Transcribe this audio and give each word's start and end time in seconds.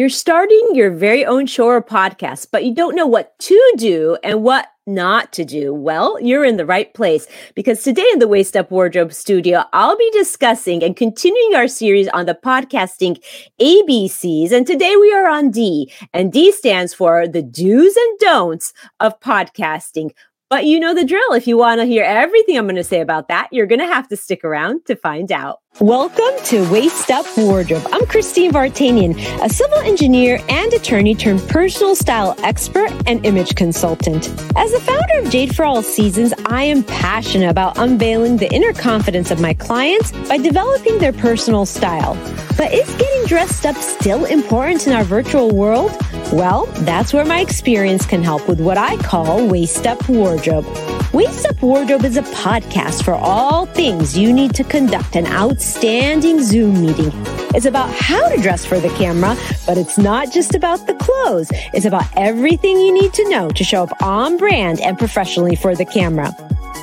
You're 0.00 0.08
starting 0.08 0.70
your 0.72 0.90
very 0.90 1.26
own 1.26 1.44
show 1.44 1.66
or 1.66 1.82
podcast, 1.82 2.46
but 2.50 2.64
you 2.64 2.74
don't 2.74 2.96
know 2.96 3.06
what 3.06 3.38
to 3.40 3.72
do 3.76 4.16
and 4.24 4.42
what 4.42 4.68
not 4.86 5.30
to 5.34 5.44
do. 5.44 5.74
Well, 5.74 6.18
you're 6.22 6.46
in 6.46 6.56
the 6.56 6.64
right 6.64 6.94
place 6.94 7.26
because 7.54 7.82
today 7.82 8.06
in 8.10 8.18
the 8.18 8.26
Waist 8.26 8.56
Up 8.56 8.70
Wardrobe 8.70 9.12
studio, 9.12 9.62
I'll 9.74 9.98
be 9.98 10.10
discussing 10.14 10.82
and 10.82 10.96
continuing 10.96 11.54
our 11.54 11.68
series 11.68 12.08
on 12.08 12.24
the 12.24 12.34
podcasting 12.34 13.22
ABCs. 13.60 14.52
And 14.52 14.66
today 14.66 14.96
we 14.96 15.12
are 15.12 15.28
on 15.28 15.50
D, 15.50 15.92
and 16.14 16.32
D 16.32 16.50
stands 16.50 16.94
for 16.94 17.28
the 17.28 17.42
do's 17.42 17.94
and 17.94 18.18
don'ts 18.20 18.72
of 19.00 19.20
podcasting. 19.20 20.12
But 20.48 20.64
you 20.64 20.80
know 20.80 20.94
the 20.94 21.04
drill. 21.04 21.34
If 21.34 21.46
you 21.46 21.58
want 21.58 21.78
to 21.78 21.84
hear 21.84 22.04
everything 22.04 22.56
I'm 22.56 22.64
going 22.64 22.76
to 22.76 22.82
say 22.82 23.02
about 23.02 23.28
that, 23.28 23.48
you're 23.52 23.66
going 23.66 23.80
to 23.80 23.86
have 23.86 24.08
to 24.08 24.16
stick 24.16 24.44
around 24.44 24.86
to 24.86 24.96
find 24.96 25.30
out. 25.30 25.60
Welcome 25.78 26.44
to 26.46 26.70
Waist 26.70 27.10
Up 27.10 27.24
Wardrobe. 27.38 27.86
I'm 27.90 28.04
Christine 28.04 28.52
Vartanian, 28.52 29.16
a 29.42 29.48
civil 29.48 29.78
engineer 29.78 30.38
and 30.50 30.70
attorney 30.74 31.14
turned 31.14 31.40
personal 31.48 31.94
style 31.94 32.34
expert 32.42 32.90
and 33.06 33.24
image 33.24 33.54
consultant. 33.54 34.28
As 34.56 34.72
the 34.72 34.80
founder 34.80 35.20
of 35.20 35.30
Jade 35.30 35.56
for 35.56 35.64
All 35.64 35.80
Seasons, 35.80 36.34
I 36.44 36.64
am 36.64 36.82
passionate 36.82 37.48
about 37.48 37.78
unveiling 37.78 38.36
the 38.36 38.52
inner 38.52 38.74
confidence 38.74 39.30
of 39.30 39.40
my 39.40 39.54
clients 39.54 40.12
by 40.28 40.36
developing 40.36 40.98
their 40.98 41.14
personal 41.14 41.64
style. 41.64 42.14
But 42.58 42.74
is 42.74 42.92
getting 42.96 43.26
dressed 43.26 43.64
up 43.64 43.76
still 43.76 44.26
important 44.26 44.86
in 44.86 44.92
our 44.92 45.04
virtual 45.04 45.54
world? 45.54 45.92
Well, 46.30 46.66
that's 46.80 47.14
where 47.14 47.24
my 47.24 47.40
experience 47.40 48.04
can 48.04 48.22
help 48.22 48.46
with 48.46 48.60
what 48.60 48.76
I 48.76 48.98
call 48.98 49.48
Waist 49.48 49.86
Up 49.86 50.06
Wardrobe. 50.10 50.66
Waist 51.12 51.44
Up 51.46 51.60
Wardrobe 51.60 52.04
is 52.04 52.16
a 52.16 52.22
podcast 52.22 53.02
for 53.02 53.14
all 53.14 53.66
things 53.66 54.16
you 54.16 54.32
need 54.32 54.54
to 54.54 54.62
conduct 54.62 55.16
an 55.16 55.26
outstanding 55.60 56.42
Zoom 56.42 56.80
meeting. 56.80 57.12
It's 57.54 57.66
about 57.66 57.90
how 57.90 58.26
to 58.30 58.40
dress 58.40 58.64
for 58.64 58.80
the 58.80 58.88
camera, 58.96 59.36
but 59.66 59.76
it's 59.76 59.98
not 59.98 60.32
just 60.32 60.54
about 60.54 60.86
the 60.86 60.94
clothes. 60.94 61.50
It's 61.74 61.84
about 61.84 62.06
everything 62.16 62.80
you 62.80 62.90
need 62.94 63.12
to 63.12 63.28
know 63.28 63.50
to 63.50 63.62
show 63.62 63.82
up 63.82 64.02
on 64.02 64.38
brand 64.38 64.80
and 64.80 64.96
professionally 64.96 65.56
for 65.56 65.76
the 65.76 65.84
camera. 65.84 66.34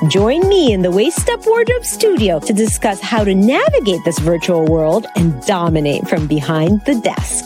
Join 0.10 0.48
me 0.48 0.74
in 0.74 0.84
the 0.84 0.92
Waist 0.92 1.28
Up 1.28 1.44
Wardrobe 1.48 1.86
studio 1.86 2.40
to 2.42 2.54
discuss 2.54 3.02
how 3.02 3.24
to 3.24 3.34
navigate 3.34 4.02
this 4.06 4.20
virtual 4.20 4.64
world 4.66 5.08
and 5.16 5.42
dominate 5.48 6.08
from 6.08 6.28
behind 6.28 6.86
the 6.86 7.00
desk. 7.02 7.46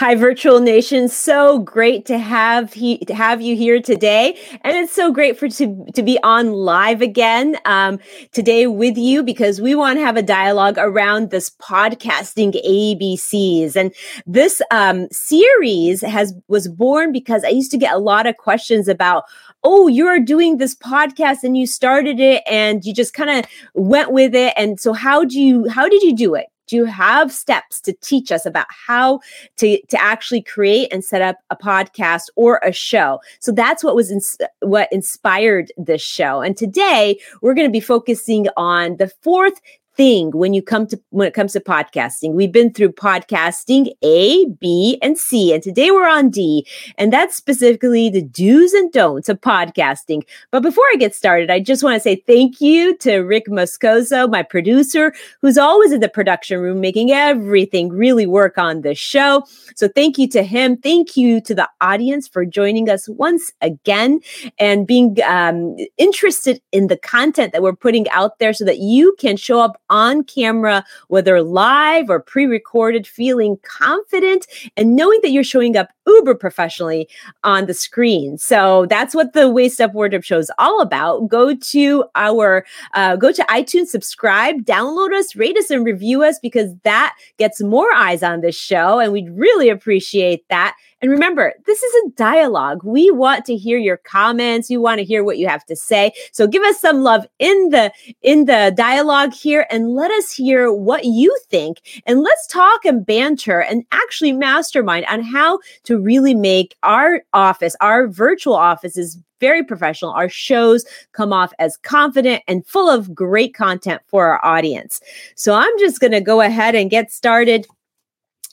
Hi, 0.00 0.14
Virtual 0.14 0.60
Nation. 0.60 1.10
So 1.10 1.58
great 1.58 2.06
to 2.06 2.16
have 2.16 2.72
he, 2.72 2.96
to 3.04 3.14
have 3.14 3.42
you 3.42 3.54
here 3.54 3.82
today, 3.82 4.34
and 4.62 4.74
it's 4.74 4.94
so 4.94 5.12
great 5.12 5.38
for 5.38 5.46
to 5.50 5.84
to 5.94 6.02
be 6.02 6.18
on 6.22 6.54
live 6.54 7.02
again 7.02 7.58
um, 7.66 7.98
today 8.32 8.66
with 8.66 8.96
you 8.96 9.22
because 9.22 9.60
we 9.60 9.74
want 9.74 9.98
to 9.98 10.02
have 10.02 10.16
a 10.16 10.22
dialogue 10.22 10.76
around 10.78 11.28
this 11.28 11.50
podcasting 11.50 12.54
ABCs. 12.66 13.76
And 13.76 13.94
this 14.26 14.62
um, 14.70 15.06
series 15.10 16.00
has 16.00 16.32
was 16.48 16.66
born 16.66 17.12
because 17.12 17.44
I 17.44 17.48
used 17.48 17.70
to 17.72 17.76
get 17.76 17.92
a 17.92 17.98
lot 17.98 18.26
of 18.26 18.38
questions 18.38 18.88
about 18.88 19.24
oh, 19.62 19.86
you're 19.86 20.18
doing 20.18 20.56
this 20.56 20.74
podcast 20.74 21.44
and 21.44 21.58
you 21.58 21.66
started 21.66 22.18
it 22.18 22.42
and 22.50 22.82
you 22.86 22.94
just 22.94 23.12
kind 23.12 23.28
of 23.28 23.44
went 23.74 24.12
with 24.12 24.34
it. 24.34 24.54
And 24.56 24.80
so 24.80 24.94
how 24.94 25.26
do 25.26 25.38
you, 25.38 25.68
how 25.68 25.86
did 25.86 26.02
you 26.02 26.16
do 26.16 26.34
it? 26.34 26.49
Do 26.70 26.76
you 26.76 26.84
have 26.84 27.32
steps 27.32 27.80
to 27.80 27.92
teach 27.94 28.30
us 28.30 28.46
about 28.46 28.66
how 28.70 29.18
to, 29.56 29.80
to 29.88 30.00
actually 30.00 30.40
create 30.40 30.88
and 30.92 31.04
set 31.04 31.20
up 31.20 31.36
a 31.50 31.56
podcast 31.56 32.28
or 32.36 32.60
a 32.62 32.72
show? 32.72 33.18
So 33.40 33.50
that's 33.50 33.82
what 33.82 33.96
was 33.96 34.38
what 34.60 34.88
inspired 34.92 35.72
this 35.76 36.00
show. 36.00 36.40
And 36.40 36.56
today 36.56 37.18
we're 37.42 37.54
going 37.54 37.66
to 37.66 37.72
be 37.72 37.80
focusing 37.80 38.46
on 38.56 38.98
the 38.98 39.08
fourth 39.20 39.60
thing 40.00 40.30
when 40.30 40.54
you 40.54 40.62
come 40.62 40.86
to 40.86 40.98
when 41.10 41.28
it 41.28 41.34
comes 41.34 41.52
to 41.52 41.60
podcasting. 41.60 42.32
We've 42.32 42.50
been 42.50 42.72
through 42.72 42.92
podcasting 42.92 43.92
A, 44.00 44.46
B, 44.46 44.98
and 45.02 45.18
C, 45.18 45.52
and 45.52 45.62
today 45.62 45.90
we're 45.90 46.08
on 46.08 46.30
D, 46.30 46.66
and 46.96 47.12
that's 47.12 47.36
specifically 47.36 48.08
the 48.08 48.22
do's 48.22 48.72
and 48.72 48.90
don'ts 48.92 49.28
of 49.28 49.42
podcasting. 49.42 50.22
But 50.52 50.62
before 50.62 50.84
I 50.90 50.96
get 50.96 51.14
started, 51.14 51.50
I 51.50 51.60
just 51.60 51.82
want 51.82 51.96
to 51.96 52.00
say 52.00 52.16
thank 52.26 52.62
you 52.62 52.96
to 52.96 53.18
Rick 53.18 53.48
Moscoso, 53.48 54.30
my 54.30 54.42
producer, 54.42 55.12
who's 55.42 55.58
always 55.58 55.92
in 55.92 56.00
the 56.00 56.08
production 56.08 56.60
room 56.60 56.80
making 56.80 57.10
everything 57.10 57.90
really 57.90 58.26
work 58.26 58.56
on 58.56 58.80
this 58.80 58.96
show. 58.98 59.44
So 59.76 59.86
thank 59.86 60.16
you 60.16 60.26
to 60.28 60.42
him. 60.42 60.78
Thank 60.78 61.14
you 61.14 61.42
to 61.42 61.54
the 61.54 61.68
audience 61.82 62.26
for 62.26 62.46
joining 62.46 62.88
us 62.88 63.06
once 63.06 63.52
again 63.60 64.20
and 64.58 64.86
being 64.86 65.18
um, 65.26 65.76
interested 65.98 66.62
in 66.72 66.86
the 66.86 66.96
content 66.96 67.52
that 67.52 67.62
we're 67.62 67.76
putting 67.76 68.08
out 68.08 68.38
there 68.38 68.54
so 68.54 68.64
that 68.64 68.78
you 68.78 69.14
can 69.18 69.36
show 69.36 69.60
up 69.60 69.76
on 69.90 70.24
camera, 70.24 70.84
whether 71.08 71.42
live 71.42 72.08
or 72.08 72.20
pre 72.20 72.46
recorded, 72.46 73.06
feeling 73.06 73.58
confident 73.62 74.46
and 74.76 74.96
knowing 74.96 75.20
that 75.22 75.30
you're 75.30 75.44
showing 75.44 75.76
up 75.76 75.90
uber 76.06 76.34
professionally 76.34 77.08
on 77.44 77.66
the 77.66 77.74
screen. 77.74 78.38
So 78.38 78.86
that's 78.86 79.14
what 79.14 79.32
the 79.32 79.50
Waist 79.50 79.80
Up 79.80 79.92
Wardrobe 79.92 80.24
Show 80.24 80.38
is 80.38 80.50
all 80.58 80.80
about. 80.80 81.28
Go 81.28 81.54
to 81.54 82.04
our, 82.14 82.64
uh, 82.94 83.16
go 83.16 83.32
to 83.32 83.42
iTunes, 83.42 83.88
subscribe, 83.88 84.64
download 84.64 85.12
us, 85.12 85.36
rate 85.36 85.56
us, 85.56 85.70
and 85.70 85.84
review 85.84 86.22
us 86.22 86.38
because 86.38 86.74
that 86.84 87.14
gets 87.38 87.60
more 87.60 87.92
eyes 87.92 88.22
on 88.22 88.40
this 88.40 88.56
show. 88.56 88.98
And 88.98 89.12
we'd 89.12 89.30
really 89.30 89.68
appreciate 89.68 90.48
that. 90.48 90.76
And 91.02 91.10
remember, 91.10 91.54
this 91.66 91.82
is 91.82 91.94
a 92.04 92.10
dialogue. 92.10 92.82
We 92.84 93.10
want 93.10 93.44
to 93.46 93.56
hear 93.56 93.78
your 93.78 93.96
comments. 93.96 94.70
You 94.70 94.80
want 94.80 94.98
to 94.98 95.04
hear 95.04 95.24
what 95.24 95.38
you 95.38 95.48
have 95.48 95.64
to 95.66 95.76
say. 95.76 96.12
So 96.32 96.46
give 96.46 96.62
us 96.62 96.80
some 96.80 97.02
love 97.02 97.26
in 97.38 97.70
the 97.70 97.92
in 98.22 98.44
the 98.44 98.72
dialogue 98.76 99.32
here 99.32 99.66
and 99.70 99.94
let 99.94 100.10
us 100.10 100.32
hear 100.32 100.72
what 100.72 101.04
you 101.04 101.36
think. 101.48 102.02
And 102.06 102.20
let's 102.20 102.46
talk 102.46 102.84
and 102.84 103.04
banter 103.04 103.60
and 103.60 103.84
actually 103.92 104.32
mastermind 104.32 105.06
on 105.06 105.22
how 105.22 105.60
to 105.84 105.98
really 105.98 106.34
make 106.34 106.76
our 106.82 107.22
office, 107.32 107.74
our 107.80 108.08
virtual 108.08 108.54
offices 108.54 109.18
very 109.40 109.64
professional. 109.64 110.12
Our 110.12 110.28
shows 110.28 110.84
come 111.12 111.32
off 111.32 111.52
as 111.58 111.78
confident 111.78 112.42
and 112.46 112.66
full 112.66 112.88
of 112.88 113.14
great 113.14 113.54
content 113.54 114.02
for 114.06 114.26
our 114.26 114.44
audience. 114.44 115.00
So 115.34 115.54
I'm 115.54 115.78
just 115.78 115.98
going 115.98 116.12
to 116.12 116.20
go 116.20 116.42
ahead 116.42 116.74
and 116.74 116.90
get 116.90 117.10
started. 117.10 117.66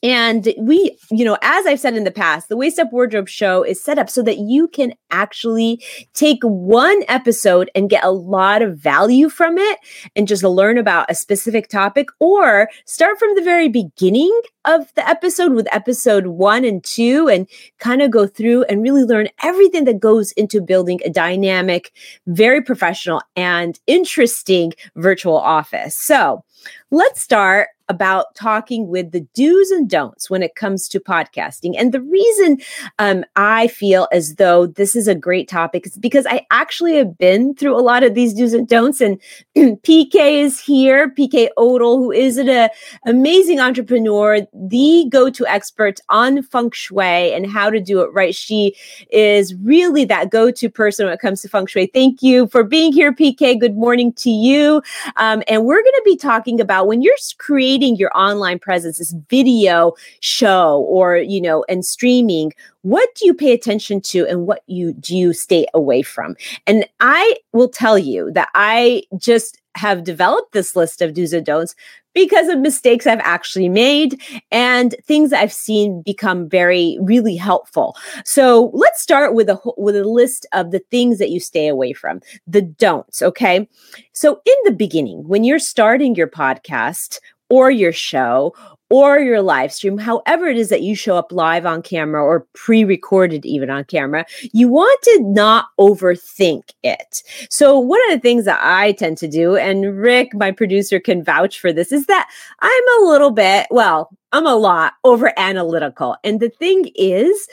And 0.03 0.53
we, 0.59 0.95
you 1.09 1.25
know, 1.25 1.37
as 1.41 1.65
I've 1.65 1.79
said 1.79 1.95
in 1.95 2.03
the 2.03 2.11
past, 2.11 2.49
the 2.49 2.57
Waist 2.57 2.77
Up 2.77 2.93
Wardrobe 2.93 3.27
show 3.27 3.63
is 3.63 3.83
set 3.83 3.97
up 3.97 4.09
so 4.09 4.21
that 4.23 4.37
you 4.37 4.67
can 4.67 4.93
actually 5.09 5.83
take 6.13 6.39
one 6.43 7.03
episode 7.07 7.71
and 7.73 7.89
get 7.89 8.03
a 8.03 8.11
lot 8.11 8.61
of 8.61 8.77
value 8.77 9.27
from 9.27 9.57
it 9.57 9.79
and 10.15 10.27
just 10.27 10.43
learn 10.43 10.77
about 10.77 11.09
a 11.09 11.15
specific 11.15 11.67
topic 11.67 12.09
or 12.19 12.69
start 12.85 13.17
from 13.17 13.33
the 13.35 13.41
very 13.41 13.69
beginning 13.69 14.39
of 14.65 14.93
the 14.93 15.07
episode 15.07 15.53
with 15.53 15.73
episode 15.73 16.27
one 16.27 16.63
and 16.63 16.83
two 16.83 17.27
and 17.27 17.47
kind 17.79 18.01
of 18.01 18.11
go 18.11 18.27
through 18.27 18.63
and 18.65 18.83
really 18.83 19.03
learn 19.03 19.29
everything 19.41 19.85
that 19.85 19.99
goes 19.99 20.31
into 20.33 20.61
building 20.61 20.99
a 21.05 21.09
dynamic, 21.09 21.91
very 22.27 22.61
professional 22.61 23.21
and 23.35 23.79
interesting 23.87 24.73
virtual 24.95 25.37
office. 25.37 25.95
So 25.95 26.43
let's 26.91 27.21
start 27.21 27.69
about 27.89 28.35
talking 28.35 28.87
with 28.87 29.11
the 29.11 29.21
do's 29.33 29.71
and 29.71 29.89
don'ts 29.89 30.29
when 30.29 30.43
it 30.43 30.55
comes 30.55 30.87
to 30.89 30.99
podcasting. 30.99 31.73
And 31.77 31.93
the 31.93 32.01
reason 32.01 32.57
um, 32.99 33.23
I 33.35 33.67
feel 33.67 34.07
as 34.11 34.35
though 34.35 34.67
this 34.67 34.95
is 34.95 35.07
a 35.07 35.15
great 35.15 35.47
topic 35.47 35.85
is 35.87 35.97
because 35.97 36.25
I 36.25 36.45
actually 36.51 36.95
have 36.95 37.17
been 37.17 37.55
through 37.55 37.77
a 37.77 37.81
lot 37.81 38.03
of 38.03 38.13
these 38.13 38.33
do's 38.33 38.53
and 38.53 38.67
don'ts. 38.67 39.01
And 39.01 39.21
PK 39.57 40.43
is 40.43 40.59
here, 40.59 41.09
PK 41.11 41.47
Odell, 41.57 41.97
who 41.97 42.11
is 42.11 42.37
an 42.37 42.49
uh, 42.49 42.67
amazing 43.05 43.59
entrepreneur, 43.59 44.45
the 44.53 45.07
go 45.09 45.29
to 45.29 45.47
expert 45.47 45.99
on 46.09 46.41
feng 46.41 46.71
shui 46.71 47.33
and 47.33 47.49
how 47.49 47.69
to 47.69 47.79
do 47.79 48.01
it 48.01 48.11
right. 48.13 48.35
She 48.35 48.75
is 49.11 49.55
really 49.55 50.03
that 50.05 50.29
go 50.29 50.51
to 50.51 50.69
person 50.69 51.05
when 51.05 51.13
it 51.13 51.21
comes 51.21 51.41
to 51.41 51.49
feng 51.49 51.67
shui. 51.67 51.87
Thank 51.87 52.21
you 52.21 52.47
for 52.47 52.63
being 52.63 52.91
here, 52.91 53.13
PK. 53.13 53.59
Good 53.59 53.77
morning 53.77 54.11
to 54.13 54.29
you. 54.29 54.81
Um, 55.15 55.41
and 55.47 55.63
we're 55.63 55.81
going 55.81 55.93
to 55.93 56.01
be 56.03 56.17
talking 56.17 56.46
about 56.59 56.87
when 56.87 57.01
you're 57.01 57.13
creating 57.37 57.67
creating 57.67 57.97
your 57.97 58.17
online 58.17 58.59
presence, 58.59 58.97
this 58.97 59.13
video 59.29 59.93
show 60.21 60.85
or, 60.89 61.17
you 61.17 61.41
know, 61.41 61.65
and 61.67 61.85
streaming, 61.85 62.53
what 62.81 63.09
do 63.15 63.25
you 63.25 63.33
pay 63.33 63.51
attention 63.51 64.01
to 64.01 64.25
and 64.25 64.47
what 64.47 64.63
you 64.67 64.93
do 64.93 65.15
you 65.15 65.33
stay 65.33 65.65
away 65.73 66.01
from? 66.01 66.35
And 66.65 66.87
I 66.99 67.35
will 67.53 67.69
tell 67.69 67.97
you 67.97 68.31
that 68.31 68.49
I 68.55 69.03
just 69.17 69.61
have 69.75 70.03
developed 70.03 70.53
this 70.53 70.75
list 70.75 71.01
of 71.01 71.13
do's 71.13 71.33
and 71.33 71.45
don'ts 71.45 71.75
because 72.17 72.47
of 72.47 72.57
mistakes 72.57 73.05
I've 73.05 73.19
actually 73.19 73.69
made 73.69 74.19
and 74.51 74.95
things 75.03 75.31
I've 75.31 75.53
seen 75.53 76.01
become 76.01 76.49
very 76.49 76.97
really 76.99 77.35
helpful. 77.35 77.95
So 78.25 78.71
let's 78.73 78.99
start 78.99 79.35
with 79.35 79.49
a 79.49 79.59
with 79.77 79.95
a 79.95 80.03
list 80.03 80.47
of 80.51 80.71
the 80.71 80.79
things 80.89 81.19
that 81.19 81.29
you 81.29 81.39
stay 81.39 81.67
away 81.67 81.93
from, 81.93 82.21
the 82.47 82.63
don'ts. 82.63 83.21
Okay, 83.21 83.69
so 84.13 84.41
in 84.47 84.55
the 84.63 84.71
beginning, 84.71 85.27
when 85.27 85.43
you're 85.43 85.59
starting 85.59 86.15
your 86.15 86.27
podcast, 86.27 87.19
or 87.49 87.71
your 87.71 87.91
show 87.91 88.53
or 88.89 89.19
your 89.19 89.41
live 89.41 89.73
stream, 89.73 89.97
however 89.97 90.47
it 90.47 90.57
is 90.57 90.69
that 90.69 90.81
you 90.81 90.95
show 90.95 91.17
up 91.17 91.31
live 91.31 91.65
on 91.65 91.81
camera 91.81 92.23
or 92.23 92.47
pre 92.53 92.83
recorded 92.83 93.45
even 93.45 93.69
on 93.69 93.83
camera, 93.83 94.25
you 94.53 94.69
want 94.69 95.01
to 95.03 95.19
not 95.23 95.65
overthink 95.79 96.71
it. 96.83 97.21
So, 97.49 97.77
one 97.79 97.99
of 98.07 98.15
the 98.15 98.21
things 98.21 98.45
that 98.45 98.59
I 98.61 98.93
tend 98.93 99.17
to 99.17 99.27
do, 99.27 99.57
and 99.57 99.97
Rick, 99.97 100.33
my 100.33 100.51
producer, 100.51 100.99
can 100.99 101.23
vouch 101.23 101.59
for 101.59 101.73
this, 101.73 101.91
is 101.91 102.05
that 102.05 102.29
I'm 102.59 103.01
a 103.01 103.09
little 103.09 103.31
bit, 103.31 103.67
well, 103.69 104.09
I'm 104.31 104.47
a 104.47 104.55
lot 104.55 104.93
over 105.03 105.37
analytical. 105.37 106.15
And 106.23 106.39
the 106.39 106.49
thing 106.49 106.89
is, 106.95 107.47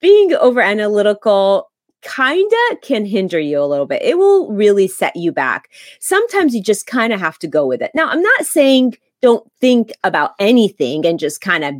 being 0.00 0.34
over 0.34 0.60
analytical 0.60 1.70
kind 2.02 2.50
of 2.70 2.80
can 2.80 3.04
hinder 3.04 3.38
you 3.38 3.60
a 3.60 3.66
little 3.66 3.86
bit. 3.86 4.02
It 4.02 4.18
will 4.18 4.50
really 4.50 4.88
set 4.88 5.14
you 5.14 5.32
back. 5.32 5.68
Sometimes 6.00 6.54
you 6.54 6.62
just 6.62 6.86
kind 6.86 7.12
of 7.12 7.20
have 7.20 7.38
to 7.40 7.46
go 7.46 7.66
with 7.66 7.82
it. 7.82 7.90
Now, 7.94 8.08
I'm 8.08 8.22
not 8.22 8.46
saying 8.46 8.96
don't 9.22 9.50
think 9.60 9.92
about 10.04 10.32
anything 10.38 11.06
and 11.06 11.18
just 11.18 11.40
kind 11.40 11.64
of 11.64 11.74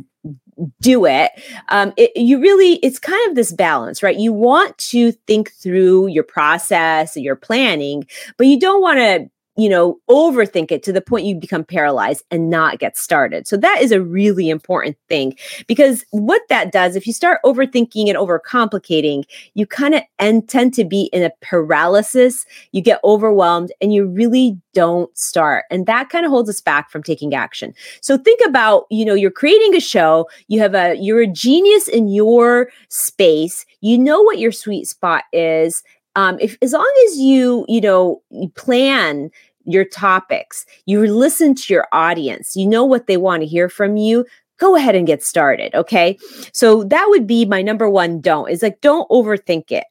do 0.79 1.05
it. 1.05 1.31
Um, 1.69 1.93
it, 1.97 2.11
you 2.15 2.39
really, 2.39 2.73
it's 2.77 2.99
kind 2.99 3.29
of 3.29 3.35
this 3.35 3.51
balance, 3.51 4.03
right? 4.03 4.17
You 4.17 4.33
want 4.33 4.77
to 4.77 5.11
think 5.11 5.51
through 5.53 6.07
your 6.07 6.23
process, 6.23 7.17
your 7.17 7.35
planning, 7.35 8.05
but 8.37 8.47
you 8.47 8.59
don't 8.59 8.81
want 8.81 8.99
to 8.99 9.29
you 9.61 9.69
know, 9.69 9.99
overthink 10.09 10.71
it 10.71 10.81
to 10.81 10.91
the 10.91 11.01
point 11.01 11.23
you 11.23 11.35
become 11.35 11.63
paralyzed 11.63 12.23
and 12.31 12.49
not 12.49 12.79
get 12.79 12.97
started. 12.97 13.47
So 13.47 13.57
that 13.57 13.79
is 13.79 13.91
a 13.91 14.01
really 14.01 14.49
important 14.49 14.97
thing 15.07 15.37
because 15.67 16.03
what 16.09 16.41
that 16.49 16.71
does, 16.71 16.95
if 16.95 17.05
you 17.05 17.13
start 17.13 17.39
overthinking 17.45 18.09
and 18.09 18.17
overcomplicating, 18.17 19.23
you 19.53 19.67
kind 19.67 19.93
of 19.93 20.01
tend 20.47 20.73
to 20.73 20.83
be 20.83 21.11
in 21.13 21.21
a 21.21 21.31
paralysis. 21.41 22.43
You 22.71 22.81
get 22.81 23.01
overwhelmed 23.03 23.71
and 23.79 23.93
you 23.93 24.07
really 24.07 24.57
don't 24.73 25.15
start. 25.15 25.65
And 25.69 25.85
that 25.85 26.09
kind 26.09 26.25
of 26.25 26.31
holds 26.31 26.49
us 26.49 26.59
back 26.59 26.89
from 26.89 27.03
taking 27.03 27.35
action. 27.35 27.75
So 28.01 28.17
think 28.17 28.41
about, 28.43 28.85
you 28.89 29.05
know, 29.05 29.13
you're 29.13 29.29
creating 29.29 29.75
a 29.75 29.79
show, 29.79 30.27
you 30.47 30.59
have 30.59 30.73
a, 30.73 30.95
you're 30.95 31.21
a 31.21 31.27
genius 31.27 31.87
in 31.87 32.07
your 32.07 32.71
space, 32.89 33.63
you 33.81 33.99
know 33.99 34.23
what 34.23 34.39
your 34.39 34.51
sweet 34.51 34.87
spot 34.87 35.25
is 35.31 35.83
um, 36.15 36.37
if 36.39 36.57
as 36.61 36.73
long 36.73 36.93
as 37.07 37.19
you 37.19 37.65
you 37.67 37.79
know 37.79 38.21
you 38.31 38.49
plan 38.49 39.31
your 39.65 39.85
topics. 39.85 40.65
You 40.85 41.05
listen 41.07 41.55
to 41.55 41.73
your 41.73 41.87
audience. 41.91 42.55
You 42.55 42.67
know 42.67 42.85
what 42.85 43.07
they 43.07 43.17
want 43.17 43.41
to 43.41 43.47
hear 43.47 43.69
from 43.69 43.97
you. 43.97 44.25
Go 44.57 44.75
ahead 44.75 44.95
and 44.95 45.07
get 45.07 45.23
started 45.23 45.73
okay? 45.73 46.17
So 46.53 46.83
that 46.85 47.07
would 47.09 47.25
be 47.25 47.45
my 47.45 47.61
number 47.61 47.89
one 47.89 48.21
don't 48.21 48.49
is 48.49 48.61
like 48.61 48.81
don't 48.81 49.09
overthink 49.09 49.71
it. 49.71 49.85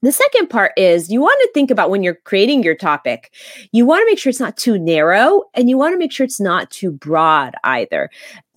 The 0.00 0.12
second 0.12 0.48
part 0.48 0.72
is 0.76 1.10
you 1.10 1.20
want 1.20 1.40
to 1.40 1.50
think 1.52 1.72
about 1.72 1.90
when 1.90 2.04
you're 2.04 2.14
creating 2.14 2.62
your 2.62 2.76
topic, 2.76 3.32
you 3.72 3.84
want 3.84 4.02
to 4.02 4.06
make 4.06 4.18
sure 4.18 4.30
it's 4.30 4.38
not 4.38 4.56
too 4.56 4.78
narrow 4.78 5.44
and 5.54 5.68
you 5.68 5.76
want 5.76 5.92
to 5.92 5.98
make 5.98 6.12
sure 6.12 6.24
it's 6.24 6.38
not 6.38 6.70
too 6.70 6.92
broad 6.92 7.54
either 7.64 8.08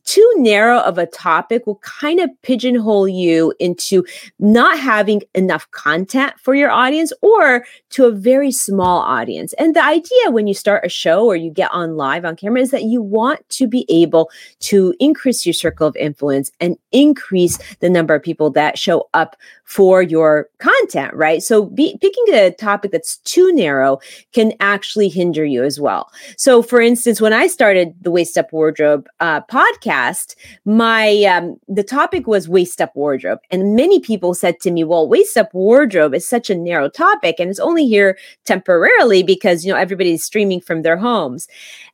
too 0.05 0.33
narrow 0.37 0.79
of 0.79 0.97
a 0.97 1.05
topic 1.05 1.65
will 1.65 1.75
kind 1.77 2.19
of 2.19 2.29
pigeonhole 2.41 3.07
you 3.07 3.53
into 3.59 4.05
not 4.39 4.79
having 4.79 5.21
enough 5.35 5.69
content 5.71 6.33
for 6.39 6.55
your 6.55 6.69
audience 6.69 7.13
or 7.21 7.65
to 7.91 8.05
a 8.05 8.11
very 8.11 8.51
small 8.51 9.01
audience. 9.01 9.53
And 9.53 9.75
the 9.75 9.83
idea 9.83 10.31
when 10.31 10.47
you 10.47 10.53
start 10.53 10.85
a 10.85 10.89
show 10.89 11.25
or 11.25 11.35
you 11.35 11.51
get 11.51 11.71
on 11.71 11.97
live 11.97 12.25
on 12.25 12.35
camera 12.35 12.61
is 12.61 12.71
that 12.71 12.83
you 12.83 13.01
want 13.01 13.47
to 13.49 13.67
be 13.67 13.85
able 13.89 14.29
to 14.61 14.93
increase 14.99 15.45
your 15.45 15.53
circle 15.53 15.87
of 15.87 15.95
influence 15.95 16.51
and 16.59 16.77
increase 16.91 17.57
the 17.79 17.89
number 17.89 18.15
of 18.15 18.23
people 18.23 18.49
that 18.51 18.77
show 18.77 19.09
up 19.13 19.35
for 19.71 20.01
your 20.01 20.49
content, 20.59 21.13
right? 21.13 21.41
So 21.41 21.67
be, 21.67 21.97
picking 22.01 22.25
a 22.33 22.51
topic 22.51 22.91
that's 22.91 23.19
too 23.19 23.53
narrow 23.53 23.99
can 24.33 24.51
actually 24.59 25.07
hinder 25.07 25.45
you 25.45 25.63
as 25.63 25.79
well. 25.79 26.11
So 26.35 26.61
for 26.61 26.81
instance, 26.81 27.21
when 27.21 27.31
I 27.31 27.47
started 27.47 27.93
the 28.01 28.11
Waist 28.11 28.37
Up 28.37 28.51
Wardrobe 28.51 29.07
uh, 29.21 29.39
podcast, 29.49 30.35
my 30.65 31.23
um, 31.23 31.55
the 31.69 31.83
topic 31.83 32.27
was 32.27 32.49
waist 32.49 32.81
up 32.81 32.93
wardrobe, 32.97 33.39
and 33.49 33.73
many 33.73 34.01
people 34.01 34.33
said 34.33 34.59
to 34.59 34.71
me, 34.71 34.83
"Well, 34.83 35.07
waist 35.07 35.37
up 35.37 35.53
wardrobe 35.53 36.13
is 36.13 36.27
such 36.27 36.49
a 36.49 36.55
narrow 36.55 36.89
topic, 36.89 37.37
and 37.39 37.49
it's 37.49 37.57
only 37.57 37.87
here 37.87 38.17
temporarily 38.43 39.23
because 39.23 39.63
you 39.63 39.71
know 39.71 39.79
everybody's 39.79 40.25
streaming 40.25 40.59
from 40.59 40.81
their 40.81 40.97
homes." 40.97 41.47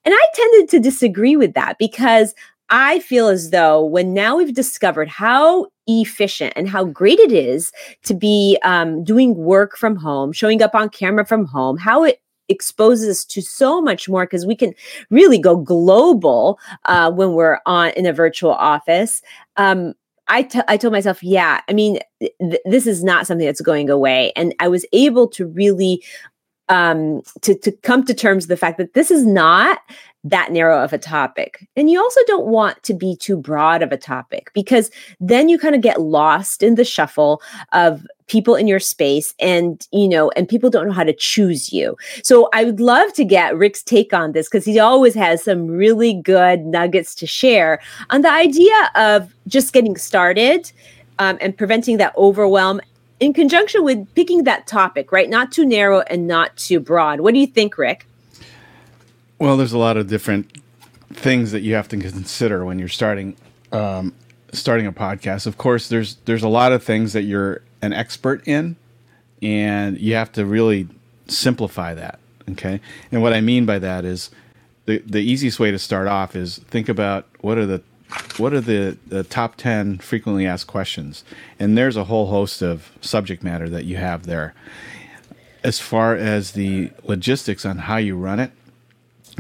And 0.04 0.16
I 0.18 0.26
tended 0.34 0.70
to 0.70 0.80
disagree 0.80 1.36
with 1.36 1.54
that 1.54 1.78
because 1.78 2.34
I 2.70 3.00
feel 3.00 3.28
as 3.28 3.52
though 3.52 3.86
when 3.86 4.16
now 4.16 4.38
we've 4.38 4.56
discovered 4.56 5.10
how 5.10 5.68
efficient 5.88 6.54
and 6.56 6.70
how 6.70 6.84
great 6.84 7.20
it 7.20 7.32
is 7.32 7.72
to 8.04 8.14
be 8.14 8.58
um, 8.64 9.04
doing 9.04 9.36
work 9.36 9.78
from 9.78 9.96
home, 9.96 10.32
showing 10.32 10.62
up 10.62 10.76
on 10.76 10.90
camera 10.90 11.26
from 11.26 11.46
home, 11.46 11.78
how 11.78 12.04
it 12.04 12.22
exposes 12.50 13.10
us 13.10 13.26
to 13.26 13.42
so 13.42 13.82
much 13.82 14.08
more 14.08 14.26
because 14.26 14.46
we 14.46 14.56
can 14.56 14.74
really 15.10 15.38
go 15.38 15.58
global 15.58 16.60
uh, 16.86 17.12
when 17.12 17.34
we're 17.34 17.60
on 17.66 17.90
in 17.92 18.06
a 18.06 18.14
virtual 18.14 18.54
office. 18.54 19.22
Um, 19.58 19.94
I, 20.30 20.44
t- 20.44 20.62
I 20.68 20.78
told 20.78 20.92
myself, 20.92 21.24
yeah, 21.24 21.62
I 21.70 21.74
mean, 21.74 22.00
th- 22.20 22.62
this 22.66 22.86
is 22.86 23.04
not 23.04 23.28
something 23.28 23.46
that's 23.46 23.62
going 23.62 23.90
away. 23.90 24.34
And 24.36 24.54
I 24.60 24.68
was 24.68 24.86
able 24.92 25.28
to 25.30 25.48
really 25.48 26.04
um, 26.70 27.22
to, 27.42 27.56
to 27.60 27.72
come 27.72 28.04
to 28.06 28.14
terms 28.14 28.44
with 28.44 28.50
the 28.50 28.58
fact 28.58 28.78
that 28.78 28.94
this 28.94 29.10
is 29.10 29.26
not 29.26 29.80
that 30.24 30.52
narrow 30.52 30.84
of 30.84 30.94
a 30.94 30.98
topic. 30.98 31.68
And 31.76 31.90
you 31.90 32.02
also 32.02 32.20
don't 32.28 32.48
want 32.48 32.82
to 32.84 32.94
be 32.94 33.16
too 33.16 33.38
broad 33.38 33.82
of 33.82 33.92
a 33.92 33.98
topic 33.98 34.52
because 34.54 34.92
then 35.20 35.48
you 35.48 35.58
kind 35.58 35.76
of 35.76 35.82
get 35.82 36.02
lost 36.02 36.64
in 36.64 36.76
the 36.76 36.84
shuffle 36.84 37.42
of 37.72 38.06
people 38.28 38.56
in 38.56 38.68
your 38.68 38.80
space 38.80 39.34
and 39.40 39.88
you 39.92 40.08
know 40.08 40.30
and 40.32 40.50
people 40.50 40.70
don't 40.70 40.88
know 40.88 40.94
how 40.94 41.04
to 41.04 41.14
choose 41.14 41.72
you. 41.72 41.96
So 42.24 42.50
i 42.54 42.66
would 42.66 42.80
love 42.80 43.14
to 43.14 43.24
get 43.24 43.56
rick's 43.56 43.82
take 43.82 44.14
on 44.14 44.34
this 44.34 44.48
because 44.48 44.66
he 44.66 44.80
always 44.80 45.14
has 45.16 45.44
some 45.44 45.68
really 45.68 46.14
good 46.14 46.66
nuggets 46.66 47.16
to 47.16 47.28
share 47.28 47.80
on 48.10 48.22
the 48.22 48.32
idea 48.32 48.92
of 48.96 49.34
just 49.48 49.72
getting 49.72 49.96
started 49.96 50.72
um, 51.20 51.38
and 51.40 51.58
preventing 51.58 51.98
that 51.98 52.14
overwhelm 52.18 52.82
in 53.20 53.34
conjunction 53.34 53.84
with 53.84 54.14
picking 54.14 54.44
that 54.44 54.68
topic 54.68 55.12
right? 55.12 55.30
Not 55.30 55.52
too 55.54 55.66
narrow 55.66 56.02
and 56.02 56.28
not 56.28 56.56
too 56.58 56.82
broad. 56.82 57.22
What 57.22 57.34
do 57.34 57.40
you 57.40 57.48
think 57.48 57.78
rick 57.78 58.06
well 59.40 59.58
there's 59.58 59.74
a 59.74 59.78
lot 59.78 59.98
of 59.98 60.08
different 60.08 60.52
things 61.14 61.52
that 61.52 61.62
you 61.62 61.74
have 61.74 61.88
to 61.90 61.98
consider 61.98 62.66
when 62.66 62.80
you're 62.80 62.88
starting 62.88 63.36
um, 63.72 64.14
starting 64.52 64.88
a 64.88 64.92
podcast. 64.92 65.48
Of 65.48 65.58
course 65.58 65.90
there's 65.90 66.16
there's 66.26 66.44
a 66.44 66.50
lot 66.50 66.72
of 66.72 66.84
things 66.84 67.14
that 67.14 67.24
you're 67.24 67.62
an 67.82 67.94
expert 67.94 68.48
in, 68.48 68.76
and 69.42 69.98
you 69.98 70.16
have 70.16 70.32
to 70.34 70.46
really 70.46 70.88
simplify 71.28 71.94
that. 71.94 72.20
Okay, 72.52 72.80
and 73.12 73.22
what 73.22 73.34
I 73.34 73.42
mean 73.42 73.66
by 73.66 73.80
that 73.80 74.06
is 74.06 74.30
the 74.86 75.00
the 75.06 75.20
easiest 75.20 75.60
way 75.60 75.72
to 75.72 75.80
start 75.80 76.08
off 76.08 76.36
is 76.36 76.60
think 76.70 76.90
about 76.90 77.28
what 77.42 77.58
are 77.58 77.66
the 77.66 77.84
what 78.38 78.54
are 78.54 78.62
the, 78.62 78.98
the 79.08 79.24
top 79.24 79.58
10 79.58 79.98
frequently 79.98 80.46
asked 80.46 80.68
questions? 80.68 81.26
And 81.60 81.78
there's 81.78 81.98
a 81.98 82.06
whole 82.06 82.28
host 82.28 82.62
of 82.62 82.92
subject 83.02 83.44
matter 83.44 83.68
that 83.68 83.84
you 83.84 83.98
have 83.98 84.26
there. 84.26 84.54
As 85.62 85.80
far 85.80 86.16
as 86.16 86.52
the 86.52 86.92
logistics 87.04 87.66
on 87.66 87.80
how 87.80 87.98
you 87.98 88.16
run 88.16 88.40
it 88.40 88.52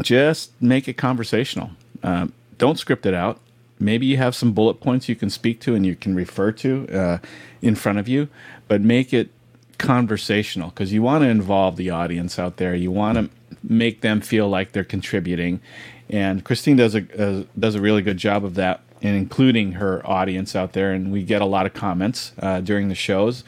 just 0.01 0.51
make 0.62 0.88
it 0.88 0.94
conversational 0.94 1.72
um, 2.04 2.34
don't 2.58 2.77
script 2.77 3.06
it 3.06 3.13
out 3.13 3.39
maybe 3.80 4.06
you 4.06 4.18
have 4.18 4.36
some 4.36 4.54
bullet 4.54 4.75
points 4.75 5.10
you 5.10 5.16
can 5.16 5.30
speak 5.30 5.60
to 5.62 5.75
and 5.75 5.86
you 5.86 5.96
can 5.96 6.16
refer 6.16 6.51
to 6.51 6.88
uh, 6.89 7.18
in 7.62 7.75
front 7.75 8.00
of 8.00 8.08
you, 8.08 8.27
but 8.68 8.82
make 8.82 9.13
it 9.13 9.30
conversational 9.77 10.70
because 10.70 10.92
you 10.92 11.01
want 11.01 11.24
to 11.24 11.30
involve 11.30 11.75
the 11.75 11.89
audience 11.89 12.39
out 12.39 12.58
there. 12.58 12.75
You 12.75 12.92
want 12.92 13.18
to 13.18 13.30
make 13.63 14.01
them 14.01 14.22
feel 14.22 14.48
like 14.50 14.72
they're 14.72 14.84
contributing, 14.84 15.62
and 16.10 16.44
Christine 16.44 16.77
does 16.77 16.96
a 16.96 17.04
uh, 17.22 17.44
does 17.58 17.75
a 17.75 17.82
really 17.82 18.01
good 18.01 18.18
job 18.18 18.44
of 18.44 18.56
that 18.56 18.82
in 19.01 19.13
including 19.13 19.74
her 19.74 20.06
audience 20.08 20.56
out 20.56 20.74
there. 20.74 20.92
And 20.92 21.12
we 21.12 21.24
get 21.24 21.42
a 21.42 21.46
lot 21.46 21.66
of 21.66 21.74
comments 21.74 22.32
uh, 22.39 22.62
during 22.62 22.89
the 22.89 22.96
shows, 22.96 23.44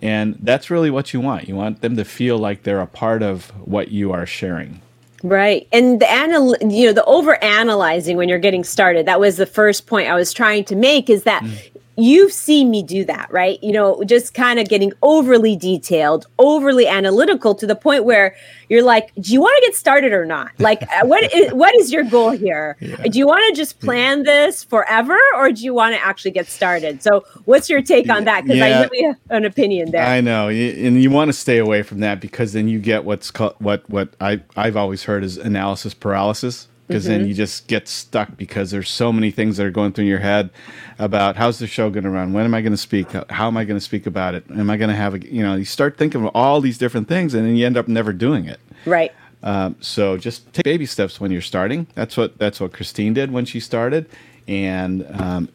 and 0.00 0.36
that's 0.40 0.70
really 0.70 0.90
what 0.90 1.12
you 1.12 1.20
want. 1.20 1.48
You 1.48 1.56
want 1.56 1.82
them 1.82 1.96
to 1.96 2.04
feel 2.04 2.38
like 2.38 2.62
they're 2.62 2.80
a 2.80 2.86
part 2.86 3.22
of 3.22 3.50
what 3.66 3.88
you 3.88 4.12
are 4.12 4.26
sharing. 4.26 4.80
Right. 5.24 5.66
And 5.72 6.00
the 6.00 6.06
anal 6.06 6.54
you 6.60 6.86
know, 6.86 6.92
the 6.92 7.04
over 7.06 7.42
analyzing 7.42 8.18
when 8.18 8.28
you're 8.28 8.38
getting 8.38 8.62
started, 8.62 9.06
that 9.06 9.18
was 9.18 9.38
the 9.38 9.46
first 9.46 9.86
point 9.86 10.08
I 10.08 10.14
was 10.14 10.34
trying 10.34 10.64
to 10.66 10.76
make 10.76 11.08
is 11.08 11.24
that 11.24 11.42
mm 11.42 11.70
you've 11.96 12.32
seen 12.32 12.70
me 12.70 12.82
do 12.82 13.04
that, 13.04 13.30
right? 13.32 13.62
You 13.62 13.72
know, 13.72 14.02
just 14.04 14.34
kind 14.34 14.58
of 14.58 14.68
getting 14.68 14.92
overly 15.02 15.56
detailed, 15.56 16.26
overly 16.38 16.86
analytical 16.86 17.54
to 17.56 17.66
the 17.66 17.76
point 17.76 18.04
where 18.04 18.34
you're 18.68 18.82
like, 18.82 19.14
do 19.14 19.32
you 19.32 19.40
want 19.40 19.56
to 19.62 19.68
get 19.68 19.76
started 19.76 20.12
or 20.12 20.24
not? 20.24 20.50
Like, 20.58 20.82
uh, 20.82 21.06
what 21.06 21.32
is, 21.32 21.52
what 21.52 21.74
is 21.76 21.92
your 21.92 22.04
goal 22.04 22.30
here? 22.30 22.76
Yeah. 22.80 22.96
Do 22.96 23.18
you 23.18 23.26
want 23.26 23.44
to 23.48 23.60
just 23.60 23.80
plan 23.80 24.18
yeah. 24.18 24.24
this 24.24 24.64
forever 24.64 25.18
or 25.36 25.52
do 25.52 25.62
you 25.62 25.74
want 25.74 25.94
to 25.94 26.04
actually 26.04 26.32
get 26.32 26.46
started? 26.46 27.02
So, 27.02 27.24
what's 27.44 27.70
your 27.70 27.82
take 27.82 28.08
on 28.08 28.24
that? 28.24 28.44
Because 28.44 28.58
yeah. 28.58 28.80
I 28.80 28.82
really 28.82 29.02
have 29.04 29.16
an 29.30 29.44
opinion 29.44 29.90
there. 29.90 30.04
I 30.04 30.20
know. 30.20 30.48
And 30.48 31.02
you 31.02 31.10
want 31.10 31.28
to 31.28 31.32
stay 31.32 31.58
away 31.58 31.82
from 31.82 32.00
that 32.00 32.20
because 32.20 32.52
then 32.52 32.68
you 32.68 32.78
get 32.78 33.04
what's 33.04 33.30
called, 33.30 33.54
what, 33.58 33.88
what 33.88 34.14
I, 34.20 34.42
I've 34.56 34.76
always 34.76 35.04
heard 35.04 35.24
is 35.24 35.36
analysis 35.36 35.94
paralysis 35.94 36.68
because 36.86 37.04
mm-hmm. 37.04 37.12
then 37.12 37.28
you 37.28 37.34
just 37.34 37.66
get 37.66 37.88
stuck 37.88 38.36
because 38.36 38.70
there's 38.70 38.90
so 38.90 39.12
many 39.12 39.30
things 39.30 39.56
that 39.56 39.66
are 39.66 39.70
going 39.70 39.92
through 39.92 40.04
your 40.04 40.18
head 40.18 40.50
about 40.98 41.36
how's 41.36 41.58
the 41.58 41.66
show 41.66 41.90
going 41.90 42.04
to 42.04 42.10
run? 42.10 42.32
When 42.32 42.44
am 42.44 42.54
i 42.54 42.60
going 42.60 42.72
to 42.72 42.76
speak? 42.76 43.10
How 43.30 43.46
am 43.46 43.56
i 43.56 43.64
going 43.64 43.78
to 43.78 43.84
speak 43.84 44.06
about 44.06 44.34
it? 44.34 44.44
Am 44.50 44.70
i 44.70 44.76
going 44.76 44.90
to 44.90 44.96
have 44.96 45.14
a 45.14 45.20
you 45.20 45.42
know 45.42 45.54
you 45.54 45.64
start 45.64 45.96
thinking 45.96 46.24
of 46.24 46.30
all 46.34 46.60
these 46.60 46.78
different 46.78 47.08
things 47.08 47.34
and 47.34 47.46
then 47.46 47.56
you 47.56 47.66
end 47.66 47.76
up 47.76 47.88
never 47.88 48.12
doing 48.12 48.46
it. 48.46 48.60
Right. 48.86 49.12
Um, 49.42 49.76
so 49.80 50.16
just 50.16 50.52
take 50.54 50.64
baby 50.64 50.86
steps 50.86 51.20
when 51.20 51.30
you're 51.30 51.42
starting. 51.42 51.86
That's 51.94 52.16
what 52.16 52.38
that's 52.38 52.60
what 52.60 52.72
Christine 52.72 53.12
did 53.12 53.30
when 53.30 53.44
she 53.44 53.60
started, 53.60 54.08
and 54.48 55.06
um, 55.10 55.48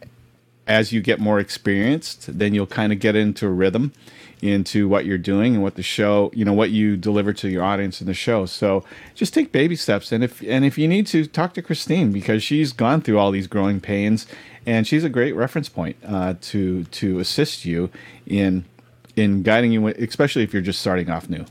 as 0.67 0.93
you 0.93 1.01
get 1.01 1.19
more 1.19 1.39
experienced, 1.39 2.37
then 2.37 2.53
you'll 2.53 2.67
kind 2.67 2.93
of 2.93 2.99
get 2.99 3.15
into 3.15 3.47
a 3.47 3.49
rhythm 3.49 3.91
into 4.41 4.87
what 4.87 5.05
you're 5.05 5.17
doing 5.17 5.55
and 5.55 5.63
what 5.63 5.75
the 5.75 5.83
show, 5.83 6.31
you 6.33 6.45
know, 6.45 6.53
what 6.53 6.71
you 6.71 6.95
deliver 6.95 7.33
to 7.33 7.49
your 7.49 7.63
audience 7.63 8.01
in 8.01 8.07
the 8.07 8.13
show. 8.13 8.45
So 8.45 8.83
just 9.15 9.33
take 9.33 9.51
baby 9.51 9.75
steps, 9.75 10.11
and 10.11 10.23
if 10.23 10.41
and 10.41 10.65
if 10.65 10.77
you 10.77 10.87
need 10.87 11.07
to, 11.07 11.25
talk 11.25 11.53
to 11.55 11.61
Christine 11.61 12.11
because 12.11 12.43
she's 12.43 12.71
gone 12.71 13.01
through 13.01 13.19
all 13.19 13.31
these 13.31 13.47
growing 13.47 13.79
pains, 13.79 14.25
and 14.65 14.87
she's 14.87 15.03
a 15.03 15.09
great 15.09 15.35
reference 15.35 15.69
point 15.69 15.97
uh, 16.05 16.35
to 16.41 16.85
to 16.85 17.19
assist 17.19 17.65
you 17.65 17.89
in 18.25 18.65
in 19.15 19.43
guiding 19.43 19.71
you, 19.71 19.87
especially 19.87 20.43
if 20.43 20.53
you're 20.53 20.61
just 20.61 20.79
starting 20.79 21.09
off 21.09 21.29
new. 21.29 21.45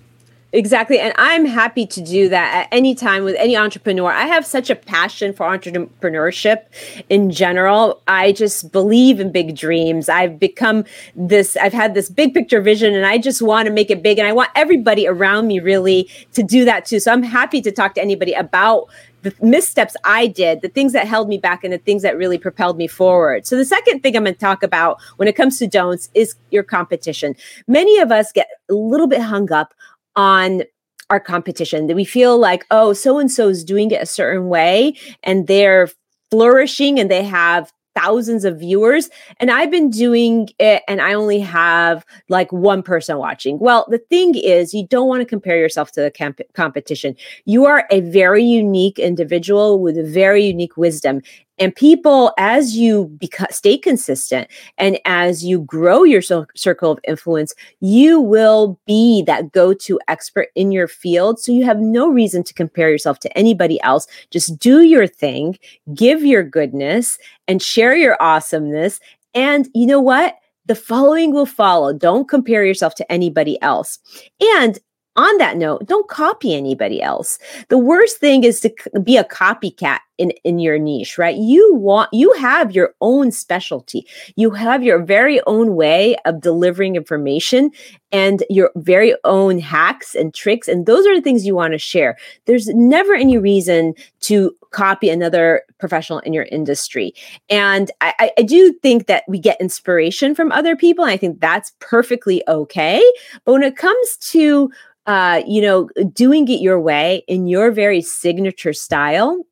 Exactly. 0.53 0.99
And 0.99 1.13
I'm 1.19 1.45
happy 1.45 1.87
to 1.87 2.01
do 2.01 2.31
that 2.31 2.55
at 2.55 2.69
any 2.73 2.95
time 2.95 3.23
with 3.25 3.37
any 3.39 3.55
entrepreneur. 3.55 4.11
I 4.11 4.25
have 4.25 4.47
such 4.47 4.71
a 4.71 4.75
passion 4.75 5.35
for 5.35 5.47
entrepreneurship 5.47 6.65
in 7.11 7.31
general. 7.31 8.01
I 8.09 8.33
just 8.33 8.73
believe 8.73 9.21
in 9.21 9.31
big 9.31 9.55
dreams. 9.55 10.09
I've 10.09 10.39
become 10.39 10.85
this, 11.15 11.59
I've 11.59 11.75
had 11.75 11.93
this 11.93 12.09
big 12.09 12.33
picture 12.33 12.63
vision 12.63 12.95
and 12.95 13.05
I 13.05 13.19
just 13.19 13.43
want 13.43 13.67
to 13.67 13.73
make 13.73 13.91
it 13.91 14.03
big. 14.03 14.19
And 14.19 14.27
I 14.27 14.33
want 14.33 14.49
everybody 14.55 15.07
around 15.07 15.49
me 15.49 15.61
really 15.61 16.09
to 16.33 16.43
do 16.43 16.65
that 16.65 16.87
too. 16.87 16.99
So 16.99 17.13
I'm 17.13 17.23
happy 17.23 17.61
to 17.61 17.71
talk 17.71 17.95
to 17.97 18.01
anybody 18.01 18.33
about 18.33 18.89
the 19.23 19.35
missteps 19.43 19.97
I 20.05 20.29
did, 20.29 20.63
the 20.63 20.69
things 20.69 20.93
that 20.93 21.07
held 21.07 21.29
me 21.29 21.39
back, 21.39 21.65
and 21.65 21.73
the 21.73 21.79
things 21.79 22.03
that 22.03 22.17
really 22.17 22.39
propelled 22.39 22.79
me 22.79 22.87
forward. 22.87 23.47
So, 23.47 23.57
the 23.57 23.65
second 23.65 24.01
thing 24.01 24.17
I'm 24.17 24.23
going 24.23 24.35
to 24.35 24.39
talk 24.39 24.63
about 24.63 25.01
when 25.17 25.27
it 25.27 25.35
comes 25.35 25.59
to 25.59 25.67
don'ts 25.67 26.09
is 26.15 26.37
your 26.53 26.63
competition. 26.63 27.35
Many 27.67 27.99
of 27.99 28.13
us 28.13 28.31
get 28.31 28.47
a 28.71 28.75
little 28.75 29.09
bit 29.09 29.21
hung 29.21 29.51
up 29.51 29.75
on 30.19 30.65
our 31.09 31.21
competition 31.21 31.87
that 31.87 31.97
we 31.97 32.05
feel 32.05 32.37
like 32.39 32.67
oh 32.71 32.93
so 32.93 33.19
and 33.19 33.33
so 33.33 33.49
is 33.49 33.65
doing 33.65 33.91
it 33.91 34.03
a 34.03 34.07
certain 34.07 34.49
way 34.49 34.95
and 35.23 35.47
they're 35.47 35.89
flourishing 36.31 37.01
and 37.01 37.11
they 37.11 37.25
have 37.25 37.73
thousands 37.95 38.45
of 38.45 38.59
viewers 38.59 39.09
and 39.41 39.51
I've 39.51 39.71
been 39.71 39.91
doing 39.91 40.49
it 40.59 40.83
and 40.87 41.01
I 41.01 41.15
only 41.15 41.41
have 41.41 42.05
like 42.29 42.53
one 42.53 42.83
person 42.83 43.19
watching. 43.19 43.59
Well, 43.59 43.87
the 43.89 43.99
thing 43.99 44.37
is 44.37 44.73
you 44.73 44.87
don't 44.87 45.09
want 45.09 45.21
to 45.21 45.27
compare 45.27 45.59
yourself 45.59 45.91
to 45.93 46.03
the 46.03 46.11
camp- 46.11 46.41
competition. 46.55 47.17
You 47.45 47.67
are 47.67 47.87
a 47.91 48.01
very 48.01 48.45
unique 48.45 48.99
individual 49.01 49.81
with 49.81 49.99
a 49.99 50.05
very 50.05 50.45
unique 50.45 50.77
wisdom 50.77 51.23
and 51.59 51.75
people, 51.75 52.33
as 52.39 52.77
you 52.77 53.11
beca- 53.19 53.53
stay 53.53 53.77
consistent 53.77 54.49
and 54.77 54.99
as 55.05 55.45
you 55.45 55.61
grow 55.61 56.05
your 56.05 56.23
circle 56.23 56.93
of 56.93 57.01
influence, 57.07 57.55
you 57.81 58.21
will 58.21 58.79
be 58.87 59.23
that 59.23 59.53
go 59.53 59.75
to 59.75 60.01
expert 60.09 60.49
in 60.55 60.73
your 60.73 60.89
field. 60.89 61.41
So 61.41 61.53
you 61.53 61.65
have 61.65 61.79
no 61.79 62.09
reason 62.09 62.43
to 62.45 62.55
compare 62.55 62.91
yourself 62.91 63.19
to 63.21 63.39
anybody 63.39 63.81
else. 63.83 64.07
Just 64.31 64.59
do 64.59 64.83
your 64.83 65.07
thing, 65.07 65.59
give 65.95 66.25
your 66.25 66.43
goodness, 66.43 67.19
and 67.47 67.63
share 67.63 67.97
your 67.97 68.17
awesomeness. 68.21 69.01
And 69.35 69.69
you 69.75 69.87
know 69.87 70.01
what? 70.01 70.37
The 70.67 70.75
following 70.75 71.33
will 71.33 71.47
follow. 71.47 71.93
Don't 71.93 72.29
compare 72.29 72.65
yourself 72.65 72.95
to 72.97 73.13
anybody 73.13 73.61
else. 73.63 73.99
And 74.41 74.79
on 75.19 75.37
that 75.39 75.57
note, 75.57 75.85
don't 75.85 76.09
copy 76.09 76.55
anybody 76.55 77.03
else. 77.03 77.41
The 77.69 77.77
worst 77.77 78.19
thing 78.19 78.45
is 78.45 78.61
to 78.61 78.73
be 79.03 79.17
a 79.17 79.25
copycat 79.25 79.99
in, 80.17 80.31
in 80.45 80.59
your 80.59 80.79
niche, 80.79 81.19
right? 81.19 81.37
You 81.37 81.75
want, 81.75 82.09
you 82.13 82.33
have 82.35 82.73
your 82.73 82.95
own 83.01 83.33
specialty. 83.33 84.07
You 84.37 84.51
have 84.51 84.83
your 84.83 85.03
very 85.03 85.41
own 85.47 85.75
way 85.75 86.17
of 86.25 86.41
delivering 86.41 86.97
information 86.97 87.71
and 88.13 88.45
your 88.49 88.71
very 88.77 89.15
own 89.25 89.59
hacks 89.59 90.15
and 90.15 90.33
tricks. 90.33 90.69
And 90.69 90.87
those 90.87 91.07
are 91.07 91.15
the 91.15 91.23
things 91.23 91.47
you 91.47 91.55
want 91.55 91.73
to 91.73 91.79
share. 91.79 92.17
There's 92.47 92.69
never 92.69 93.15
any 93.15 93.39
reason 93.39 93.95
to 94.21 94.55
copy 94.71 95.09
another 95.09 95.63
professional 95.79 96.19
in 96.21 96.33
your 96.33 96.45
industry. 96.45 97.15
And 97.49 97.91
I, 98.01 98.31
I 98.37 98.43
do 98.43 98.73
think 98.83 99.07
that 99.07 99.25
we 99.29 99.39
get 99.39 99.61
inspiration 99.61 100.35
from 100.35 100.53
other 100.53 100.77
people. 100.77 101.05
And 101.05 101.13
I 101.13 101.17
think 101.17 101.41
that's 101.41 101.73
perfectly 101.81 102.43
okay. 102.49 103.03
But 103.45 103.53
when 103.53 103.63
it 103.63 103.77
comes 103.77 104.17
to 104.31 104.71
uh, 105.09 105.43
you 105.47 105.63
know, 105.63 105.89
doing 106.13 106.47
it 106.49 106.61
your 106.61 106.79
way 106.79 107.25
in 107.27 107.47
your 107.47 107.73
very 107.73 108.03
signature 108.03 108.75
style, 108.75 109.43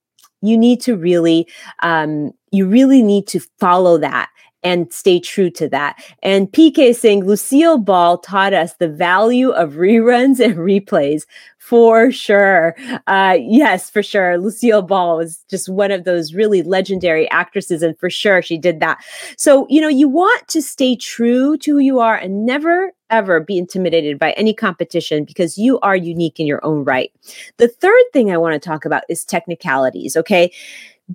you 0.42 0.56
need 0.58 0.82
to 0.82 0.96
really, 0.96 1.48
um, 1.82 2.30
you 2.52 2.68
really 2.68 3.02
need 3.02 3.26
to 3.28 3.40
follow 3.58 3.96
that 3.96 4.28
and 4.66 4.92
stay 4.92 5.20
true 5.20 5.48
to 5.48 5.68
that. 5.68 6.02
And 6.24 6.50
PK 6.50 6.92
saying 6.92 7.24
Lucille 7.24 7.78
Ball 7.78 8.18
taught 8.18 8.52
us 8.52 8.74
the 8.74 8.88
value 8.88 9.50
of 9.50 9.74
reruns 9.74 10.40
and 10.44 10.56
replays 10.56 11.22
for 11.58 12.10
sure. 12.10 12.74
Uh, 13.06 13.38
yes, 13.40 13.88
for 13.88 14.02
sure. 14.02 14.38
Lucille 14.38 14.82
Ball 14.82 15.18
was 15.18 15.44
just 15.48 15.68
one 15.68 15.92
of 15.92 16.02
those 16.02 16.34
really 16.34 16.64
legendary 16.64 17.30
actresses, 17.30 17.80
and 17.80 17.96
for 17.98 18.10
sure 18.10 18.42
she 18.42 18.58
did 18.58 18.80
that. 18.80 19.04
So, 19.38 19.68
you 19.70 19.80
know, 19.80 19.88
you 19.88 20.08
want 20.08 20.48
to 20.48 20.60
stay 20.60 20.96
true 20.96 21.56
to 21.58 21.74
who 21.74 21.78
you 21.78 22.00
are 22.00 22.16
and 22.16 22.44
never, 22.44 22.90
ever 23.08 23.38
be 23.38 23.58
intimidated 23.58 24.18
by 24.18 24.32
any 24.32 24.52
competition 24.52 25.24
because 25.24 25.56
you 25.56 25.78
are 25.80 25.94
unique 25.94 26.40
in 26.40 26.46
your 26.46 26.64
own 26.64 26.82
right. 26.82 27.12
The 27.58 27.68
third 27.68 28.02
thing 28.12 28.32
I 28.32 28.36
want 28.36 28.60
to 28.60 28.68
talk 28.68 28.84
about 28.84 29.04
is 29.08 29.24
technicalities. 29.24 30.16
Okay 30.16 30.50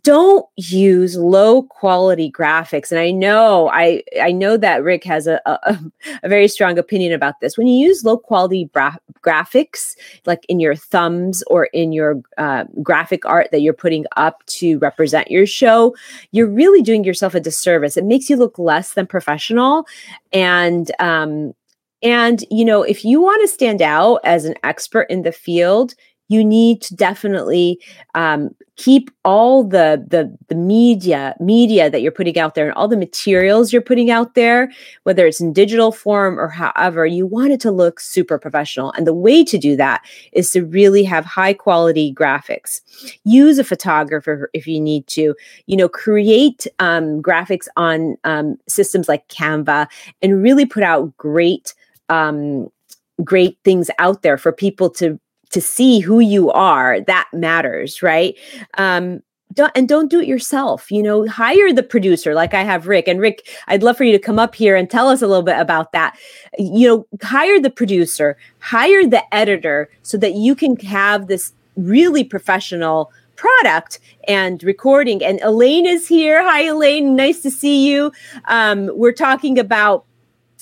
don't 0.03 0.45
use 0.55 1.17
low 1.17 1.63
quality 1.63 2.31
graphics. 2.31 2.91
And 2.91 3.00
i 3.00 3.12
know 3.12 3.69
i 3.74 4.01
i 4.21 4.31
know 4.31 4.55
that 4.55 4.83
rick 4.83 5.03
has 5.03 5.27
a, 5.27 5.41
a, 5.45 5.79
a 6.24 6.29
very 6.29 6.48
strong 6.48 6.77
opinion 6.77 7.12
about 7.12 7.39
this. 7.41 7.57
When 7.57 7.67
you 7.67 7.88
use 7.88 8.05
low 8.05 8.17
quality 8.17 8.65
bra- 8.65 8.95
graphics 9.21 9.95
like 10.25 10.45
in 10.48 10.60
your 10.60 10.75
thumbs 10.75 11.43
or 11.48 11.65
in 11.65 11.91
your 11.91 12.21
uh, 12.38 12.63
graphic 12.81 13.25
art 13.25 13.50
that 13.51 13.62
you're 13.62 13.74
putting 13.74 14.05
up 14.15 14.45
to 14.45 14.79
represent 14.79 15.29
your 15.29 15.45
show 15.45 15.93
you're 16.31 16.48
really 16.48 16.81
doing 16.81 17.03
yourself 17.03 17.36
a 17.36 17.39
disservice. 17.39 17.98
It 17.98 18.05
makes 18.05 18.29
you 18.29 18.38
look 18.38 18.57
less 18.57 18.93
than 18.93 19.07
professional. 19.07 19.86
And 20.31 20.91
um 21.00 21.53
and 22.03 22.43
you 22.50 22.65
know 22.65 22.81
if 22.83 23.05
you 23.05 23.21
want 23.21 23.41
to 23.41 23.48
stand 23.48 23.81
out 23.81 24.19
as 24.24 24.45
an 24.45 24.55
expert 24.63 25.03
in 25.10 25.21
the 25.21 25.31
field 25.31 25.93
you 26.32 26.46
need 26.46 26.82
to 26.82 26.96
definitely 26.96 27.78
um, 28.16 28.56
keep 28.78 29.12
all 29.26 29.64
the, 29.64 30.04
the 30.08 30.36
the 30.48 30.56
media 30.56 31.36
media 31.40 31.90
that 31.90 32.02
you're 32.02 32.12
putting 32.12 32.40
out 32.40 32.56
there 32.56 32.66
and 32.66 32.74
all 32.74 32.88
the 32.88 32.98
materials 32.98 33.74
you're 33.74 33.82
putting 33.82 34.10
out 34.10 34.34
there 34.34 34.72
whether 35.04 35.28
it's 35.28 35.42
in 35.42 35.52
digital 35.52 35.92
form 35.92 36.40
or 36.40 36.48
however 36.48 37.06
you 37.06 37.28
want 37.28 37.52
it 37.52 37.60
to 37.60 37.72
look 37.72 38.00
super 38.00 38.40
professional. 38.40 38.94
And 38.94 39.06
the 39.06 39.14
way 39.14 39.44
to 39.44 39.58
do 39.58 39.76
that 39.76 40.02
is 40.32 40.50
to 40.52 40.66
really 40.66 41.04
have 41.04 41.26
high 41.26 41.54
quality 41.54 42.14
graphics. 42.14 42.80
Use 43.26 43.60
a 43.60 43.64
photographer 43.64 44.50
if 44.54 44.66
you 44.66 44.80
need 44.80 45.08
to. 45.08 45.36
You 45.68 45.78
know 45.78 45.90
create 45.90 46.66
um, 46.80 47.22
graphics 47.22 47.68
on 47.76 48.16
um, 48.24 48.58
systems 48.68 49.10
like 49.10 49.28
canva 49.28 49.88
and 50.22 50.42
really 50.42 50.66
put 50.66 50.84
out 50.84 51.16
great 51.18 51.74
um, 52.10 52.70
great 53.24 53.58
things 53.64 53.90
out 54.00 54.22
there 54.22 54.38
for 54.38 54.52
people 54.52 54.90
to 54.90 55.20
to 55.51 55.62
see 55.62 56.00
who 56.00 56.20
you 56.20 56.51
are 56.51 57.01
that 57.01 57.27
matters 57.34 58.01
right? 58.01 58.38
Um 58.77 59.22
don't, 59.53 59.72
and 59.75 59.89
don't 59.89 60.10
do 60.10 60.22
it 60.22 60.27
yourself 60.27 60.89
you 60.89 61.03
know 61.03 61.27
hire 61.27 61.74
the 61.74 61.84
producer 61.84 62.34
like 62.34 62.53
i 62.53 62.63
have 62.63 62.88
rick 62.88 63.05
and 63.05 63.20
rick 63.20 63.50
i'd 63.67 63.84
love 63.84 63.98
for 63.98 64.05
you 64.05 64.13
to 64.13 64.17
come 64.17 64.39
up 64.39 64.55
here 64.55 64.77
and 64.77 64.89
tell 64.89 65.10
us 65.10 65.22
a 65.22 65.27
little 65.27 65.43
bit 65.43 65.60
about 65.60 65.91
that. 65.91 66.17
You 66.58 66.88
know 66.88 67.08
hire 67.22 67.60
the 67.60 67.70
producer 67.70 68.38
hire 68.60 69.05
the 69.05 69.22
editor 69.36 69.89
so 70.03 70.17
that 70.20 70.36
you 70.36 70.55
can 70.55 70.77
have 70.77 71.27
this 71.27 71.51
really 71.75 72.24
professional 72.24 73.12
product 73.41 74.00
and 74.27 74.63
recording. 74.63 75.24
And 75.24 75.41
elaine 75.41 75.88
is 75.88 76.08
here. 76.08 76.43
Hi 76.43 76.62
elaine. 76.62 77.15
Nice 77.15 77.41
to 77.41 77.50
see 77.50 77.89
you. 77.89 78.12
Um, 78.46 78.91
we're 78.93 79.12
talking 79.12 79.58
about 79.58 80.05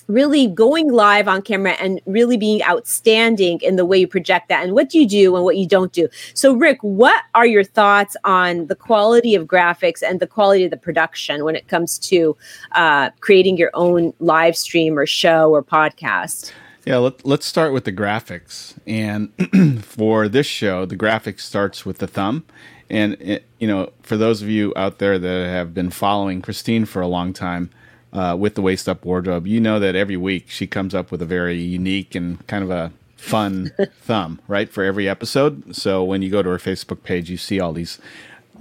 really 0.09 0.47
going 0.47 0.91
live 0.91 1.27
on 1.27 1.41
camera 1.41 1.73
and 1.73 2.01
really 2.05 2.35
being 2.35 2.61
outstanding 2.63 3.59
in 3.61 3.75
the 3.75 3.85
way 3.85 3.99
you 3.99 4.07
project 4.07 4.49
that 4.49 4.63
and 4.63 4.73
what 4.73 4.93
you 4.93 5.07
do 5.07 5.35
and 5.35 5.45
what 5.45 5.55
you 5.55 5.67
don't 5.67 5.93
do. 5.93 6.09
So, 6.33 6.53
Rick, 6.53 6.79
what 6.81 7.23
are 7.35 7.45
your 7.45 7.63
thoughts 7.63 8.17
on 8.25 8.67
the 8.67 8.75
quality 8.75 9.35
of 9.35 9.45
graphics 9.45 10.01
and 10.01 10.19
the 10.19 10.27
quality 10.27 10.65
of 10.65 10.71
the 10.71 10.77
production 10.77 11.45
when 11.45 11.55
it 11.55 11.67
comes 11.67 11.99
to 11.99 12.35
uh, 12.73 13.11
creating 13.21 13.55
your 13.55 13.69
own 13.75 14.13
live 14.19 14.57
stream 14.57 14.97
or 14.97 15.05
show 15.05 15.51
or 15.51 15.63
podcast? 15.63 16.51
Yeah, 16.85 16.97
let, 16.97 17.23
us 17.25 17.45
start 17.45 17.71
with 17.71 17.83
the 17.83 17.91
graphics. 17.91 18.73
And 18.87 19.83
for 19.83 20.27
this 20.27 20.47
show, 20.47 20.85
the 20.85 20.97
graphics 20.97 21.41
starts 21.41 21.85
with 21.85 21.99
the 21.99 22.07
thumb. 22.07 22.45
And, 22.89 23.13
it, 23.19 23.45
you 23.59 23.67
know, 23.67 23.91
for 24.01 24.17
those 24.17 24.41
of 24.41 24.49
you 24.49 24.73
out 24.75 24.97
there 24.97 25.19
that 25.19 25.49
have 25.49 25.75
been 25.75 25.91
following 25.91 26.41
Christine 26.41 26.85
for 26.85 27.01
a 27.01 27.07
long 27.07 27.31
time, 27.33 27.69
uh, 28.13 28.35
with 28.37 28.55
the 28.55 28.61
waist 28.61 28.89
up 28.89 29.05
wardrobe, 29.05 29.47
you 29.47 29.59
know 29.59 29.79
that 29.79 29.95
every 29.95 30.17
week 30.17 30.49
she 30.49 30.67
comes 30.67 30.95
up 30.95 31.11
with 31.11 31.21
a 31.21 31.25
very 31.25 31.59
unique 31.59 32.15
and 32.15 32.45
kind 32.47 32.63
of 32.63 32.71
a 32.71 32.91
fun 33.15 33.71
thumb, 34.01 34.39
right, 34.47 34.69
for 34.69 34.83
every 34.83 35.07
episode. 35.07 35.75
So 35.75 36.03
when 36.03 36.21
you 36.21 36.29
go 36.29 36.41
to 36.41 36.49
her 36.49 36.57
Facebook 36.57 37.03
page, 37.03 37.29
you 37.29 37.37
see 37.37 37.59
all 37.59 37.73
these 37.73 37.99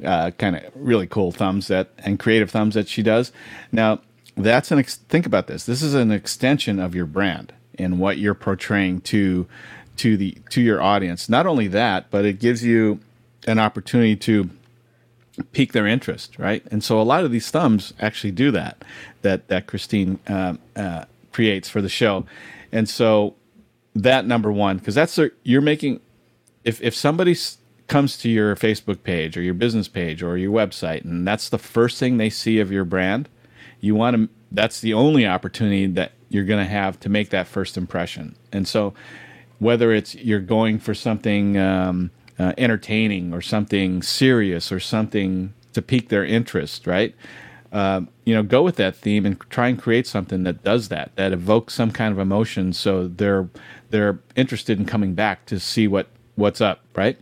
uh, 0.05 0.31
kind 0.33 0.57
of 0.57 0.65
really 0.75 1.07
cool 1.07 1.33
thumbs 1.33 1.69
that 1.69 1.91
and 1.99 2.19
creative 2.19 2.51
thumbs 2.51 2.75
that 2.75 2.89
she 2.89 3.03
does. 3.03 3.33
Now 3.73 4.01
that's 4.37 4.71
an 4.71 4.79
ex- 4.79 4.97
think 4.97 5.27
about 5.27 5.47
this. 5.47 5.67
This 5.67 5.83
is 5.83 5.95
an 5.95 6.13
extension 6.13 6.79
of 6.79 6.95
your 6.95 7.07
brand 7.07 7.53
and 7.79 7.99
what 7.99 8.19
you're 8.19 8.35
portraying 8.35 9.01
to 9.03 9.47
to 9.97 10.17
the 10.17 10.37
to 10.51 10.61
your 10.61 10.81
audience. 10.81 11.29
Not 11.29 11.47
only 11.47 11.69
that, 11.69 12.11
but 12.11 12.25
it 12.25 12.39
gives 12.39 12.65
you 12.65 13.01
an 13.47 13.59
opportunity 13.59 14.17
to 14.17 14.51
pique 15.53 15.73
their 15.73 15.87
interest, 15.87 16.39
right? 16.39 16.65
And 16.71 16.83
so 16.83 17.01
a 17.01 17.03
lot 17.03 17.25
of 17.25 17.31
these 17.31 17.51
thumbs 17.51 17.93
actually 18.01 18.33
do 18.33 18.51
that. 18.53 18.85
That 19.23 19.49
that 19.49 19.67
Christine 19.67 20.19
um, 20.27 20.59
uh, 20.77 21.05
creates 21.33 21.69
for 21.69 21.83
the 21.83 21.89
show, 21.89 22.25
and 22.73 22.89
so 22.89 23.35
that 23.95 24.27
number 24.27 24.53
one 24.53 24.79
because 24.79 24.95
that's 24.95 25.19
a, 25.19 25.31
you're 25.43 25.61
making 25.61 26.01
if 26.65 26.81
if 26.83 26.95
somebody 26.95 27.37
comes 27.89 28.17
to 28.19 28.29
your 28.29 28.55
Facebook 28.55 29.03
page 29.03 29.37
or 29.37 29.43
your 29.43 29.55
business 29.55 29.89
page 29.89 30.23
or 30.23 30.37
your 30.37 30.53
website 30.53 31.05
and 31.05 31.27
that's 31.27 31.49
the 31.49 31.59
first 31.59 31.99
thing 31.99 32.19
they 32.19 32.31
see 32.31 32.61
of 32.61 32.71
your 32.71 32.85
brand, 32.85 33.29
you 33.81 33.95
want 33.95 34.17
to 34.17 34.29
that's 34.53 34.81
the 34.81 34.95
only 34.95 35.27
opportunity 35.27 35.87
that 35.87 36.13
you're 36.29 36.45
going 36.45 36.65
to 36.65 36.71
have 36.71 37.01
to 37.01 37.09
make 37.09 37.31
that 37.31 37.47
first 37.47 37.77
impression. 37.77 38.37
And 38.53 38.69
so 38.69 38.95
whether 39.59 39.93
it's 39.93 40.15
you're 40.15 40.41
going 40.41 40.79
for 40.79 40.95
something 40.95 41.57
um, 41.57 42.11
uh, 42.39 42.53
entertaining 42.57 43.33
or 43.33 43.41
something 43.41 44.03
serious 44.03 44.71
or 44.71 44.81
something 44.81 45.53
to 45.73 45.83
pique 45.83 46.09
their 46.09 46.25
interest, 46.25 46.87
right? 46.87 47.15
Uh, 47.73 48.03
you 48.25 48.35
know, 48.35 48.43
go 48.43 48.63
with 48.63 48.77
that 48.77 48.97
theme 48.97 49.27
and 49.27 49.39
try 49.51 49.69
and 49.69 49.81
create 49.81 50.07
something 50.07 50.43
that 50.45 50.65
does 50.65 50.89
that, 50.89 51.15
that 51.17 51.33
evokes 51.33 51.75
some 51.75 51.91
kind 51.91 52.13
of 52.13 52.19
emotion, 52.19 52.73
so 52.73 53.09
they're 53.09 53.49
they're 53.91 54.19
interested 54.37 54.79
in 54.79 54.87
coming 54.87 55.15
back 55.15 55.45
to 55.47 55.61
see 55.61 55.87
what 55.87 56.09
what's 56.35 56.61
up, 56.61 56.81
right? 56.95 57.19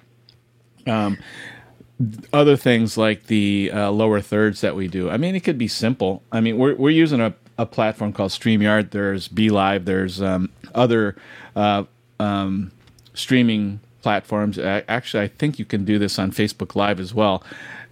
Um, 0.86 1.18
other 2.32 2.56
things 2.56 2.96
like 2.96 3.26
the 3.26 3.70
uh, 3.72 3.90
lower 3.90 4.20
thirds 4.20 4.60
that 4.60 4.76
we 4.76 4.86
do. 4.86 5.10
I 5.10 5.16
mean, 5.16 5.34
it 5.34 5.40
could 5.40 5.58
be 5.58 5.68
simple. 5.68 6.22
I 6.30 6.40
mean, 6.40 6.58
we're 6.58 6.76
we're 6.76 6.90
using 6.90 7.20
a, 7.20 7.34
a 7.58 7.66
platform 7.66 8.12
called 8.12 8.30
StreamYard. 8.30 8.90
There's 8.90 9.28
BeLive. 9.28 9.84
There's 9.84 10.22
um, 10.22 10.50
other 10.74 11.16
uh, 11.56 11.84
um, 12.20 12.70
streaming 13.14 13.80
platforms. 14.06 14.56
Actually, 14.56 15.24
I 15.24 15.26
think 15.26 15.58
you 15.58 15.64
can 15.64 15.84
do 15.84 15.98
this 15.98 16.16
on 16.16 16.30
Facebook 16.30 16.76
Live 16.76 17.00
as 17.00 17.12
well. 17.12 17.42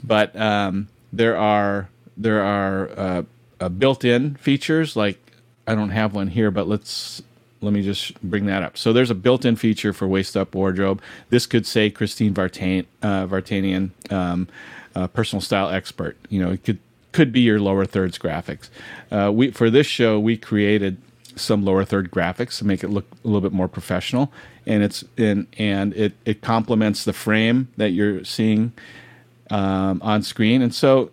But 0.05 0.29
um, 0.37 0.87
there 1.13 1.37
are 1.37 1.89
there 2.17 2.41
are 2.41 2.91
uh, 2.97 3.23
uh, 3.59 3.69
built-in 3.69 4.37
features 4.37 4.95
like 4.95 5.19
I 5.67 5.75
don't 5.75 5.91
have 5.91 6.15
one 6.15 6.29
here, 6.29 6.53
but 6.53 6.69
let's 6.69 7.21
let 7.61 7.73
me 7.73 7.83
just 7.83 8.23
bring 8.23 8.47
that 8.47 8.63
up. 8.63 8.79
So 8.79 8.93
there's 8.93 9.11
a 9.11 9.15
built-in 9.17 9.57
feature 9.57 9.93
for 9.93 10.07
Waist 10.07 10.37
up 10.37 10.55
wardrobe. 10.55 11.03
This 11.31 11.47
could 11.47 11.67
say 11.67 11.91
Christine 11.91 12.33
Vartan, 12.33 12.87
uh, 13.03 13.27
Vartanian, 13.27 13.91
um, 14.13 14.47
uh, 14.95 15.09
personal 15.09 15.41
style 15.41 15.69
expert. 15.69 16.17
You 16.29 16.41
know, 16.41 16.53
it 16.53 16.63
could 16.63 16.79
could 17.11 17.33
be 17.33 17.41
your 17.41 17.59
lower 17.59 17.87
thirds 17.87 18.19
graphics. 18.19 18.69
Uh, 19.11 19.33
we 19.35 19.51
for 19.51 19.69
this 19.69 19.89
show 19.89 20.21
we 20.21 20.37
created 20.37 20.97
some 21.37 21.65
lower 21.65 21.85
third 21.85 22.11
graphics 22.11 22.59
to 22.59 22.67
make 22.67 22.85
it 22.85 22.89
look 22.89 23.07
a 23.25 23.27
little 23.27 23.41
bit 23.41 23.53
more 23.53 23.69
professional, 23.69 24.33
and 24.67 24.83
it's 24.83 25.05
in 25.17 25.47
and 25.59 25.95
it 25.95 26.15
it 26.25 26.41
complements 26.41 27.05
the 27.05 27.13
frame 27.13 27.69
that 27.77 27.91
you're 27.91 28.25
seeing 28.25 28.73
um, 29.51 30.01
on 30.03 30.23
screen, 30.23 30.63
and 30.63 30.75
so 30.75 31.11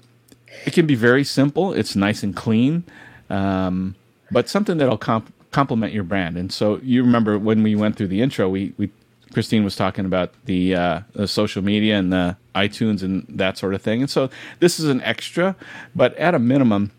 it 0.65 0.73
can 0.73 0.85
be 0.85 0.95
very 0.95 1.23
simple. 1.23 1.73
It's 1.73 1.95
nice 1.95 2.23
and 2.23 2.35
clean. 2.35 2.83
Um, 3.29 3.95
but 4.31 4.49
something 4.49 4.77
that'll 4.77 4.97
comp- 4.97 5.33
complement 5.51 5.93
your 5.93 6.03
brand. 6.03 6.37
And 6.37 6.51
so 6.51 6.79
you 6.83 7.03
remember 7.03 7.37
when 7.37 7.63
we 7.63 7.75
went 7.75 7.95
through 7.95 8.07
the 8.07 8.21
intro, 8.21 8.49
we, 8.49 8.73
we 8.77 8.89
Christine 9.33 9.63
was 9.63 9.75
talking 9.75 10.05
about 10.05 10.33
the, 10.45 10.75
uh, 10.75 11.01
the 11.13 11.27
social 11.27 11.61
media 11.61 11.97
and 11.97 12.11
the 12.11 12.35
iTunes 12.53 13.01
and 13.01 13.25
that 13.29 13.57
sort 13.57 13.73
of 13.73 13.81
thing. 13.81 14.01
And 14.01 14.09
so 14.09 14.29
this 14.59 14.79
is 14.79 14.89
an 14.89 15.01
extra, 15.01 15.55
but 15.95 16.15
at 16.17 16.35
a 16.35 16.39
minimum, 16.39 16.91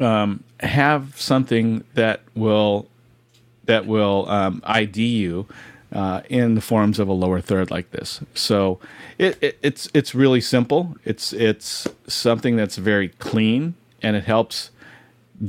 um, 0.00 0.42
have 0.60 1.20
something 1.20 1.84
that 1.94 2.20
will 2.34 2.88
that 3.64 3.86
will 3.86 4.28
um, 4.28 4.60
ID 4.64 5.04
you 5.04 5.46
uh, 5.92 6.22
in 6.28 6.54
the 6.54 6.60
forms 6.60 6.98
of 6.98 7.08
a 7.08 7.12
lower 7.12 7.40
third 7.40 7.70
like 7.70 7.90
this. 7.90 8.20
So 8.34 8.80
it, 9.18 9.38
it, 9.42 9.58
it's 9.62 9.88
it's 9.94 10.14
really 10.14 10.40
simple. 10.40 10.96
It's 11.04 11.32
it's 11.32 11.86
something 12.06 12.56
that's 12.56 12.76
very 12.76 13.08
clean 13.08 13.74
and 14.02 14.16
it 14.16 14.24
helps 14.24 14.70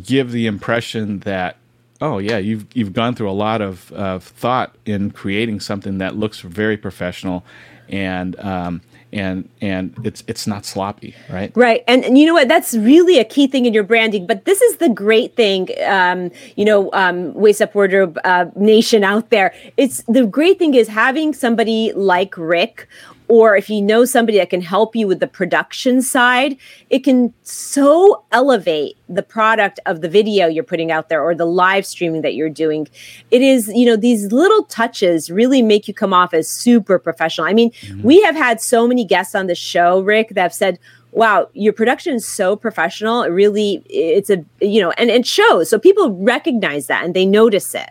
give 0.03 0.31
the 0.31 0.45
impression 0.47 1.19
that 1.19 1.57
oh 2.01 2.17
yeah, 2.17 2.37
you've 2.37 2.65
you've 2.73 2.93
gone 2.93 3.15
through 3.15 3.29
a 3.29 3.31
lot 3.31 3.61
of, 3.61 3.91
of 3.93 4.23
thought 4.23 4.75
in 4.85 5.11
creating 5.11 5.61
something 5.61 5.97
that 5.99 6.15
looks 6.15 6.41
very 6.41 6.77
professional, 6.77 7.43
and 7.87 8.37
um, 8.39 8.81
and 9.13 9.47
and 9.61 9.95
it's 10.03 10.23
it's 10.27 10.47
not 10.47 10.65
sloppy, 10.65 11.15
right? 11.29 11.51
Right, 11.55 11.83
and, 11.87 12.03
and 12.03 12.17
you 12.17 12.25
know 12.25 12.33
what? 12.33 12.47
That's 12.47 12.73
really 12.75 13.19
a 13.19 13.23
key 13.23 13.47
thing 13.47 13.65
in 13.65 13.73
your 13.73 13.83
branding. 13.83 14.27
But 14.27 14.45
this 14.45 14.61
is 14.61 14.77
the 14.77 14.89
great 14.89 15.35
thing, 15.35 15.69
um, 15.85 16.31
you 16.55 16.65
know, 16.65 16.89
um, 16.93 17.33
waist 17.33 17.61
up 17.61 17.75
wardrobe 17.75 18.19
uh, 18.23 18.45
nation 18.55 19.03
out 19.03 19.29
there. 19.29 19.53
It's 19.77 20.03
the 20.07 20.25
great 20.25 20.59
thing 20.59 20.73
is 20.73 20.87
having 20.87 21.33
somebody 21.33 21.93
like 21.93 22.35
Rick 22.37 22.87
or 23.33 23.57
if 23.57 23.67
you 23.67 23.81
know 23.81 24.05
somebody 24.05 24.37
that 24.37 24.51
can 24.51 24.61
help 24.61 24.95
you 24.95 25.07
with 25.07 25.19
the 25.19 25.25
production 25.25 26.03
side, 26.03 26.55
it 26.91 26.99
can 26.99 27.33
so 27.41 28.23
elevate 28.31 28.95
the 29.09 29.23
product 29.23 29.79
of 29.87 30.01
the 30.01 30.07
video 30.07 30.45
you're 30.45 30.63
putting 30.63 30.91
out 30.91 31.09
there 31.09 31.19
or 31.19 31.33
the 31.33 31.47
live 31.47 31.83
streaming 31.83 32.21
that 32.21 32.35
you're 32.35 32.47
doing. 32.47 32.87
It 33.31 33.41
is, 33.41 33.69
you 33.69 33.87
know, 33.87 33.95
these 33.95 34.31
little 34.31 34.65
touches 34.65 35.31
really 35.31 35.63
make 35.63 35.87
you 35.87 35.95
come 35.95 36.13
off 36.13 36.31
as 36.31 36.47
super 36.47 36.99
professional. 36.99 37.47
I 37.47 37.53
mean, 37.53 37.71
mm-hmm. 37.71 38.03
we 38.03 38.21
have 38.21 38.35
had 38.35 38.61
so 38.61 38.87
many 38.87 39.03
guests 39.03 39.33
on 39.33 39.47
the 39.47 39.55
show, 39.55 40.01
Rick, 40.01 40.35
that 40.35 40.41
have 40.43 40.53
said, 40.53 40.77
wow, 41.13 41.47
your 41.53 41.73
production 41.73 42.15
is 42.15 42.27
so 42.27 42.55
professional. 42.55 43.21
It 43.21 43.29
really, 43.29 43.83
it's 43.89 44.29
a, 44.29 44.43
you 44.59 44.81
know, 44.81 44.91
and 44.91 45.09
it 45.09 45.25
shows. 45.27 45.69
So 45.69 45.77
people 45.77 46.11
recognize 46.11 46.87
that 46.87 47.05
and 47.05 47.13
they 47.13 47.25
notice 47.25 47.75
it. 47.75 47.89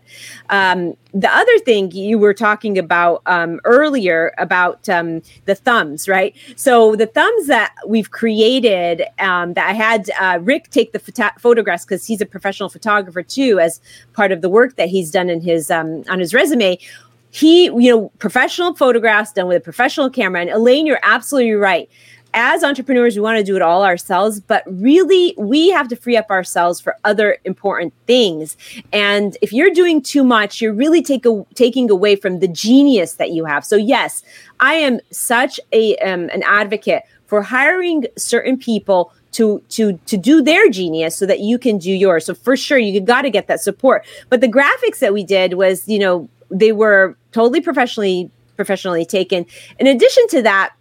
Um, 0.50 0.94
the 1.14 1.32
other 1.32 1.58
thing 1.60 1.90
you 1.92 2.18
were 2.18 2.34
talking 2.34 2.78
about 2.78 3.22
um, 3.26 3.60
earlier 3.64 4.32
about 4.38 4.88
um, 4.88 5.22
the 5.44 5.54
thumbs, 5.54 6.08
right? 6.08 6.34
So 6.56 6.96
the 6.96 7.06
thumbs 7.06 7.46
that 7.46 7.74
we've 7.86 8.10
created, 8.10 9.04
um, 9.18 9.54
that 9.54 9.68
I 9.68 9.72
had 9.72 10.10
uh, 10.20 10.38
Rick 10.40 10.70
take 10.70 10.92
the 10.92 10.98
photo- 10.98 11.38
photographs 11.38 11.84
because 11.84 12.06
he's 12.06 12.20
a 12.20 12.26
professional 12.26 12.68
photographer 12.68 13.22
too, 13.22 13.60
as 13.60 13.80
part 14.14 14.32
of 14.32 14.42
the 14.42 14.48
work 14.48 14.76
that 14.76 14.88
he's 14.88 15.10
done 15.10 15.30
in 15.30 15.40
his 15.40 15.70
um, 15.70 16.02
on 16.08 16.18
his 16.18 16.34
resume 16.34 16.78
he 17.32 17.64
you 17.64 17.90
know 17.90 18.10
professional 18.18 18.74
photographs 18.74 19.32
done 19.32 19.48
with 19.48 19.56
a 19.56 19.60
professional 19.60 20.10
camera 20.10 20.42
and 20.42 20.50
elaine 20.50 20.86
you're 20.86 21.00
absolutely 21.02 21.52
right 21.52 21.88
as 22.34 22.64
entrepreneurs, 22.64 23.14
we 23.14 23.22
want 23.22 23.38
to 23.38 23.44
do 23.44 23.56
it 23.56 23.62
all 23.62 23.84
ourselves, 23.84 24.40
but 24.40 24.62
really 24.66 25.34
we 25.36 25.70
have 25.70 25.88
to 25.88 25.96
free 25.96 26.16
up 26.16 26.30
ourselves 26.30 26.80
for 26.80 26.96
other 27.04 27.38
important 27.44 27.92
things. 28.06 28.56
And 28.92 29.36
if 29.42 29.52
you're 29.52 29.70
doing 29.70 30.02
too 30.02 30.24
much, 30.24 30.60
you're 30.60 30.72
really 30.72 31.02
take 31.02 31.26
a, 31.26 31.44
taking 31.54 31.90
away 31.90 32.16
from 32.16 32.40
the 32.40 32.48
genius 32.48 33.14
that 33.14 33.30
you 33.30 33.44
have. 33.44 33.64
So 33.64 33.76
yes, 33.76 34.22
I 34.60 34.74
am 34.74 35.00
such 35.10 35.60
a 35.72 35.96
um, 35.98 36.30
an 36.30 36.42
advocate 36.44 37.02
for 37.26 37.42
hiring 37.42 38.06
certain 38.16 38.58
people 38.58 39.12
to 39.32 39.62
to 39.70 39.98
to 40.06 40.16
do 40.16 40.42
their 40.42 40.68
genius 40.68 41.16
so 41.16 41.26
that 41.26 41.40
you 41.40 41.58
can 41.58 41.78
do 41.78 41.90
yours. 41.90 42.26
So 42.26 42.34
for 42.34 42.56
sure, 42.56 42.78
you 42.78 43.00
got 43.00 43.22
to 43.22 43.30
get 43.30 43.46
that 43.48 43.60
support. 43.60 44.06
But 44.28 44.40
the 44.40 44.48
graphics 44.48 44.98
that 45.00 45.12
we 45.12 45.24
did 45.24 45.54
was, 45.54 45.88
you 45.88 45.98
know, 45.98 46.28
they 46.50 46.72
were 46.72 47.16
totally 47.32 47.60
professionally 47.60 48.30
professionally 48.56 49.04
taken. 49.04 49.46
In 49.78 49.86
addition 49.86 50.28
to 50.28 50.42
that 50.42 50.72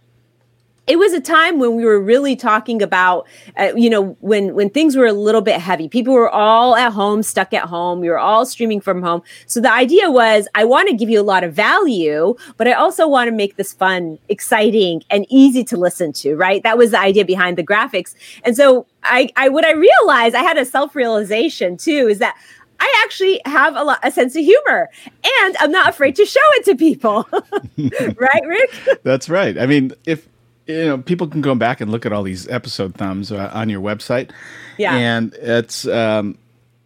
it 0.86 0.98
was 0.98 1.12
a 1.12 1.20
time 1.20 1.60
when 1.60 1.76
we 1.76 1.84
were 1.84 2.00
really 2.00 2.34
talking 2.34 2.82
about 2.82 3.26
uh, 3.58 3.72
you 3.76 3.88
know 3.88 4.16
when 4.20 4.54
when 4.54 4.68
things 4.68 4.96
were 4.96 5.06
a 5.06 5.12
little 5.12 5.40
bit 5.40 5.60
heavy 5.60 5.88
people 5.88 6.12
were 6.12 6.30
all 6.30 6.74
at 6.74 6.92
home 6.92 7.22
stuck 7.22 7.52
at 7.52 7.64
home 7.64 8.00
we 8.00 8.08
were 8.08 8.18
all 8.18 8.44
streaming 8.44 8.80
from 8.80 9.02
home 9.02 9.22
so 9.46 9.60
the 9.60 9.72
idea 9.72 10.10
was 10.10 10.48
i 10.54 10.64
want 10.64 10.88
to 10.88 10.94
give 10.94 11.08
you 11.08 11.20
a 11.20 11.22
lot 11.22 11.44
of 11.44 11.52
value 11.52 12.34
but 12.56 12.66
i 12.66 12.72
also 12.72 13.06
want 13.06 13.28
to 13.28 13.34
make 13.34 13.56
this 13.56 13.72
fun 13.72 14.18
exciting 14.28 15.02
and 15.10 15.26
easy 15.28 15.62
to 15.62 15.76
listen 15.76 16.12
to 16.12 16.34
right 16.34 16.62
that 16.62 16.76
was 16.76 16.90
the 16.90 16.98
idea 16.98 17.24
behind 17.24 17.56
the 17.56 17.64
graphics 17.64 18.14
and 18.44 18.56
so 18.56 18.86
i 19.04 19.28
i 19.36 19.48
what 19.48 19.64
i 19.64 19.72
realized 19.72 20.34
i 20.34 20.42
had 20.42 20.58
a 20.58 20.64
self-realization 20.64 21.76
too 21.76 22.08
is 22.08 22.18
that 22.18 22.36
I 22.84 23.02
actually 23.04 23.40
have 23.44 23.76
a 23.76 23.84
lot 23.84 24.00
a 24.02 24.10
sense 24.10 24.34
of 24.34 24.42
humor 24.42 24.90
and 25.24 25.56
I'm 25.60 25.70
not 25.70 25.90
afraid 25.90 26.16
to 26.16 26.26
show 26.26 26.40
it 26.54 26.64
to 26.64 26.74
people. 26.74 27.28
right, 28.16 28.44
Rick? 28.44 29.04
That's 29.04 29.28
right. 29.28 29.56
I 29.56 29.66
mean, 29.66 29.92
if 30.04 30.26
you 30.66 30.86
know, 30.86 30.98
people 30.98 31.26
can 31.26 31.40
go 31.40 31.54
back 31.54 31.80
and 31.80 31.90
look 31.90 32.06
at 32.06 32.12
all 32.12 32.22
these 32.22 32.48
episode 32.48 32.94
thumbs 32.94 33.32
uh, 33.32 33.50
on 33.52 33.68
your 33.68 33.80
website. 33.80 34.30
Yeah. 34.78 34.94
And 34.94 35.34
it's, 35.34 35.86
um, 35.86 36.38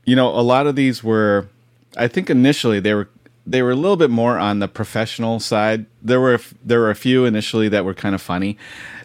you 0.05 0.17
know, 0.17 0.29
a 0.29 0.41
lot 0.43 0.67
of 0.67 0.77
these 0.77 1.05
were, 1.05 1.49
I 1.97 2.09
think 2.09 2.31
initially 2.31 2.81
they 2.81 2.95
were, 2.95 3.09
they 3.47 3.63
were 3.63 3.71
a 3.71 3.77
little 3.77 3.97
bit 3.97 4.11
more 4.11 4.39
on 4.39 4.59
the 4.59 4.69
professional 4.69 5.41
side. 5.41 5.87
There 6.03 6.21
were, 6.21 6.41
there 6.65 6.81
were 6.81 6.91
a 6.91 6.97
few 6.97 7.25
initially 7.25 7.69
that 7.69 7.85
were 7.85 7.95
kind 7.95 8.15
of 8.15 8.21
funny. 8.21 8.59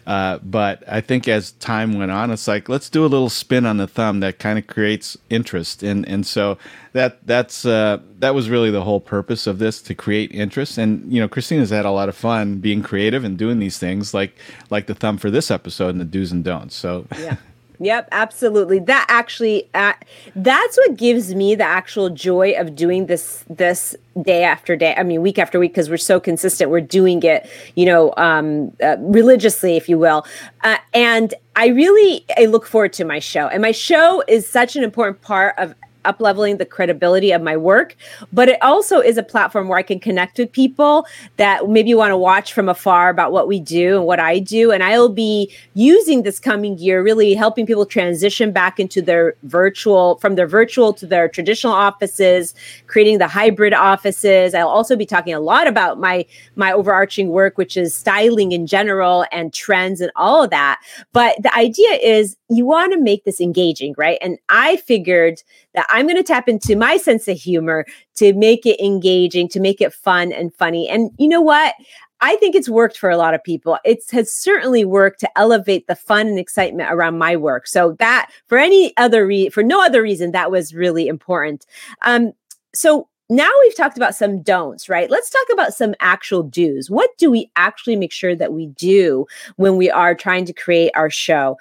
Uh, 0.06 0.38
but 0.38 0.82
I 0.88 1.00
think 1.00 1.28
as 1.28 1.52
time 1.52 1.96
went 1.96 2.10
on, 2.10 2.32
it's 2.32 2.48
like 2.48 2.68
let's 2.68 2.90
do 2.90 3.04
a 3.04 3.06
little 3.06 3.30
spin 3.30 3.64
on 3.64 3.76
the 3.76 3.86
thumb 3.86 4.18
that 4.20 4.40
kind 4.40 4.58
of 4.58 4.66
creates 4.66 5.16
interest, 5.30 5.84
and 5.84 6.06
and 6.08 6.26
so 6.26 6.58
that 6.92 7.24
that's 7.24 7.64
uh, 7.64 7.98
that 8.18 8.34
was 8.34 8.50
really 8.50 8.72
the 8.72 8.82
whole 8.82 8.98
purpose 8.98 9.46
of 9.46 9.60
this 9.60 9.80
to 9.82 9.94
create 9.94 10.32
interest. 10.32 10.76
And 10.76 11.12
you 11.12 11.20
know, 11.20 11.28
Christina's 11.28 11.70
had 11.70 11.84
a 11.84 11.92
lot 11.92 12.08
of 12.08 12.16
fun 12.16 12.58
being 12.58 12.82
creative 12.82 13.22
and 13.22 13.38
doing 13.38 13.60
these 13.60 13.78
things, 13.78 14.12
like 14.12 14.36
like 14.70 14.86
the 14.86 14.94
thumb 14.94 15.18
for 15.18 15.30
this 15.30 15.52
episode 15.52 15.90
and 15.90 16.00
the 16.00 16.04
do's 16.04 16.32
and 16.32 16.42
don'ts. 16.42 16.74
So 16.74 17.06
yeah. 17.16 17.36
Yep, 17.82 18.10
absolutely. 18.12 18.78
That 18.78 19.06
actually, 19.08 19.68
uh, 19.74 19.94
that's 20.36 20.76
what 20.76 20.96
gives 20.96 21.34
me 21.34 21.56
the 21.56 21.64
actual 21.64 22.10
joy 22.10 22.52
of 22.52 22.76
doing 22.76 23.06
this 23.06 23.44
this 23.50 23.96
day 24.22 24.44
after 24.44 24.76
day. 24.76 24.94
I 24.96 25.02
mean, 25.02 25.20
week 25.20 25.36
after 25.36 25.58
week, 25.58 25.72
because 25.72 25.90
we're 25.90 25.96
so 25.96 26.20
consistent. 26.20 26.70
We're 26.70 26.80
doing 26.80 27.24
it, 27.24 27.50
you 27.74 27.86
know, 27.86 28.14
um, 28.16 28.70
uh, 28.80 28.96
religiously, 29.00 29.76
if 29.76 29.88
you 29.88 29.98
will. 29.98 30.24
Uh, 30.62 30.76
and 30.94 31.34
I 31.56 31.68
really 31.68 32.24
I 32.38 32.44
look 32.44 32.66
forward 32.66 32.92
to 32.94 33.04
my 33.04 33.18
show, 33.18 33.48
and 33.48 33.60
my 33.60 33.72
show 33.72 34.22
is 34.28 34.46
such 34.46 34.76
an 34.76 34.84
important 34.84 35.20
part 35.20 35.56
of 35.58 35.74
up 36.04 36.20
leveling 36.20 36.56
the 36.56 36.66
credibility 36.66 37.32
of 37.32 37.42
my 37.42 37.56
work 37.56 37.96
but 38.32 38.48
it 38.48 38.62
also 38.62 39.00
is 39.00 39.16
a 39.16 39.22
platform 39.22 39.68
where 39.68 39.78
i 39.78 39.82
can 39.82 40.00
connect 40.00 40.38
with 40.38 40.50
people 40.52 41.06
that 41.36 41.68
maybe 41.68 41.94
want 41.94 42.10
to 42.10 42.16
watch 42.16 42.52
from 42.52 42.68
afar 42.68 43.08
about 43.08 43.32
what 43.32 43.48
we 43.48 43.60
do 43.60 43.96
and 43.96 44.06
what 44.06 44.20
i 44.20 44.38
do 44.38 44.70
and 44.70 44.82
i'll 44.82 45.08
be 45.08 45.52
using 45.74 46.22
this 46.22 46.38
coming 46.38 46.78
year 46.78 47.02
really 47.02 47.34
helping 47.34 47.66
people 47.66 47.86
transition 47.86 48.52
back 48.52 48.78
into 48.78 49.00
their 49.02 49.34
virtual 49.44 50.16
from 50.16 50.34
their 50.34 50.46
virtual 50.46 50.92
to 50.92 51.06
their 51.06 51.28
traditional 51.28 51.72
offices 51.72 52.54
creating 52.86 53.18
the 53.18 53.28
hybrid 53.28 53.72
offices. 53.72 54.54
I'll 54.54 54.68
also 54.68 54.96
be 54.96 55.06
talking 55.06 55.34
a 55.34 55.40
lot 55.40 55.66
about 55.66 55.98
my 55.98 56.26
my 56.56 56.72
overarching 56.72 57.28
work 57.28 57.58
which 57.58 57.76
is 57.76 57.94
styling 57.94 58.52
in 58.52 58.66
general 58.66 59.24
and 59.32 59.52
trends 59.52 60.00
and 60.00 60.10
all 60.16 60.44
of 60.44 60.50
that. 60.50 60.80
But 61.12 61.42
the 61.42 61.54
idea 61.54 61.92
is 61.92 62.36
you 62.56 62.66
want 62.66 62.92
to 62.92 63.00
make 63.00 63.24
this 63.24 63.40
engaging 63.40 63.94
right 63.96 64.18
and 64.20 64.38
i 64.48 64.76
figured 64.76 65.42
that 65.74 65.86
I'm 65.88 66.06
going 66.06 66.16
to 66.16 66.22
tap 66.22 66.48
into 66.48 66.76
my 66.76 66.96
sense 66.96 67.28
of 67.28 67.38
humor 67.38 67.86
to 68.16 68.32
make 68.34 68.66
it 68.66 68.82
engaging, 68.82 69.48
to 69.48 69.60
make 69.60 69.80
it 69.80 69.92
fun 69.92 70.32
and 70.32 70.54
funny. 70.54 70.88
And 70.88 71.10
you 71.18 71.28
know 71.28 71.40
what? 71.40 71.74
I 72.20 72.36
think 72.36 72.54
it's 72.54 72.68
worked 72.68 72.98
for 72.98 73.10
a 73.10 73.16
lot 73.16 73.34
of 73.34 73.42
people. 73.42 73.78
It 73.84 74.04
has 74.12 74.32
certainly 74.32 74.84
worked 74.84 75.20
to 75.20 75.38
elevate 75.38 75.88
the 75.88 75.96
fun 75.96 76.28
and 76.28 76.38
excitement 76.38 76.88
around 76.92 77.18
my 77.18 77.36
work. 77.36 77.66
So 77.66 77.96
that 77.98 78.30
for 78.46 78.58
any 78.58 78.96
other 78.96 79.26
re- 79.26 79.48
for 79.48 79.62
no 79.62 79.84
other 79.84 80.02
reason, 80.02 80.30
that 80.32 80.50
was 80.50 80.74
really 80.74 81.08
important. 81.08 81.66
Um, 82.02 82.32
so 82.74 83.08
now 83.36 83.50
we've 83.62 83.76
talked 83.76 83.96
about 83.96 84.14
some 84.14 84.42
don'ts, 84.42 84.88
right? 84.88 85.10
Let's 85.10 85.30
talk 85.30 85.46
about 85.52 85.74
some 85.74 85.94
actual 86.00 86.42
do's. 86.42 86.90
What 86.90 87.10
do 87.18 87.30
we 87.30 87.50
actually 87.56 87.96
make 87.96 88.12
sure 88.12 88.36
that 88.36 88.52
we 88.52 88.66
do 88.66 89.26
when 89.56 89.76
we 89.76 89.90
are 89.90 90.14
trying 90.14 90.44
to 90.44 90.52
create 90.52 90.92
our 90.94 91.08
show? 91.08 91.58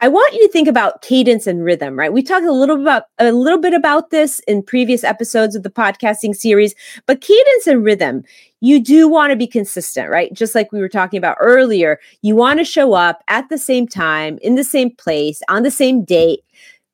I 0.00 0.08
want 0.08 0.34
you 0.34 0.40
to 0.46 0.52
think 0.52 0.66
about 0.66 1.02
cadence 1.02 1.46
and 1.46 1.62
rhythm, 1.62 1.98
right? 1.98 2.12
We 2.12 2.22
talked 2.22 2.46
a 2.46 2.52
little 2.52 2.80
about 2.80 3.04
a 3.18 3.32
little 3.32 3.60
bit 3.60 3.74
about 3.74 4.10
this 4.10 4.40
in 4.40 4.62
previous 4.62 5.04
episodes 5.04 5.54
of 5.54 5.62
the 5.62 5.70
podcasting 5.70 6.34
series, 6.34 6.74
but 7.06 7.20
cadence 7.20 7.66
and 7.66 7.84
rhythm, 7.84 8.24
you 8.60 8.82
do 8.82 9.08
want 9.08 9.30
to 9.30 9.36
be 9.36 9.46
consistent, 9.46 10.10
right? 10.10 10.32
Just 10.32 10.54
like 10.54 10.72
we 10.72 10.80
were 10.80 10.88
talking 10.88 11.18
about 11.18 11.36
earlier, 11.40 11.98
you 12.22 12.34
want 12.34 12.58
to 12.60 12.64
show 12.64 12.94
up 12.94 13.22
at 13.28 13.48
the 13.48 13.58
same 13.58 13.86
time, 13.86 14.38
in 14.42 14.54
the 14.54 14.64
same 14.64 14.94
place, 14.96 15.42
on 15.48 15.62
the 15.62 15.70
same 15.70 16.04
date 16.04 16.40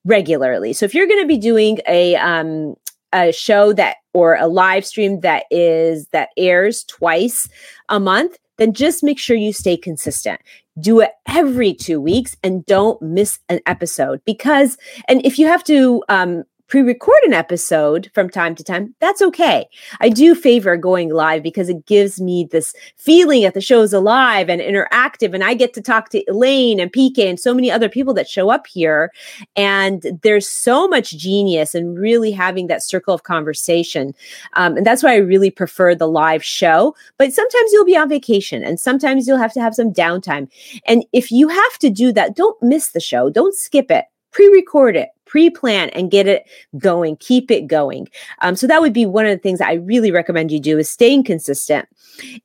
regularly. 0.05 0.73
So 0.73 0.85
if 0.85 0.95
you're 0.95 1.09
going 1.09 1.23
to 1.23 1.27
be 1.27 1.39
doing 1.39 1.81
a 1.89 2.15
um, 2.17 2.77
a 3.17 3.33
show 3.33 3.73
that 3.73 3.97
or 4.13 4.37
a 4.37 4.47
live 4.47 4.85
stream 4.85 5.21
that 5.21 5.45
is 5.51 6.07
that 6.09 6.29
airs 6.37 6.85
twice 6.85 7.49
a 7.89 7.99
month 7.99 8.39
then 8.59 8.73
just 8.73 9.03
make 9.03 9.19
sure 9.19 9.37
you 9.37 9.53
stay 9.53 9.77
consistent. 9.77 10.41
Do 10.79 11.01
it 11.01 11.13
every 11.27 11.75
two 11.75 12.01
weeks 12.01 12.37
and 12.43 12.65
don't 12.67 13.01
miss 13.01 13.39
an 13.49 13.61
episode 13.67 14.21
because 14.25 14.77
and 15.09 15.25
if 15.25 15.39
you 15.39 15.47
have 15.47 15.65
to 15.65 16.03
um, 16.09 16.45
pre-record 16.69 17.23
an 17.25 17.33
episode 17.33 18.11
from 18.15 18.29
time 18.29 18.55
to 18.55 18.65
time, 18.65 18.95
that's 19.01 19.23
okay. 19.23 19.67
I 20.01 20.09
do 20.09 20.35
favor 20.35 20.77
going 20.77 21.11
live 21.11 21.43
because 21.43 21.69
it 21.69 21.87
gives 21.87 22.21
me 22.21 22.49
this 22.51 22.75
feeling 22.97 23.43
that 23.43 23.55
the 23.55 23.61
show 23.61 23.83
is 23.83 23.93
alive 23.93 24.49
and 24.49 24.61
interactive, 24.61 25.35
and 25.35 25.45
I 25.45 25.55
get 25.55 25.75
to 25.75 25.83
talk 25.83 26.11
to 26.11 26.25
Elaine 26.29 26.81
and 26.81 26.93
PK 26.93 27.29
and 27.29 27.39
so 27.39 27.55
many 27.55 27.71
other 27.71 27.89
people 27.89 28.15
that 28.15 28.29
show 28.29 28.51
up 28.51 28.67
here. 28.67 29.13
And 29.55 30.05
there's 30.23 30.49
so 30.49 30.89
much 30.89 31.17
genius 31.17 31.75
and 31.75 31.99
really 31.99 32.33
having 32.33 32.67
that 32.67 32.83
circle 32.83 33.15
of 33.15 33.23
conversation, 33.23 34.15
um, 34.55 34.77
and 34.77 34.87
that's 34.87 35.03
why 35.03 35.13
I 35.13 35.19
really 35.19 35.51
prefer 35.51 35.95
the 35.95 36.09
live 36.09 36.45
show. 36.45 36.95
But 37.19 37.33
sometimes 37.33 37.73
you'll 37.73 37.85
be 37.85 37.97
on 37.97 38.09
vacation, 38.09 38.65
and 38.65 38.81
sometimes 38.81 39.27
you'll 39.27 39.39
have 39.39 39.53
to 39.55 39.61
have 39.61 39.75
some 39.75 39.93
downtime. 39.93 40.49
And 40.87 41.05
if 41.13 41.31
you 41.31 41.49
have 41.49 41.79
to 41.79 41.91
do 41.91 42.13
that, 42.13 42.37
don't 42.37 42.61
miss 42.63 42.91
the 42.91 43.01
show. 43.01 43.31
Don't 43.31 43.55
skip 43.55 43.91
it 43.91 44.07
pre-record 44.37 44.97
it 44.97 45.09
pre-plan 45.27 45.91
and 45.91 46.11
get 46.11 46.27
it 46.27 46.45
going 46.79 47.17
keep 47.17 47.51
it 47.51 47.67
going. 47.67 48.09
Um, 48.41 48.57
so 48.57 48.67
that 48.67 48.81
would 48.81 48.93
be 48.93 49.07
one 49.07 49.27
of 49.27 49.33
the 49.33 49.43
things 49.43 49.61
i 49.61 49.75
really 49.75 50.11
recommend 50.11 50.51
you 50.51 50.61
do 50.61 50.79
is 50.79 50.89
staying 50.89 51.25
consistent. 51.25 51.89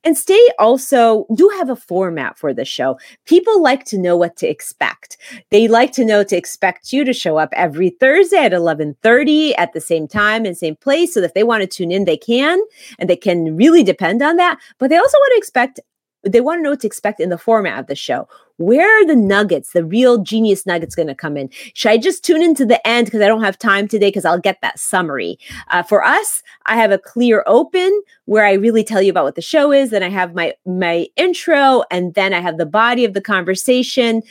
And 0.04 0.18
stay 0.18 0.40
also 0.58 1.26
do 1.34 1.48
have 1.58 1.70
a 1.70 1.76
format 1.76 2.38
for 2.38 2.52
the 2.52 2.64
show. 2.64 2.98
People 3.24 3.62
like 3.62 3.84
to 3.86 3.98
know 3.98 4.16
what 4.16 4.36
to 4.36 4.48
expect. 4.48 5.16
They 5.50 5.68
like 5.68 5.92
to 5.92 6.04
know 6.04 6.24
to 6.24 6.36
expect 6.36 6.92
you 6.92 7.04
to 7.04 7.12
show 7.12 7.38
up 7.38 7.50
every 7.52 7.90
thursday 7.90 8.44
at 8.44 8.52
11.30 8.52 9.54
at 9.56 9.72
the 9.72 9.80
same 9.80 10.06
time 10.06 10.44
and 10.44 10.56
same 10.56 10.76
place 10.76 11.14
so 11.14 11.20
that 11.20 11.26
if 11.26 11.34
they 11.34 11.44
want 11.44 11.62
to 11.62 11.66
tune 11.66 11.92
in 11.92 12.04
they 12.04 12.16
can 12.16 12.60
and 12.98 13.08
they 13.08 13.16
can 13.16 13.56
really 13.56 13.82
depend 13.82 14.22
on 14.22 14.36
that. 14.36 14.58
But 14.78 14.90
they 14.90 14.96
also 14.96 15.16
want 15.16 15.32
to 15.32 15.38
expect 15.38 15.80
they 16.24 16.40
want 16.40 16.58
to 16.58 16.62
know 16.62 16.70
what 16.70 16.80
to 16.80 16.86
expect 16.86 17.20
in 17.20 17.30
the 17.30 17.38
format 17.38 17.80
of 17.80 17.86
the 17.86 17.96
show. 17.96 18.28
Where 18.58 18.88
are 18.88 19.06
the 19.06 19.16
nuggets, 19.16 19.72
the 19.72 19.84
real 19.84 20.18
genius 20.18 20.66
nuggets 20.66 20.94
going 20.94 21.08
to 21.08 21.14
come 21.14 21.36
in? 21.36 21.50
Should 21.74 21.90
I 21.90 21.98
just 21.98 22.24
tune 22.24 22.42
into 22.42 22.64
the 22.64 22.84
end 22.86 23.06
because 23.06 23.20
I 23.20 23.26
don't 23.26 23.42
have 23.42 23.58
time 23.58 23.88
today 23.88 24.08
because 24.08 24.24
I'll 24.24 24.38
get 24.38 24.60
that 24.62 24.78
summary? 24.78 25.38
Uh, 25.68 25.82
for 25.82 26.04
us, 26.04 26.42
I 26.66 26.76
have 26.76 26.92
a 26.92 26.98
clear 26.98 27.42
open 27.46 28.02
where 28.26 28.46
I 28.46 28.52
really 28.52 28.84
tell 28.84 29.02
you 29.02 29.10
about 29.10 29.24
what 29.24 29.34
the 29.34 29.42
show 29.42 29.72
is. 29.72 29.90
Then 29.90 30.02
I 30.02 30.08
have 30.08 30.34
my 30.34 30.54
my 30.66 31.06
intro, 31.16 31.82
and 31.90 32.14
then 32.14 32.32
I 32.32 32.40
have 32.40 32.58
the 32.58 32.66
body 32.66 33.04
of 33.04 33.14
the 33.14 33.20
conversation. 33.20 34.22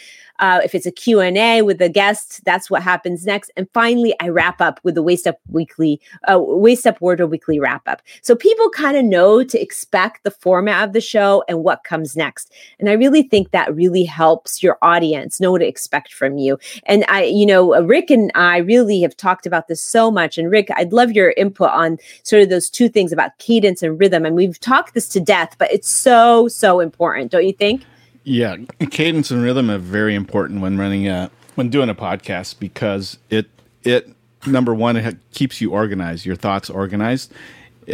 Uh, 0.41 0.59
if 0.63 0.73
it's 0.73 0.87
a 0.87 0.91
Q&A 0.91 1.61
with 1.61 1.77
the 1.77 1.87
guest, 1.87 2.41
that's 2.45 2.69
what 2.69 2.81
happens 2.81 3.25
next. 3.25 3.51
And 3.55 3.67
finally, 3.75 4.15
I 4.19 4.29
wrap 4.29 4.59
up 4.59 4.79
with 4.83 4.95
the 4.95 5.03
waist 5.03 5.27
Up 5.27 5.37
Weekly, 5.49 6.01
uh, 6.27 6.39
Waist 6.39 6.87
Up 6.87 6.99
Wardrobe 6.99 7.29
Weekly 7.29 7.59
wrap 7.59 7.87
up. 7.87 8.01
So 8.23 8.35
people 8.35 8.67
kind 8.71 8.97
of 8.97 9.05
know 9.05 9.43
to 9.43 9.61
expect 9.61 10.23
the 10.23 10.31
format 10.31 10.83
of 10.83 10.93
the 10.93 11.01
show 11.01 11.43
and 11.47 11.63
what 11.63 11.83
comes 11.83 12.17
next. 12.17 12.51
And 12.79 12.89
I 12.89 12.93
really 12.93 13.21
think 13.21 13.51
that 13.51 13.73
really 13.75 14.03
helps 14.11 14.61
your 14.61 14.77
audience 14.81 15.39
know 15.39 15.51
what 15.51 15.59
to 15.59 15.67
expect 15.67 16.13
from 16.13 16.37
you. 16.37 16.59
And 16.85 17.03
I, 17.07 17.23
you 17.23 17.45
know, 17.45 17.81
Rick 17.83 18.11
and 18.11 18.31
I 18.35 18.57
really 18.57 19.01
have 19.01 19.17
talked 19.17 19.47
about 19.47 19.67
this 19.67 19.81
so 19.81 20.11
much. 20.11 20.37
And 20.37 20.51
Rick, 20.51 20.69
I'd 20.75 20.93
love 20.93 21.11
your 21.11 21.33
input 21.37 21.71
on 21.71 21.97
sort 22.23 22.43
of 22.43 22.49
those 22.49 22.69
two 22.69 22.89
things 22.89 23.11
about 23.11 23.37
cadence 23.39 23.81
and 23.81 23.99
rhythm. 23.99 24.25
And 24.25 24.35
we've 24.35 24.59
talked 24.59 24.93
this 24.93 25.07
to 25.09 25.19
death, 25.19 25.55
but 25.57 25.71
it's 25.71 25.89
so, 25.89 26.47
so 26.47 26.79
important, 26.79 27.31
don't 27.31 27.45
you 27.45 27.53
think? 27.53 27.83
Yeah, 28.23 28.57
cadence 28.91 29.31
and 29.31 29.41
rhythm 29.41 29.71
are 29.71 29.79
very 29.79 30.13
important 30.13 30.61
when 30.61 30.77
running 30.77 31.07
a 31.07 31.31
when 31.55 31.69
doing 31.69 31.89
a 31.89 31.95
podcast 31.95 32.59
because 32.59 33.17
it 33.29 33.49
it 33.83 34.13
number 34.45 34.73
one 34.75 34.95
it 34.95 35.17
keeps 35.31 35.59
you 35.59 35.71
organized, 35.71 36.25
your 36.25 36.35
thoughts 36.35 36.69
organized. 36.69 37.33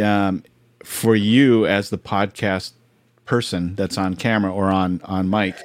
Um, 0.01 0.43
for 0.83 1.15
you 1.15 1.65
as 1.65 1.89
the 1.89 1.97
podcast 1.97 2.71
person 3.25 3.75
that's 3.75 3.97
on 3.97 4.15
camera 4.15 4.51
or 4.51 4.65
on 4.65 5.01
on 5.05 5.29
mic, 5.29 5.55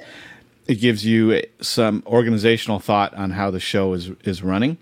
it 0.67 0.75
gives 0.75 1.05
you 1.05 1.41
some 1.61 2.03
organizational 2.05 2.79
thought 2.79 3.13
on 3.15 3.31
how 3.31 3.51
the 3.51 3.59
show 3.59 3.93
is 3.93 4.11
is 4.23 4.43
running. 4.43 4.77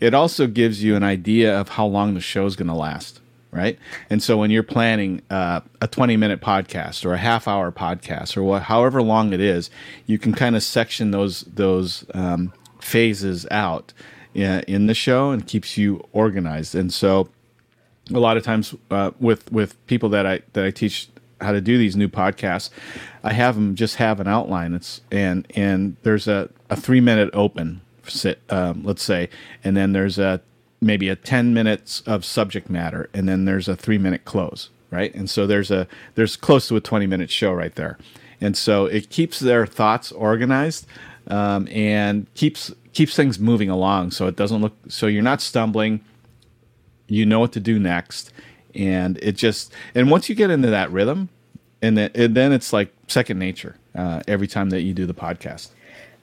It 0.00 0.14
also 0.14 0.46
gives 0.46 0.82
you 0.82 0.96
an 0.96 1.04
idea 1.04 1.58
of 1.58 1.70
how 1.70 1.86
long 1.86 2.14
the 2.14 2.20
show 2.20 2.46
is 2.46 2.56
going 2.56 2.68
to 2.68 2.74
last 2.74 3.20
right? 3.52 3.78
And 4.10 4.22
so 4.22 4.38
when 4.38 4.50
you're 4.50 4.64
planning 4.64 5.22
uh, 5.30 5.60
a 5.80 5.86
20 5.86 6.16
minute 6.16 6.40
podcast 6.40 7.04
or 7.04 7.12
a 7.12 7.18
half 7.18 7.46
hour 7.46 7.70
podcast 7.70 8.36
or 8.36 8.42
what, 8.42 8.62
however 8.62 9.02
long 9.02 9.32
it 9.32 9.40
is, 9.40 9.70
you 10.06 10.18
can 10.18 10.32
kind 10.32 10.56
of 10.56 10.62
section 10.64 11.12
those 11.12 11.42
those 11.42 12.04
um, 12.14 12.52
phases 12.80 13.46
out 13.50 13.92
in, 14.34 14.60
in 14.66 14.86
the 14.86 14.94
show 14.94 15.30
and 15.30 15.46
keeps 15.46 15.76
you 15.76 16.02
organized. 16.12 16.74
And 16.74 16.92
so 16.92 17.28
a 18.10 18.18
lot 18.18 18.36
of 18.36 18.42
times 18.42 18.74
uh, 18.90 19.12
with 19.20 19.52
with 19.52 19.86
people 19.86 20.08
that 20.08 20.26
I 20.26 20.40
that 20.54 20.64
I 20.64 20.70
teach 20.70 21.08
how 21.42 21.52
to 21.52 21.60
do 21.60 21.78
these 21.78 21.96
new 21.96 22.08
podcasts, 22.08 22.70
I 23.22 23.32
have 23.32 23.54
them 23.54 23.74
just 23.74 23.96
have 23.96 24.20
an 24.20 24.28
outline. 24.28 24.74
It's 24.74 25.00
and 25.10 25.46
and 25.54 25.96
there's 26.02 26.28
a, 26.28 26.50
a 26.70 26.76
three 26.76 27.00
minute 27.00 27.30
open 27.32 27.80
sit, 28.06 28.40
um, 28.50 28.82
let's 28.84 29.02
say, 29.02 29.28
and 29.62 29.76
then 29.76 29.92
there's 29.92 30.18
a 30.18 30.40
maybe 30.80 31.08
a 31.08 31.14
10 31.14 31.54
minutes 31.54 32.00
of 32.06 32.24
subject 32.24 32.68
matter 32.68 33.08
and 33.14 33.28
then 33.28 33.44
there's 33.44 33.68
a 33.68 33.76
3 33.76 33.98
minute 33.98 34.24
close 34.24 34.68
right? 34.92 35.12
And 35.14 35.28
so 35.28 35.46
there's 35.48 35.72
a 35.72 35.88
there's 36.14 36.36
close 36.36 36.68
to 36.68 36.76
a 36.76 36.80
20 36.80 37.08
minute 37.08 37.30
show 37.30 37.52
right 37.52 37.74
there. 37.74 37.98
And 38.40 38.56
so 38.56 38.86
it 38.86 39.10
keeps 39.10 39.40
their 39.40 39.66
thoughts 39.66 40.12
organized 40.12 40.86
um, 41.26 41.66
and 41.68 42.32
keeps 42.34 42.72
keeps 42.92 43.16
things 43.16 43.38
moving 43.40 43.70
along 43.70 44.10
so 44.10 44.26
it 44.26 44.36
doesn't 44.36 44.60
look 44.60 44.74
so 44.88 45.08
you're 45.08 45.22
not 45.22 45.40
stumbling. 45.40 46.04
You 47.08 47.26
know 47.26 47.40
what 47.40 47.52
to 47.52 47.60
do 47.60 47.78
next 47.78 48.32
and 48.74 49.18
it 49.22 49.32
just 49.32 49.72
and 49.94 50.10
once 50.10 50.28
you 50.28 50.34
get 50.34 50.50
into 50.50 50.70
that 50.70 50.90
rhythm 50.90 51.28
and, 51.80 51.96
then 51.98 52.10
and 52.14 52.34
then 52.34 52.52
it's 52.52 52.72
like 52.72 52.92
second 53.08 53.38
nature 53.38 53.76
uh, 53.94 54.22
every 54.26 54.46
time 54.46 54.70
that 54.70 54.82
you 54.82 54.94
do 54.94 55.06
the 55.06 55.14
podcast 55.14 55.70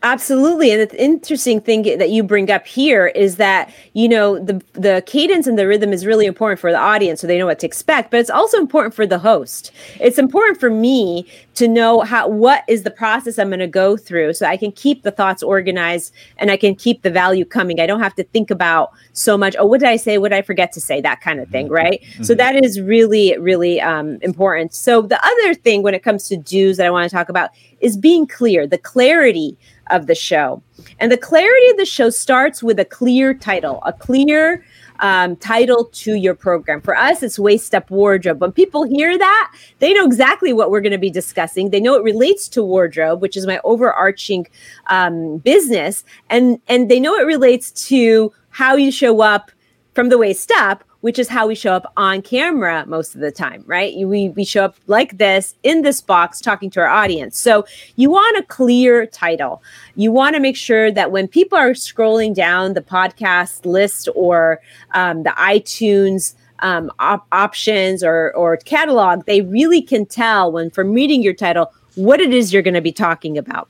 Absolutely. 0.02 0.72
And 0.72 0.90
the 0.90 1.04
interesting 1.04 1.60
thing 1.60 1.84
that 1.84 2.10
you 2.10 2.24
bring 2.24 2.50
up 2.50 2.66
here 2.66 3.08
is 3.08 3.36
that, 3.36 3.70
you 3.94 4.08
know, 4.08 4.40
the 4.40 4.64
the 4.74 5.04
cadence 5.06 5.46
and 5.46 5.60
the 5.60 5.68
rhythm 5.68 5.92
is 5.92 6.06
really 6.06 6.26
important 6.26 6.60
for 6.60 6.72
the 6.72 6.78
audience 6.78 7.20
so 7.20 7.28
they 7.28 7.38
know 7.38 7.48
what 7.48 7.60
to 7.60 7.68
expect, 7.68 8.10
but 8.10 8.22
it's 8.22 8.30
also 8.30 8.58
important 8.58 8.94
for 8.96 9.06
the 9.06 9.20
host. 9.20 9.74
It's 10.00 10.18
important 10.18 10.58
for 10.58 10.70
me 10.70 11.28
to 11.56 11.68
know 11.68 12.00
how 12.00 12.30
what 12.30 12.64
is 12.70 12.84
the 12.84 12.92
process 12.92 13.38
I'm 13.38 13.50
going 13.50 13.60
to 13.60 13.68
go 13.68 13.98
through 13.98 14.36
so 14.36 14.46
I 14.46 14.56
can 14.56 14.72
keep 14.72 15.04
the 15.04 15.12
thoughts 15.12 15.44
organized 15.44 16.14
and 16.38 16.50
I 16.50 16.56
can 16.56 16.76
keep 16.76 17.02
the 17.02 17.12
value 17.12 17.44
coming. 17.44 17.82
I 17.82 17.86
don't 17.86 18.00
have 18.00 18.16
to 18.16 18.24
think 18.24 18.50
about 18.50 18.92
so 19.12 19.38
much, 19.38 19.58
oh, 19.60 19.66
what 19.66 19.82
did 19.82 19.90
I 19.90 19.98
say? 19.98 20.18
What 20.18 20.30
did 20.30 20.38
I 20.38 20.44
forget 20.44 20.72
to 20.74 20.82
say? 20.82 21.02
That 21.02 21.20
kind 21.20 21.42
of 21.42 21.50
thing, 21.50 21.66
mm-hmm. 21.66 21.76
right? 21.76 22.02
Mm-hmm. 22.02 22.24
So 22.24 22.36
that 22.36 22.56
is 22.56 22.80
really, 22.80 23.38
really 23.38 23.82
um, 23.82 24.18
important. 24.22 24.74
So 24.74 25.02
the 25.02 25.22
other 25.22 25.54
thing 25.54 25.84
when 25.84 25.94
it 25.94 26.04
comes 26.04 26.30
to 26.30 26.38
dues 26.38 26.78
that 26.78 26.86
I 26.86 26.90
want 26.90 27.10
to 27.10 27.14
talk 27.14 27.28
about 27.28 27.50
is 27.82 27.98
being 27.98 28.26
clear, 28.26 28.66
the 28.66 28.78
clarity 28.78 29.58
of 29.90 30.08
the 30.08 30.16
show. 30.16 30.62
And 31.00 31.12
the 31.12 31.18
clarity 31.18 31.70
of 31.72 31.78
the 31.78 31.86
show 31.86 32.10
starts 32.10 32.64
with 32.64 32.80
a 32.80 32.86
clear 32.86 33.34
title, 33.34 33.82
a 33.86 33.94
clear 33.94 34.64
um, 35.00 35.36
title 35.38 35.86
to 35.86 36.16
your 36.16 36.36
program. 36.36 36.82
For 36.82 36.96
us, 36.96 37.24
it's 37.24 37.40
Waist 37.40 37.74
Up 37.74 37.90
Wardrobe. 37.90 38.42
When 38.42 38.52
people 38.52 38.84
hear 38.84 39.18
that, 39.18 39.54
they 39.80 39.94
know 39.94 40.06
exactly 40.06 40.54
what 40.54 40.72
we're 40.72 40.82
going 40.82 40.92
to 40.92 40.98
be 40.98 41.10
discussing. 41.10 41.70
They 41.70 41.80
know 41.80 41.96
it 41.96 42.04
relates 42.04 42.48
to 42.50 42.64
wardrobe, 42.64 43.22
which 43.22 43.38
is 43.38 43.48
my 43.48 43.60
overarching 43.64 44.48
um, 44.88 45.38
business, 45.38 46.04
and 46.30 46.60
and 46.68 46.90
they 46.90 47.00
know 47.00 47.16
it 47.16 47.26
relates 47.26 47.72
to 47.88 48.34
how 48.50 48.76
you 48.76 48.92
show 48.92 49.22
up 49.22 49.52
from 49.94 50.10
the 50.10 50.18
waist 50.18 50.52
up 50.52 50.84
which 51.02 51.18
is 51.18 51.30
how 51.30 51.48
we 51.48 51.56
show 51.56 51.74
up 51.74 51.92
on 51.96 52.22
camera 52.22 52.86
most 52.86 53.16
of 53.16 53.22
the 53.22 53.32
time, 53.32 53.64
right? 53.66 53.96
We, 53.98 54.30
we 54.30 54.44
show 54.44 54.66
up 54.66 54.76
like 54.88 55.18
this 55.18 55.56
in 55.64 55.82
this 55.82 56.02
box 56.02 56.42
talking 56.42 56.70
to 56.72 56.82
our 56.82 56.88
audience. 56.88 57.40
So 57.40 57.66
you 57.96 58.12
want 58.12 58.38
a 58.38 58.44
clear 58.44 59.06
title. 59.06 59.64
You 59.96 60.12
want 60.12 60.36
to 60.36 60.42
make 60.42 60.58
sure 60.58 60.92
that 60.92 61.12
when 61.12 61.28
people 61.28 61.58
are 61.58 61.72
scrolling 61.72 62.34
down 62.34 62.74
the 62.74 62.82
podcast 62.82 63.66
list 63.66 64.10
or 64.14 64.60
um, 64.94 65.24
the 65.24 65.32
iTunes 65.32 66.34
um, 66.60 66.92
op- 67.00 67.28
options 67.32 68.04
or, 68.04 68.34
or 68.34 68.58
catalog, 68.58 69.26
they 69.26 69.42
really 69.42 69.82
can 69.82 70.06
tell 70.06 70.52
when 70.52 70.70
from 70.70 70.94
reading 70.94 71.22
your 71.22 71.34
title 71.34 71.72
what 71.96 72.20
it 72.20 72.34
is 72.34 72.52
you're 72.52 72.62
going 72.62 72.74
to 72.74 72.82
be 72.82 72.92
talking 72.92 73.38
about. 73.38 73.70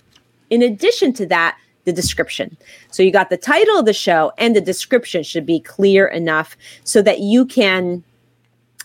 In 0.49 0.63
addition 0.63 1.13
to 1.13 1.27
that, 1.27 1.57
the 1.85 1.93
description. 1.93 2.57
So 2.91 3.03
you 3.03 3.11
got 3.11 3.29
the 3.29 3.37
title 3.37 3.79
of 3.79 3.85
the 3.85 3.93
show 3.93 4.31
and 4.37 4.55
the 4.55 4.61
description 4.61 5.23
should 5.23 5.45
be 5.45 5.59
clear 5.59 6.07
enough 6.07 6.55
so 6.83 7.01
that 7.01 7.19
you 7.19 7.45
can 7.45 8.03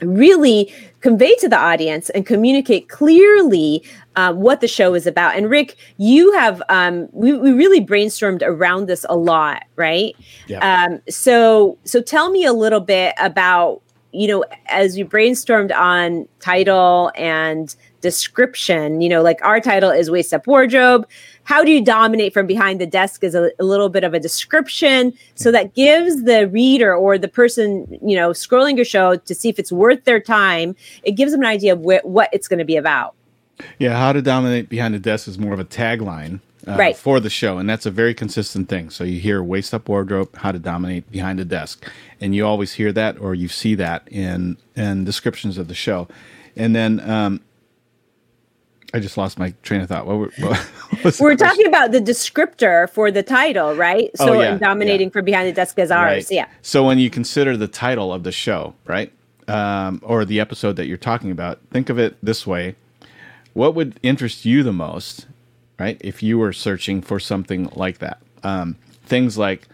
really 0.00 0.72
convey 1.00 1.34
to 1.36 1.48
the 1.48 1.58
audience 1.58 2.10
and 2.10 2.26
communicate 2.26 2.88
clearly 2.88 3.82
uh, 4.16 4.32
what 4.32 4.60
the 4.60 4.68
show 4.68 4.94
is 4.94 5.06
about. 5.06 5.36
And 5.36 5.48
Rick, 5.50 5.76
you 5.98 6.32
have 6.32 6.62
um, 6.68 7.08
we, 7.12 7.32
we 7.32 7.52
really 7.52 7.84
brainstormed 7.84 8.42
around 8.42 8.86
this 8.86 9.04
a 9.08 9.16
lot, 9.16 9.64
right? 9.76 10.16
Yeah. 10.46 10.86
Um, 10.86 11.00
so 11.08 11.78
so 11.84 12.00
tell 12.00 12.30
me 12.30 12.44
a 12.44 12.52
little 12.52 12.80
bit 12.80 13.14
about 13.18 13.82
you 14.12 14.28
know 14.28 14.44
as 14.66 14.96
you 14.96 15.04
brainstormed 15.04 15.74
on 15.74 16.28
title 16.40 17.12
and 17.16 17.74
description. 18.04 19.00
You 19.00 19.08
know, 19.08 19.22
like 19.22 19.42
our 19.42 19.60
title 19.60 19.90
is 19.90 20.10
waist 20.10 20.34
up 20.34 20.46
wardrobe. 20.46 21.08
How 21.44 21.64
do 21.64 21.70
you 21.70 21.82
dominate 21.82 22.34
from 22.34 22.46
behind 22.46 22.78
the 22.78 22.86
desk 22.86 23.24
is 23.24 23.34
a, 23.34 23.50
a, 23.58 23.64
little 23.64 23.88
bit 23.88 24.04
of 24.04 24.12
a 24.12 24.20
description. 24.20 25.14
So 25.36 25.50
that 25.52 25.74
gives 25.74 26.24
the 26.24 26.46
reader 26.48 26.94
or 26.94 27.16
the 27.16 27.28
person 27.28 27.98
you 28.02 28.14
know 28.14 28.30
scrolling 28.30 28.76
your 28.76 28.84
show 28.84 29.16
to 29.16 29.34
see 29.34 29.48
if 29.48 29.58
it's 29.58 29.72
worth 29.72 30.04
their 30.04 30.20
time 30.20 30.76
it 31.02 31.12
gives 31.12 31.32
them 31.32 31.40
an 31.40 31.46
idea 31.46 31.72
of 31.72 31.80
wh- 31.80 32.04
what 32.04 32.28
it's 32.30 32.46
going 32.46 32.58
to 32.58 32.64
be 32.66 32.76
about. 32.76 33.14
Yeah 33.78 33.96
how 33.96 34.12
to 34.12 34.20
dominate 34.20 34.68
behind 34.68 34.92
the 34.92 34.98
desk 34.98 35.26
is 35.26 35.38
more 35.38 35.54
of 35.54 35.60
a 35.60 35.64
tagline 35.64 36.40
uh, 36.68 36.76
right. 36.76 36.96
for 36.96 37.20
the 37.20 37.30
show 37.30 37.56
and 37.56 37.68
that's 37.70 37.86
a 37.86 37.90
very 37.90 38.12
consistent 38.12 38.68
thing. 38.68 38.90
So 38.90 39.02
you 39.02 39.18
hear 39.18 39.42
waist 39.42 39.72
up 39.72 39.88
wardrobe 39.88 40.36
how 40.36 40.52
to 40.52 40.58
dominate 40.58 41.10
behind 41.10 41.38
the 41.38 41.46
desk 41.46 41.90
and 42.20 42.34
you 42.34 42.44
always 42.44 42.74
hear 42.74 42.92
that 42.92 43.18
or 43.18 43.34
you 43.34 43.48
see 43.48 43.74
that 43.76 44.06
in 44.10 44.58
in 44.76 45.04
descriptions 45.04 45.56
of 45.56 45.68
the 45.68 45.74
show. 45.74 46.06
And 46.56 46.74
then 46.74 47.00
um, 47.08 47.40
I 48.94 49.00
just 49.00 49.16
lost 49.16 49.40
my 49.40 49.52
train 49.64 49.80
of 49.80 49.88
thought. 49.88 50.06
What, 50.06 50.18
were, 50.18 50.30
what 50.38 51.16
we're 51.20 51.34
talking 51.34 51.66
about 51.66 51.90
the 51.90 52.00
descriptor 52.00 52.88
for 52.88 53.10
the 53.10 53.24
title, 53.24 53.74
right? 53.74 54.08
Oh, 54.20 54.26
so, 54.26 54.34
oh, 54.34 54.40
yeah, 54.40 54.56
dominating 54.56 55.08
yeah. 55.08 55.12
from 55.12 55.24
behind 55.24 55.48
the 55.48 55.52
desk 55.52 55.80
is 55.80 55.90
ours. 55.90 56.26
Right. 56.26 56.30
Yeah. 56.30 56.46
So, 56.62 56.86
when 56.86 57.00
you 57.00 57.10
consider 57.10 57.56
the 57.56 57.66
title 57.66 58.12
of 58.12 58.22
the 58.22 58.30
show, 58.30 58.74
right, 58.86 59.12
um, 59.48 60.00
or 60.04 60.24
the 60.24 60.38
episode 60.38 60.76
that 60.76 60.86
you're 60.86 60.96
talking 60.96 61.32
about, 61.32 61.58
think 61.72 61.90
of 61.90 61.98
it 61.98 62.16
this 62.22 62.46
way: 62.46 62.76
What 63.52 63.74
would 63.74 63.98
interest 64.04 64.44
you 64.44 64.62
the 64.62 64.72
most, 64.72 65.26
right? 65.76 66.00
If 66.00 66.22
you 66.22 66.38
were 66.38 66.52
searching 66.52 67.02
for 67.02 67.18
something 67.18 67.70
like 67.74 67.98
that, 67.98 68.22
um, 68.44 68.76
things 69.04 69.36
like 69.36 69.66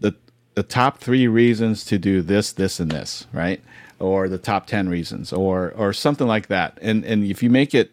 the 0.00 0.16
the 0.54 0.64
top 0.64 0.98
three 0.98 1.28
reasons 1.28 1.84
to 1.84 1.96
do 1.96 2.22
this, 2.22 2.50
this, 2.50 2.80
and 2.80 2.90
this, 2.90 3.28
right? 3.32 3.62
Or 4.00 4.28
the 4.28 4.36
top 4.36 4.66
ten 4.66 4.88
reasons, 4.88 5.32
or 5.32 5.72
or 5.76 5.92
something 5.92 6.26
like 6.26 6.48
that. 6.48 6.76
And 6.82 7.04
and 7.04 7.22
if 7.22 7.40
you 7.40 7.50
make 7.50 7.72
it 7.72 7.92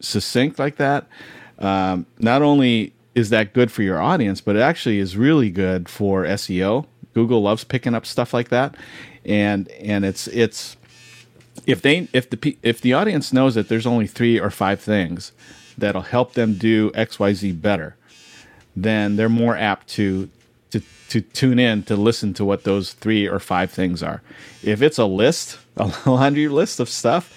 succinct 0.00 0.58
like 0.58 0.76
that, 0.76 1.06
um, 1.58 2.06
not 2.18 2.42
only 2.42 2.92
is 3.14 3.30
that 3.30 3.54
good 3.54 3.72
for 3.72 3.82
your 3.82 4.00
audience, 4.00 4.40
but 4.40 4.56
it 4.56 4.60
actually 4.60 4.98
is 4.98 5.16
really 5.16 5.50
good 5.50 5.88
for 5.88 6.24
SEO. 6.24 6.86
Google 7.14 7.42
loves 7.42 7.64
picking 7.64 7.94
up 7.94 8.04
stuff 8.04 8.34
like 8.34 8.50
that, 8.50 8.74
and 9.24 9.68
and 9.70 10.04
it's 10.04 10.28
it's 10.28 10.76
if 11.66 11.80
they 11.80 12.08
if 12.12 12.28
the 12.28 12.58
if 12.62 12.80
the 12.80 12.92
audience 12.92 13.32
knows 13.32 13.54
that 13.54 13.68
there's 13.68 13.86
only 13.86 14.06
three 14.06 14.38
or 14.38 14.50
five 14.50 14.80
things 14.80 15.32
that'll 15.78 16.02
help 16.02 16.34
them 16.34 16.54
do 16.54 16.90
X 16.94 17.18
Y 17.18 17.32
Z 17.32 17.52
better, 17.52 17.96
then 18.74 19.16
they're 19.16 19.30
more 19.30 19.56
apt 19.56 19.88
to 19.88 20.28
to 20.70 20.82
to 21.08 21.22
tune 21.22 21.58
in 21.58 21.82
to 21.84 21.96
listen 21.96 22.34
to 22.34 22.44
what 22.44 22.64
those 22.64 22.92
three 22.92 23.26
or 23.26 23.38
five 23.38 23.70
things 23.70 24.02
are. 24.02 24.20
If 24.62 24.82
it's 24.82 24.98
a 24.98 25.06
list, 25.06 25.58
a 25.78 25.90
laundry 26.04 26.48
list 26.48 26.80
of 26.80 26.88
stuff, 26.90 27.32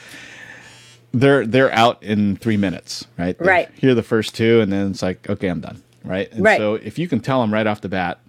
they're 1.11 1.45
they're 1.45 1.71
out 1.71 2.01
in 2.03 2.37
three 2.37 2.57
minutes, 2.57 3.07
right? 3.17 3.37
They 3.37 3.45
right. 3.45 3.69
Hear 3.75 3.95
the 3.95 4.03
first 4.03 4.35
two, 4.35 4.61
and 4.61 4.71
then 4.71 4.91
it's 4.91 5.01
like, 5.01 5.29
okay, 5.29 5.47
I'm 5.47 5.61
done, 5.61 5.81
right? 6.03 6.31
And 6.31 6.43
right. 6.43 6.57
so 6.57 6.75
if 6.75 6.99
you 6.99 7.07
can 7.07 7.19
tell 7.19 7.41
them 7.41 7.53
right 7.53 7.67
off 7.67 7.81
the 7.81 7.89
bat 7.89 8.19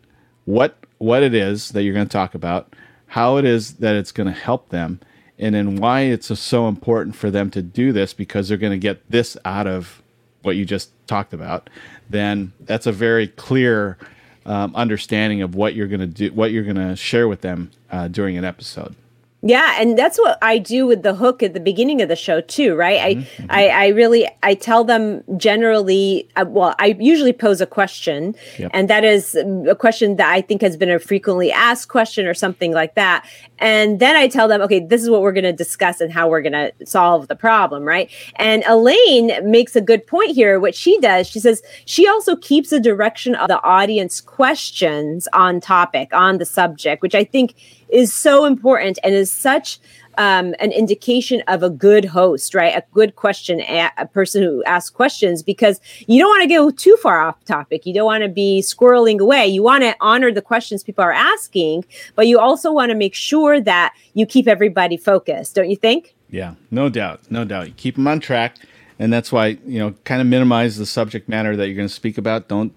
what 0.45 0.77
what 0.99 1.23
it 1.23 1.35
is 1.35 1.71
that 1.71 1.83
you're 1.83 1.95
going 1.95 2.07
to 2.07 2.13
talk 2.13 2.35
about, 2.35 2.75
how 3.09 3.37
it 3.37 3.45
is 3.45 3.75
that 3.75 3.95
it's 3.95 4.13
going 4.13 4.27
to 4.27 4.39
help 4.39 4.69
them, 4.71 5.01
and 5.39 5.55
then 5.55 5.77
why 5.77 6.03
it's 6.03 6.39
so 6.39 6.69
important 6.69 7.17
for 7.17 7.31
them 7.31 7.51
to 7.51 7.63
do 7.63 7.93
this 7.93 8.13
because 8.13 8.49
they're 8.49 8.59
going 8.59 8.73
to 8.73 8.79
get 8.79 9.11
this 9.11 9.37
out 9.45 9.67
of 9.67 10.03
what 10.43 10.57
you 10.57 10.65
just 10.65 10.91
talked 11.07 11.33
about, 11.33 11.69
then 12.09 12.53
that's 12.61 12.87
a 12.87 12.93
very 12.93 13.29
clear 13.29 13.99
um, 14.47 14.75
understanding 14.75 15.43
of 15.43 15.55
what 15.55 15.75
you're 15.75 15.87
going 15.87 16.01
to 16.01 16.07
do, 16.07 16.33
what 16.33 16.51
you're 16.51 16.65
going 16.65 16.77
to 16.77 16.97
share 16.97 17.29
with 17.29 17.43
them 17.43 17.71
uh, 17.91 18.09
during 18.09 18.39
an 18.39 18.45
episode. 18.45 18.95
Yeah, 19.43 19.77
and 19.79 19.97
that's 19.97 20.19
what 20.19 20.37
I 20.43 20.59
do 20.59 20.87
with 20.87 21.03
the 21.03 21.15
hook 21.15 21.43
at 21.43 21.55
the 21.55 21.61
beginning 21.61 22.03
of 22.03 22.11
the 22.11 22.17
show 22.17 22.43
too, 22.43 22.75
right? 22.75 23.17
Mm-hmm. 23.17 23.47
I, 23.49 23.63
mm-hmm. 23.65 23.81
I, 23.81 23.85
I 23.85 23.89
really 23.89 24.29
I 24.43 24.55
tell 24.55 24.85
them 24.85 25.25
generally. 25.39 26.29
Uh, 26.37 26.45
well, 26.47 26.75
I 26.79 26.97
usually 26.99 27.33
pose 27.33 27.63
a 27.63 27.67
question, 27.67 28.35
yep. 28.59 28.71
and 28.75 28.91
that 28.91 29.03
is 29.03 29.35
a 29.35 29.75
question 29.75 30.17
that 30.17 30.31
I 30.31 30.43
think 30.43 30.61
has 30.61 30.77
been 30.77 30.91
a 30.91 30.99
frequently 30.99 31.51
asked 31.51 31.89
question 31.89 32.27
or 32.27 32.35
something 32.35 32.73
like 32.73 32.97
that. 32.97 33.27
And 33.59 33.99
then 33.99 34.15
I 34.15 34.29
tell 34.29 34.47
them, 34.47 34.61
okay, 34.63 34.81
this 34.81 35.03
is 35.03 35.09
what 35.09 35.23
we're 35.23 35.33
going 35.33 35.45
to 35.45 35.53
discuss 35.53 36.01
and 36.01 36.13
how 36.13 36.29
we're 36.29 36.43
going 36.43 36.53
to 36.53 36.73
solve 36.85 37.29
the 37.29 37.37
problem, 37.37 37.85
right? 37.85 38.11
And 38.37 38.63
Elaine 38.67 39.33
makes 39.51 39.75
a 39.75 39.81
good 39.81 40.07
point 40.07 40.35
here. 40.35 40.61
What 40.61 40.75
she 40.75 40.99
does, 40.99 41.27
she 41.27 41.41
says 41.41 41.63
she 41.87 42.07
also 42.07 42.37
keeps 42.37 42.71
the 42.71 42.81
direction 42.81 43.35
of 43.35 43.49
the 43.49 43.63
audience 43.63 44.21
questions 44.21 45.29
on 45.33 45.61
topic 45.61 46.13
on 46.13 46.39
the 46.39 46.47
subject, 46.47 47.03
which 47.03 47.15
I 47.15 47.25
think 47.25 47.55
is 47.93 48.13
so 48.13 48.45
important 48.45 48.99
and 49.03 49.15
is 49.15 49.31
such 49.31 49.79
um, 50.19 50.55
an 50.59 50.73
indication 50.73 51.43
of 51.49 51.63
a 51.63 51.71
good 51.71 52.05
host, 52.05 52.55
right? 52.55 52.77
A 52.77 52.85
good 52.93 53.17
question, 53.17 53.61
a, 53.63 53.91
a 53.97 54.07
person 54.07 54.43
who 54.43 54.63
asks 54.65 54.91
questions, 54.91 55.43
because 55.43 55.81
you 56.07 56.21
don't 56.21 56.29
want 56.29 56.43
to 56.43 56.49
go 56.49 56.71
too 56.71 56.97
far 56.97 57.21
off 57.21 57.43
topic. 57.45 57.87
You 57.87 57.95
don't 57.95 58.05
want 58.05 58.23
to 58.23 58.29
be 58.29 58.61
squirreling 58.61 59.19
away. 59.19 59.47
You 59.47 59.63
want 59.63 59.83
to 59.83 59.95
honor 60.01 60.33
the 60.33 60.43
questions 60.43 60.83
people 60.83 61.05
are 61.05 61.13
asking, 61.13 61.85
but 62.17 62.27
you 62.27 62.39
also 62.39 62.73
want 62.73 62.91
to 62.91 62.97
make 62.97 63.15
sure 63.15 63.61
that 63.61 63.95
you 64.15 64.27
keep 64.27 64.47
everybody 64.47 64.97
focused, 64.97 65.55
don't 65.55 65.71
you 65.71 65.77
think? 65.77 66.15
Yeah, 66.29 66.55
no 66.71 66.89
doubt, 66.89 67.23
no 67.31 67.45
doubt. 67.45 67.69
You 67.69 67.75
keep 67.75 67.97
them 67.97 68.07
on 68.07 68.21
track, 68.21 68.57
and 68.99 69.13
that's 69.13 69.33
why 69.33 69.59
you 69.67 69.79
know 69.79 69.95
kind 70.05 70.21
of 70.21 70.27
minimize 70.27 70.77
the 70.77 70.87
subject 70.87 71.29
matter 71.29 71.57
that 71.57 71.67
you're 71.67 71.77
going 71.77 71.89
to 71.89 71.95
speak 71.95 72.19
about. 72.19 72.47
Don't 72.47 72.73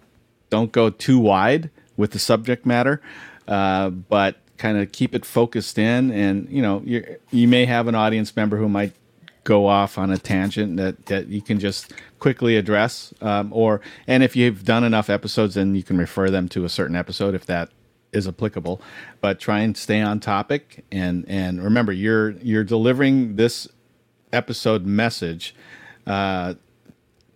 don't 0.50 0.72
go 0.72 0.90
too 0.90 1.20
wide 1.20 1.70
with 1.98 2.12
the 2.12 2.20
subject 2.20 2.66
matter, 2.66 3.02
uh, 3.48 3.90
but 3.90 4.38
kind 4.64 4.78
of 4.78 4.94
keep 4.94 5.14
it 5.14 5.26
focused 5.26 5.78
in 5.78 6.10
and 6.10 6.48
you 6.50 6.62
know 6.62 6.82
you 6.86 7.18
you 7.32 7.50
may 7.50 7.66
have 7.66 7.90
an 7.90 7.96
audience 7.96 8.34
member 8.34 8.56
who 8.56 8.70
might 8.70 8.94
go 9.44 9.68
off 9.68 9.98
on 9.98 10.10
a 10.10 10.18
tangent 10.18 10.78
that 10.78 11.06
that 11.08 11.28
you 11.28 11.42
can 11.42 11.60
just 11.60 11.92
quickly 12.20 12.56
address 12.56 13.14
um, 13.20 13.52
or 13.52 13.82
and 14.08 14.24
if 14.24 14.38
you've 14.38 14.64
done 14.64 14.86
enough 14.86 15.10
episodes 15.10 15.56
then 15.56 15.76
you 15.76 15.84
can 15.84 15.98
refer 15.98 16.30
them 16.30 16.48
to 16.48 16.64
a 16.64 16.70
certain 16.70 16.96
episode 16.96 17.36
if 17.36 17.46
that 17.46 17.68
is 18.14 18.26
applicable 18.26 18.80
but 19.20 19.38
try 19.38 19.60
and 19.60 19.76
stay 19.76 20.00
on 20.00 20.18
topic 20.18 20.86
and 20.94 21.26
and 21.28 21.62
remember 21.62 21.92
you're 21.92 22.32
you're 22.38 22.64
delivering 22.64 23.36
this 23.36 23.68
episode 24.32 24.86
message 24.86 25.54
uh, 26.08 26.54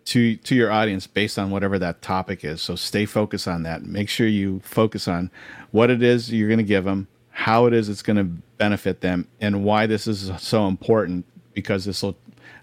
to 0.08 0.38
to 0.38 0.56
your 0.56 0.72
audience 0.72 1.06
based 1.06 1.38
on 1.38 1.52
whatever 1.52 1.78
that 1.78 2.02
topic 2.02 2.46
is. 2.46 2.62
So 2.62 2.76
stay 2.76 3.06
focused 3.06 3.48
on 3.48 3.64
that. 3.64 3.84
Make 3.84 4.08
sure 4.08 4.26
you 4.26 4.62
focus 4.64 5.06
on 5.08 5.30
what 5.72 5.90
it 5.90 6.02
is 6.02 6.32
you're 6.32 6.48
going 6.48 6.60
to 6.60 6.64
give 6.64 6.86
them, 6.86 7.10
how 7.38 7.68
it 7.68 7.74
is 7.74 7.88
it's 7.88 8.02
going 8.02 8.18
to 8.18 8.24
benefit 8.58 9.02
them, 9.02 9.28
and 9.40 9.64
why 9.64 9.86
this 9.86 10.08
is 10.08 10.32
so 10.40 10.68
important 10.68 11.24
because 11.54 11.86
this 11.86 12.02
will 12.02 12.18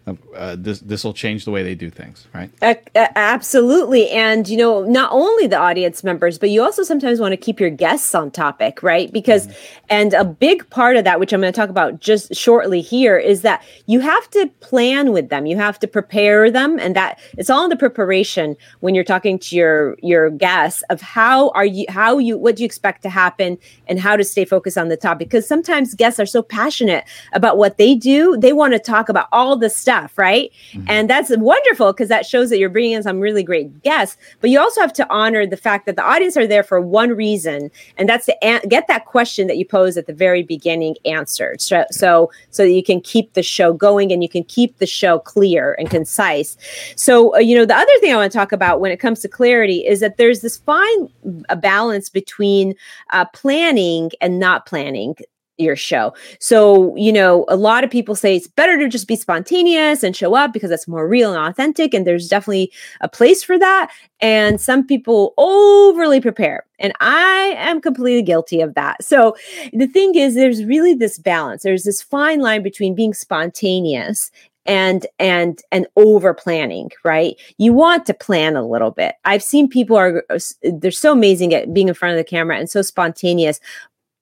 uh, 0.06 0.54
this 0.58 0.80
this 0.80 1.02
will 1.02 1.14
change 1.14 1.46
the 1.46 1.50
way 1.50 1.62
they 1.62 1.74
do 1.74 1.88
things, 1.88 2.26
right? 2.34 2.50
Uh, 2.60 2.74
absolutely, 2.94 4.10
and 4.10 4.46
you 4.48 4.56
know, 4.56 4.84
not 4.84 5.10
only 5.10 5.46
the 5.46 5.56
audience 5.56 6.04
members, 6.04 6.38
but 6.38 6.50
you 6.50 6.62
also 6.62 6.82
sometimes 6.82 7.20
want 7.20 7.32
to 7.32 7.38
keep 7.38 7.58
your 7.58 7.70
guests 7.70 8.14
on 8.14 8.30
topic, 8.30 8.82
right? 8.82 9.10
Because, 9.10 9.46
mm-hmm. 9.46 9.84
and 9.88 10.12
a 10.12 10.24
big 10.24 10.68
part 10.68 10.96
of 10.96 11.04
that, 11.04 11.20
which 11.20 11.32
I'm 11.32 11.40
going 11.40 11.52
to 11.52 11.58
talk 11.58 11.70
about 11.70 12.00
just 12.00 12.34
shortly 12.34 12.82
here, 12.82 13.16
is 13.16 13.40
that 13.42 13.64
you 13.86 14.00
have 14.00 14.28
to 14.32 14.46
plan 14.60 15.12
with 15.12 15.30
them, 15.30 15.46
you 15.46 15.56
have 15.56 15.78
to 15.78 15.88
prepare 15.88 16.50
them, 16.50 16.78
and 16.78 16.94
that 16.94 17.18
it's 17.38 17.48
all 17.48 17.64
in 17.64 17.70
the 17.70 17.76
preparation 17.76 18.56
when 18.80 18.94
you're 18.94 19.04
talking 19.04 19.38
to 19.38 19.56
your 19.56 19.96
your 20.02 20.28
guests 20.28 20.82
of 20.90 21.00
how 21.00 21.48
are 21.50 21.64
you, 21.64 21.86
how 21.88 22.18
you, 22.18 22.36
what 22.36 22.56
do 22.56 22.62
you 22.62 22.66
expect 22.66 23.00
to 23.04 23.08
happen, 23.08 23.56
and 23.88 23.98
how 23.98 24.16
to 24.16 24.24
stay 24.24 24.44
focused 24.44 24.76
on 24.76 24.88
the 24.88 24.98
topic. 24.98 25.28
Because 25.28 25.48
sometimes 25.48 25.94
guests 25.94 26.20
are 26.20 26.26
so 26.26 26.42
passionate 26.42 27.04
about 27.32 27.56
what 27.56 27.78
they 27.78 27.94
do, 27.94 28.36
they 28.36 28.52
want 28.52 28.74
to 28.74 28.78
talk 28.78 29.08
about 29.08 29.28
all 29.32 29.56
the 29.56 29.70
stuff 29.70 29.93
stuff, 29.94 30.18
right? 30.18 30.50
Mm-hmm. 30.72 30.87
And 30.88 31.11
that's 31.11 31.30
wonderful 31.37 31.92
because 31.92 32.09
that 32.09 32.26
shows 32.26 32.50
that 32.50 32.59
you're 32.59 32.68
bringing 32.68 32.92
in 32.92 33.02
some 33.02 33.20
really 33.20 33.42
great 33.42 33.83
guests. 33.83 34.16
But 34.40 34.50
you 34.50 34.61
also 34.61 34.80
have 34.80 34.92
to 34.94 35.09
honor 35.11 35.46
the 35.46 35.57
fact 35.57 35.87
that 35.87 35.96
the 35.96 36.02
audience 36.02 36.37
are 36.37 36.46
there 36.46 36.62
for 36.62 36.80
one 36.80 37.11
reason, 37.11 37.70
and 37.96 38.09
that's 38.09 38.26
to 38.26 38.44
an- 38.44 38.62
get 38.68 38.87
that 38.88 39.04
question 39.07 39.46
that 39.46 39.57
you 39.57 39.66
pose 39.66 39.96
at 39.96 40.07
the 40.07 40.12
very 40.12 40.42
beginning 40.42 40.96
answered. 41.04 41.61
So, 41.61 41.85
so, 41.90 42.30
so 42.50 42.64
that 42.64 42.72
you 42.72 42.83
can 42.83 43.00
keep 43.00 43.35
the 43.35 43.42
show 43.42 43.72
going 43.72 44.12
and 44.12 44.22
you 44.22 44.28
can 44.28 44.44
keep 44.44 44.78
the 44.78 44.87
show 44.87 45.18
clear 45.18 45.74
and 45.78 45.90
concise. 45.90 46.57
So, 46.96 47.35
uh, 47.37 47.38
you 47.38 47.57
know, 47.57 47.64
the 47.64 47.76
other 47.76 47.92
thing 48.00 48.12
I 48.12 48.16
want 48.16 48.33
to 48.33 48.38
talk 48.38 48.52
about 48.52 48.80
when 48.80 48.90
it 48.90 48.98
comes 48.98 49.20
to 49.20 49.28
clarity 49.28 49.87
is 49.87 50.00
that 50.00 50.16
there's 50.16 50.40
this 50.40 50.57
fine 50.57 51.09
a 51.48 51.57
balance 51.57 52.09
between 52.09 52.74
uh, 53.11 53.24
planning 53.26 54.11
and 54.20 54.38
not 54.38 54.66
planning 54.66 55.14
your 55.58 55.76
show. 55.76 56.12
So, 56.40 56.94
you 56.96 57.12
know, 57.12 57.44
a 57.48 57.56
lot 57.56 57.84
of 57.84 57.90
people 57.90 58.14
say 58.14 58.36
it's 58.36 58.48
better 58.48 58.78
to 58.78 58.88
just 58.88 59.06
be 59.06 59.16
spontaneous 59.16 60.02
and 60.02 60.16
show 60.16 60.34
up 60.34 60.52
because 60.52 60.70
that's 60.70 60.88
more 60.88 61.08
real 61.08 61.32
and 61.32 61.40
authentic. 61.40 61.94
And 61.94 62.06
there's 62.06 62.28
definitely 62.28 62.72
a 63.00 63.08
place 63.08 63.42
for 63.42 63.58
that. 63.58 63.90
And 64.20 64.60
some 64.60 64.86
people 64.86 65.34
overly 65.38 66.20
prepare. 66.20 66.64
And 66.78 66.92
I 67.00 67.54
am 67.56 67.80
completely 67.80 68.22
guilty 68.22 68.60
of 68.60 68.74
that. 68.74 69.02
So 69.04 69.36
the 69.72 69.86
thing 69.86 70.14
is, 70.14 70.34
there's 70.34 70.64
really 70.64 70.94
this 70.94 71.18
balance. 71.18 71.62
There's 71.62 71.84
this 71.84 72.02
fine 72.02 72.40
line 72.40 72.62
between 72.62 72.94
being 72.94 73.14
spontaneous 73.14 74.30
and 74.66 75.06
and 75.18 75.60
and 75.72 75.86
over 75.96 76.32
planning 76.32 76.90
right 77.04 77.38
you 77.58 77.72
want 77.72 78.06
to 78.06 78.14
plan 78.14 78.56
a 78.56 78.66
little 78.66 78.90
bit 78.90 79.16
i've 79.24 79.42
seen 79.42 79.68
people 79.68 79.96
are 79.96 80.24
uh, 80.30 80.38
they're 80.62 80.90
so 80.90 81.12
amazing 81.12 81.52
at 81.52 81.74
being 81.74 81.88
in 81.88 81.94
front 81.94 82.12
of 82.12 82.18
the 82.18 82.24
camera 82.24 82.56
and 82.56 82.70
so 82.70 82.80
spontaneous 82.80 83.60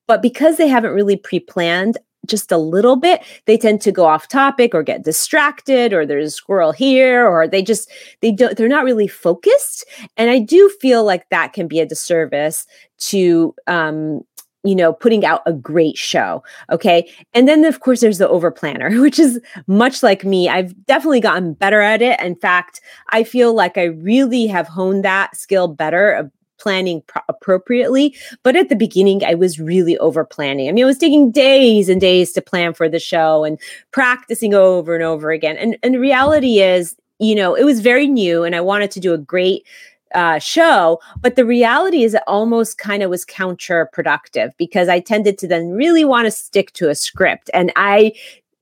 but 0.07 0.23
because 0.23 0.57
they 0.57 0.69
haven't 0.69 0.93
really 0.93 1.17
pre 1.17 1.41
planned 1.41 1.99
just 2.27 2.53
a 2.53 2.59
little 2.59 2.97
bit, 2.97 3.23
they 3.47 3.57
tend 3.59 3.81
to 3.83 3.93
go 3.93 4.05
off 4.05 4.29
topic 4.29 4.75
or 4.75 4.83
get 4.83 5.05
distracted 5.05 5.93
or 5.93 6.07
there's 6.07 6.27
a 6.27 6.31
squirrel 6.31 6.73
here 6.73 7.27
or 7.27 7.49
they 7.49 7.63
just, 7.63 7.91
they 8.21 8.31
don't, 8.31 8.57
they're 8.57 8.69
not 8.69 8.85
really 8.85 9.09
focused. 9.09 9.85
And 10.17 10.31
I 10.31 10.39
do 10.39 10.71
feel 10.81 11.05
like 11.05 11.29
that 11.31 11.53
can 11.53 11.67
be 11.67 11.81
a 11.81 11.87
disservice 11.87 12.67
to, 12.99 13.55
um, 13.67 14.23
you 14.65 14.77
know, 14.77 14.93
putting 14.93 15.25
out 15.25 15.43
a 15.47 15.53
great 15.53 15.97
show. 15.97 16.45
Okay. 16.71 17.11
And 17.35 17.49
then, 17.49 17.65
of 17.65 17.81
course, 17.81 18.01
there's 18.01 18.19
the 18.19 18.29
over 18.29 18.53
planner, 18.53 19.01
which 19.01 19.19
is 19.19 19.41
much 19.67 20.03
like 20.03 20.25
me. 20.25 20.49
I've 20.49 20.75
definitely 20.87 21.21
gotten 21.21 21.55
better 21.55 21.81
at 21.81 22.03
it. 22.03 22.21
In 22.21 22.37
fact, 22.37 22.81
I 23.11 23.25
feel 23.25 23.55
like 23.55 23.77
I 23.77 23.85
really 23.85 24.47
have 24.47 24.69
honed 24.69 25.05
that 25.05 25.37
skill 25.37 25.67
better 25.67 26.31
planning 26.63 27.03
pro- 27.07 27.23
appropriately. 27.29 28.15
But 28.43 28.57
at 28.57 28.69
the 28.69 28.77
beginning, 28.77 29.25
I 29.25 29.35
was 29.35 29.59
really 29.59 29.99
over 29.99 30.25
planning. 30.25 30.69
I 30.69 30.73
mean, 30.73 30.85
it 30.85 30.87
was 30.87 30.99
taking 30.99 31.33
days 31.33 31.89
and 31.89 32.01
days 32.01 32.33
to 32.33 32.41
plan 32.41 32.73
for 32.73 32.89
the 32.89 33.01
show 33.01 33.45
and 33.45 33.59
practicing 33.91 34.55
over 34.55 34.95
and 34.95 35.03
over 35.03 35.31
again. 35.31 35.57
And, 35.57 35.77
and 35.83 35.95
the 35.95 36.01
reality 36.01 36.61
is, 36.61 36.97
you 37.19 37.35
know, 37.35 37.55
it 37.55 37.65
was 37.65 37.81
very 37.81 38.07
new 38.07 38.45
and 38.45 38.55
I 38.55 38.61
wanted 38.61 38.91
to 38.93 39.01
do 39.01 39.13
a 39.13 39.19
great 39.19 39.67
uh, 40.15 40.39
show. 40.39 41.01
But 41.21 41.37
the 41.37 41.45
reality 41.45 42.05
is, 42.05 42.15
it 42.15 42.23
almost 42.27 42.79
kind 42.79 43.03
of 43.03 43.11
was 43.11 43.25
counterproductive 43.25 44.53
because 44.59 44.89
I 44.89 45.01
tended 45.01 45.39
to 45.39 45.49
then 45.49 45.71
really 45.71 46.05
want 46.05 46.27
to 46.27 46.31
stick 46.31 46.73
to 46.75 46.91
a 46.91 46.95
script. 46.95 47.51
And 47.55 47.73
I 47.77 48.13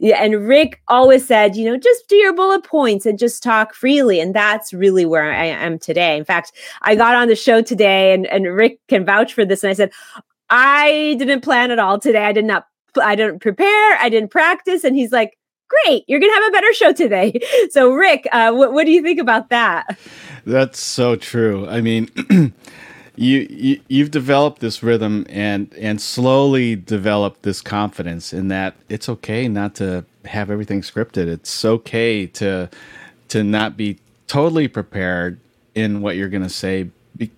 yeah, 0.01 0.23
and 0.25 0.49
Rick 0.49 0.81
always 0.89 1.27
said, 1.27 1.57
you 1.57 1.67
know, 1.67 1.77
just 1.77 2.09
do 2.09 2.17
your 2.17 2.33
bullet 2.33 2.65
points 2.65 3.05
and 3.05 3.19
just 3.19 3.43
talk 3.43 3.75
freely. 3.75 4.19
And 4.19 4.35
that's 4.35 4.73
really 4.73 5.05
where 5.05 5.31
I 5.31 5.45
am 5.45 5.79
today. 5.79 6.17
In 6.17 6.25
fact, 6.25 6.53
I 6.81 6.97
got 6.97 7.15
on 7.15 7.29
the 7.29 7.37
show 7.37 7.61
today 7.61 8.15
and, 8.15 8.27
and 8.27 8.47
Rick 8.47 8.81
can 8.89 9.05
vouch 9.05 9.35
for 9.35 9.45
this. 9.45 9.63
And 9.63 9.71
I 9.71 9.75
said, 9.75 9.93
I 10.49 11.17
didn't 11.19 11.43
plan 11.43 11.71
at 11.71 11.79
all 11.79 11.99
today. 12.01 12.25
I 12.25 12.33
did 12.33 12.47
not, 12.47 12.65
I 13.01 13.15
didn't 13.15 13.41
prepare. 13.41 13.99
I 13.99 14.09
didn't 14.09 14.31
practice. 14.31 14.85
And 14.85 14.97
he's 14.97 15.13
like, 15.13 15.37
great, 15.69 16.05
you're 16.09 16.19
going 16.19 16.33
to 16.33 16.41
have 16.41 16.49
a 16.49 16.53
better 16.53 16.73
show 16.73 16.93
today. 16.93 17.39
So 17.71 17.93
Rick, 17.93 18.27
uh, 18.33 18.53
what, 18.53 18.73
what 18.73 18.87
do 18.87 18.93
you 18.93 19.03
think 19.03 19.21
about 19.21 19.51
that? 19.51 19.99
That's 20.47 20.81
so 20.81 21.15
true. 21.15 21.69
I 21.69 21.83
mean, 21.83 22.11
you, 23.20 23.46
you 23.50 23.80
you've 23.88 24.11
developed 24.11 24.61
this 24.62 24.83
rhythm 24.83 25.26
and 25.28 25.74
and 25.74 26.00
slowly 26.00 26.74
developed 26.74 27.42
this 27.42 27.61
confidence 27.61 28.33
in 28.33 28.48
that 28.48 28.76
it's 28.88 29.11
okay 29.11 29.46
not 29.46 29.74
to 29.76 30.06
have 30.24 30.50
everything 30.50 30.80
scripted. 30.80 31.28
It's 31.28 31.62
okay 31.64 32.26
to 32.28 32.70
to 33.28 33.44
not 33.44 33.76
be 33.76 33.98
totally 34.26 34.68
prepared 34.68 35.38
in 35.74 36.00
what 36.00 36.16
you're 36.16 36.30
going 36.30 36.42
to 36.42 36.48
say, 36.48 36.90
be, 37.16 37.30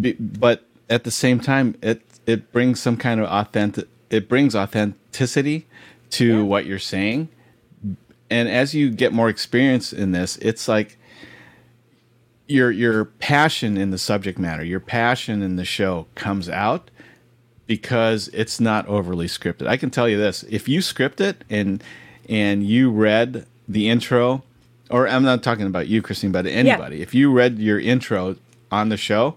be, 0.00 0.12
but 0.12 0.64
at 0.90 1.04
the 1.04 1.10
same 1.10 1.40
time, 1.40 1.76
it 1.82 2.02
it 2.26 2.52
brings 2.52 2.78
some 2.78 2.98
kind 2.98 3.20
of 3.20 3.26
authentic. 3.26 3.88
It 4.10 4.28
brings 4.28 4.54
authenticity 4.54 5.66
to 6.10 6.38
yeah. 6.38 6.42
what 6.42 6.66
you're 6.66 6.78
saying, 6.78 7.30
and 8.28 8.50
as 8.50 8.74
you 8.74 8.90
get 8.90 9.14
more 9.14 9.30
experience 9.30 9.94
in 9.94 10.12
this, 10.12 10.36
it's 10.38 10.68
like 10.68 10.98
your 12.46 12.70
your 12.70 13.04
passion 13.06 13.76
in 13.76 13.90
the 13.90 13.98
subject 13.98 14.38
matter, 14.38 14.64
your 14.64 14.80
passion 14.80 15.42
in 15.42 15.56
the 15.56 15.64
show 15.64 16.06
comes 16.14 16.48
out 16.48 16.90
because 17.66 18.28
it's 18.28 18.60
not 18.60 18.86
overly 18.86 19.26
scripted. 19.26 19.66
I 19.66 19.76
can 19.76 19.90
tell 19.90 20.08
you 20.08 20.16
this: 20.16 20.44
if 20.48 20.68
you 20.68 20.82
script 20.82 21.20
it 21.20 21.44
and 21.48 21.82
and 22.28 22.64
you 22.66 22.90
read 22.90 23.46
the 23.66 23.88
intro, 23.88 24.42
or 24.90 25.08
I'm 25.08 25.22
not 25.22 25.42
talking 25.42 25.66
about 25.66 25.88
you, 25.88 26.02
Christine, 26.02 26.32
but 26.32 26.46
anybody, 26.46 26.96
yeah. 26.96 27.02
if 27.02 27.14
you 27.14 27.32
read 27.32 27.58
your 27.58 27.80
intro 27.80 28.36
on 28.70 28.88
the 28.88 28.96
show, 28.96 29.36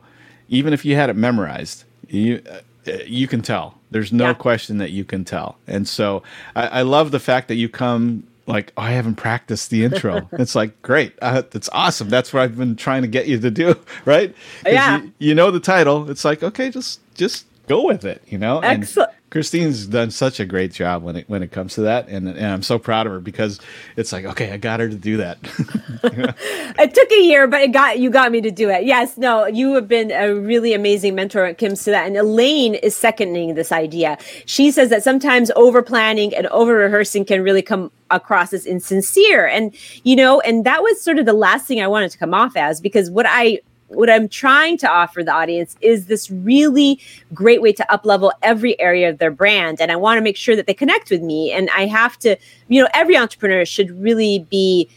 even 0.50 0.74
if 0.74 0.84
you 0.84 0.96
had 0.96 1.10
it 1.10 1.16
memorized, 1.16 1.86
you 2.08 2.42
uh, 2.50 2.60
you 3.06 3.28
can 3.28 3.42
tell. 3.42 3.78
There's 3.90 4.12
no 4.12 4.28
yeah. 4.28 4.34
question 4.34 4.80
that 4.80 4.92
you 4.92 5.06
can 5.06 5.24
tell. 5.24 5.58
And 5.66 5.88
so 5.88 6.24
I, 6.56 6.68
I 6.68 6.82
love 6.82 7.12
the 7.12 7.20
fact 7.20 7.48
that 7.48 7.56
you 7.56 7.70
come 7.70 8.27
like 8.48 8.74
oh, 8.78 8.82
I 8.82 8.92
haven't 8.92 9.16
practiced 9.16 9.70
the 9.70 9.84
intro. 9.84 10.28
it's 10.34 10.56
like 10.56 10.82
great, 10.82 11.14
uh, 11.22 11.44
that's 11.50 11.70
awesome. 11.72 12.10
That's 12.10 12.34
what 12.34 12.44
I've 12.44 12.58
been 12.58 12.76
trying 12.76 13.04
to 13.04 13.08
get 13.08 13.28
you 13.28 13.40
to 13.40 13.52
do, 13.52 13.76
right? 14.06 14.34
Yeah. 14.66 15.02
You, 15.02 15.14
you, 15.20 15.36
know 15.36 15.52
the 15.52 15.60
title. 15.60 16.10
It's 16.10 16.26
like 16.26 16.44
okay, 16.44 16.70
just 16.70 17.00
just 17.14 17.46
go 17.68 17.86
with 17.86 18.06
it. 18.06 18.24
You 18.28 18.38
know. 18.38 18.60
Excellent. 18.60 19.12
Christine's 19.38 19.86
done 19.86 20.10
such 20.10 20.40
a 20.40 20.46
great 20.46 20.74
job 20.74 21.04
when 21.04 21.16
it 21.16 21.30
when 21.30 21.44
it 21.44 21.52
comes 21.52 21.76
to 21.76 21.82
that, 21.82 22.08
and, 22.08 22.28
and 22.28 22.44
I'm 22.44 22.64
so 22.64 22.80
proud 22.80 23.06
of 23.06 23.14
her 23.14 23.20
because 23.20 23.60
it's 23.96 24.12
like, 24.12 24.26
okay, 24.26 24.52
I 24.52 24.58
got 24.58 24.80
her 24.80 24.90
to 24.90 24.96
do 24.96 25.18
that. 25.18 25.38
it 26.80 26.94
took 26.96 27.12
a 27.12 27.22
year, 27.22 27.46
but 27.46 27.62
it 27.62 27.72
got 27.72 28.00
you 28.00 28.10
got 28.10 28.32
me 28.32 28.42
to 28.42 28.50
do 28.50 28.72
it. 28.72 28.86
Yes, 28.86 29.16
no, 29.16 29.46
you 29.46 29.76
have 29.76 29.88
been 29.88 30.10
a 30.10 30.34
really 30.34 30.74
amazing 30.74 31.14
mentor 31.14 31.44
when 31.44 31.52
it 31.52 31.60
comes 31.60 31.84
to 31.84 31.92
that. 31.92 32.08
And 32.08 32.18
Elaine 32.18 32.74
is 32.74 32.96
seconding 32.96 33.54
this 33.54 33.72
idea. 33.72 34.18
She 34.48 34.72
says 34.72 34.90
that 34.90 35.04
sometimes 35.04 35.52
over 35.56 35.84
planning 35.84 36.34
and 36.34 36.48
over 36.48 36.74
rehearsing 36.74 37.24
can 37.24 37.44
really 37.44 37.62
come 37.62 37.92
across 38.10 38.54
as 38.54 38.66
insincere, 38.66 39.46
and 39.46 39.72
you 40.04 40.16
know, 40.16 40.40
and 40.42 40.66
that 40.66 40.82
was 40.82 41.00
sort 41.00 41.20
of 41.20 41.28
the 41.28 41.34
last 41.34 41.68
thing 41.68 41.80
I 41.80 41.88
wanted 41.88 42.10
to 42.10 42.18
come 42.18 42.34
off 42.34 42.58
as 42.58 42.82
because 42.82 43.12
what 43.12 43.28
I 43.30 43.60
what 43.88 44.10
I'm 44.10 44.28
trying 44.28 44.78
to 44.80 44.90
offer 44.90 45.24
the 45.24 45.34
audience 45.34 45.76
is 45.82 46.08
this 46.08 46.30
really 46.30 47.00
great 47.34 47.62
way 47.62 47.72
to 47.74 47.86
uplevel 47.90 48.32
every 48.42 48.80
area 48.80 49.10
of 49.10 49.18
their 49.18 49.32
brand. 49.32 49.80
And 49.80 49.92
I 49.92 49.96
want 49.96 50.18
to 50.18 50.22
make 50.22 50.38
sure 50.38 50.56
that 50.56 50.68
they 50.68 50.74
connect 50.74 51.10
with 51.10 51.22
me. 51.22 51.52
And 51.52 51.70
I 51.76 51.86
have 51.86 52.18
to, 52.20 52.36
you 52.68 52.82
know, 52.82 52.90
every 52.94 53.18
entrepreneur 53.18 53.66
should 53.66 53.92
really 54.02 54.40
be 54.50 54.90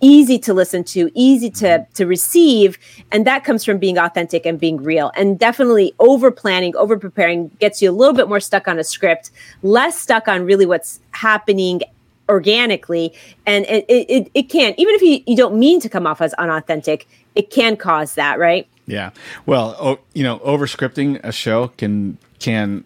easy 0.00 0.36
to 0.36 0.52
listen 0.52 0.82
to, 0.82 1.10
easy 1.14 1.48
to 1.48 1.86
to 1.94 2.06
receive, 2.06 2.76
and 3.12 3.24
that 3.24 3.44
comes 3.44 3.64
from 3.64 3.78
being 3.78 3.98
authentic 3.98 4.44
and 4.44 4.58
being 4.58 4.76
real. 4.78 5.12
And 5.16 5.38
definitely 5.38 5.94
over 6.00 6.30
planning, 6.30 6.76
over 6.76 6.98
preparing 6.98 7.48
gets 7.60 7.80
you 7.80 7.90
a 7.90 7.92
little 7.92 8.14
bit 8.14 8.28
more 8.28 8.40
stuck 8.40 8.66
on 8.66 8.78
a 8.80 8.84
script, 8.84 9.30
less 9.62 9.98
stuck 9.98 10.26
on 10.26 10.44
really 10.44 10.66
what's 10.66 11.00
happening 11.12 11.82
organically 12.28 13.12
and 13.46 13.66
it, 13.66 13.84
it, 13.88 14.30
it 14.32 14.42
can 14.44 14.74
even 14.78 14.94
if 14.94 15.02
you, 15.02 15.22
you 15.26 15.36
don't 15.36 15.58
mean 15.58 15.80
to 15.80 15.88
come 15.88 16.06
off 16.06 16.20
as 16.22 16.32
unauthentic 16.34 17.06
it 17.34 17.50
can 17.50 17.76
cause 17.76 18.14
that, 18.14 18.38
right? 18.38 18.68
Yeah. 18.86 19.10
Well, 19.46 19.76
oh, 19.80 19.98
you 20.12 20.22
know, 20.22 20.40
over 20.40 20.66
scripting 20.66 21.20
a 21.24 21.32
show 21.32 21.68
can 21.76 22.18
can 22.38 22.84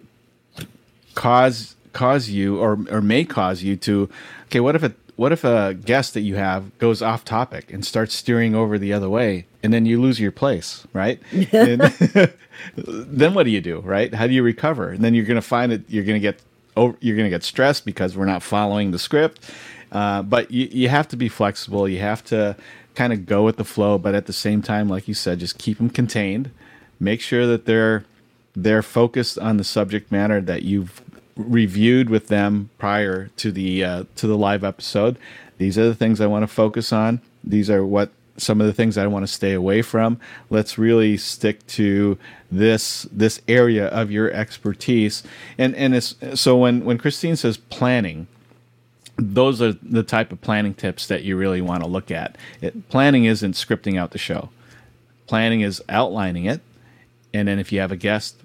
cause 1.15 1.77
cause 1.93 2.29
you 2.29 2.59
or 2.59 2.79
or 2.91 3.01
may 3.01 3.25
cause 3.25 3.63
you 3.63 3.77
to 3.77 4.09
okay, 4.47 4.61
what 4.61 4.77
if 4.77 4.85
it 4.85 4.95
what 5.17 5.33
if 5.33 5.45
a 5.45 5.75
guest 5.75 6.15
that 6.15 6.21
you 6.21 6.37
have 6.37 6.77
goes 6.79 7.01
off 7.01 7.25
topic 7.25 7.73
and 7.73 7.85
starts 7.85 8.15
steering 8.15 8.55
over 8.55 8.79
the 8.79 8.93
other 8.93 9.09
way, 9.09 9.47
and 9.63 9.73
then 9.73 9.87
you 9.87 10.01
lose 10.01 10.21
your 10.21 10.31
place, 10.31 10.87
right? 10.93 11.21
then 11.33 11.81
what 13.35 13.45
do 13.45 13.51
you 13.51 13.63
do, 13.63 13.81
right? 13.81 14.13
How 14.13 14.27
do 14.27 14.35
you 14.35 14.43
recover? 14.43 14.91
And 14.91 15.03
then 15.03 15.15
you're 15.15 15.25
going 15.25 15.37
to 15.37 15.43
find 15.43 15.73
that 15.73 15.89
you're 15.89 16.05
going 16.05 16.21
to 16.21 16.21
get 16.21 16.43
over, 16.77 16.97
you're 17.01 17.17
going 17.17 17.27
to 17.27 17.31
get 17.31 17.43
stressed 17.43 17.87
because 17.87 18.15
we're 18.15 18.27
not 18.27 18.43
following 18.43 18.91
the 18.91 18.99
script. 18.99 19.51
Uh, 19.91 20.23
but 20.23 20.51
you, 20.51 20.69
you 20.71 20.89
have 20.91 21.09
to 21.09 21.17
be 21.17 21.29
flexible. 21.29 21.89
You 21.89 22.01
have 22.01 22.23
to 22.25 22.55
kind 22.97 23.13
of 23.13 23.27
go 23.27 23.45
with 23.45 23.57
the 23.57 23.65
flow, 23.65 23.99
but 23.99 24.15
at 24.15 24.27
the 24.27 24.33
same 24.33 24.63
time, 24.63 24.89
like 24.89 25.07
you 25.07 25.15
said, 25.15 25.39
just 25.39 25.59
keep 25.59 25.79
them 25.79 25.91
contained. 25.91 26.51
Make 26.99 27.21
sure 27.21 27.47
that 27.47 27.67
they're 27.67 28.05
they're 28.55 28.83
focused 28.83 29.39
on 29.39 29.59
the 29.59 29.65
subject 29.65 30.11
matter 30.11 30.41
that 30.41 30.63
you've 30.63 31.03
reviewed 31.37 32.09
with 32.09 32.29
them 32.29 32.71
prior 32.79 33.29
to 33.37 33.53
the 33.53 33.85
uh, 33.85 34.05
to 34.17 34.27
the 34.27 34.37
live 34.37 34.65
episode. 34.65 35.19
These 35.59 35.79
are 35.79 35.87
the 35.87 35.95
things 35.95 36.21
I 36.21 36.27
want 36.27 36.43
to 36.43 36.49
focus 36.49 36.93
on. 36.93 37.21
These 37.45 37.71
are 37.71 37.85
what 37.85 38.11
some 38.39 38.61
of 38.61 38.67
the 38.67 38.73
things 38.73 38.99
I 38.99 39.07
want 39.07 39.27
to 39.27 39.33
stay 39.33 39.53
away 39.53 39.83
from. 39.83 40.19
Let's 40.51 40.79
really 40.79 41.17
stick 41.17 41.67
to 41.69 42.19
this 42.51 43.07
this 43.13 43.41
area 43.47 43.89
of 43.89 44.11
your 44.11 44.31
expertise. 44.31 45.23
And 45.59 45.75
and 45.75 45.95
it's, 45.95 46.15
so 46.35 46.57
when 46.57 46.85
when 46.85 46.99
Christine 46.99 47.37
says 47.37 47.57
planning, 47.57 48.27
those 49.17 49.63
are 49.63 49.73
the 49.73 50.03
type 50.03 50.33
of 50.33 50.41
planning 50.41 50.75
tips 50.75 51.07
that 51.07 51.25
you 51.25 51.37
really 51.37 51.61
want 51.61 51.83
to 51.83 51.89
look 51.89 52.11
at. 52.11 52.37
It, 52.61 52.89
planning 52.89 53.25
isn't 53.25 53.53
scripting 53.53 53.99
out 53.99 54.11
the 54.11 54.19
show. 54.19 54.51
Planning 55.27 55.63
is 55.63 55.83
outlining 55.89 56.45
it, 56.45 56.61
and 57.35 57.49
then 57.49 57.59
if 57.59 57.73
you 57.73 57.81
have 57.81 57.91
a 57.91 57.97
guest, 57.97 58.37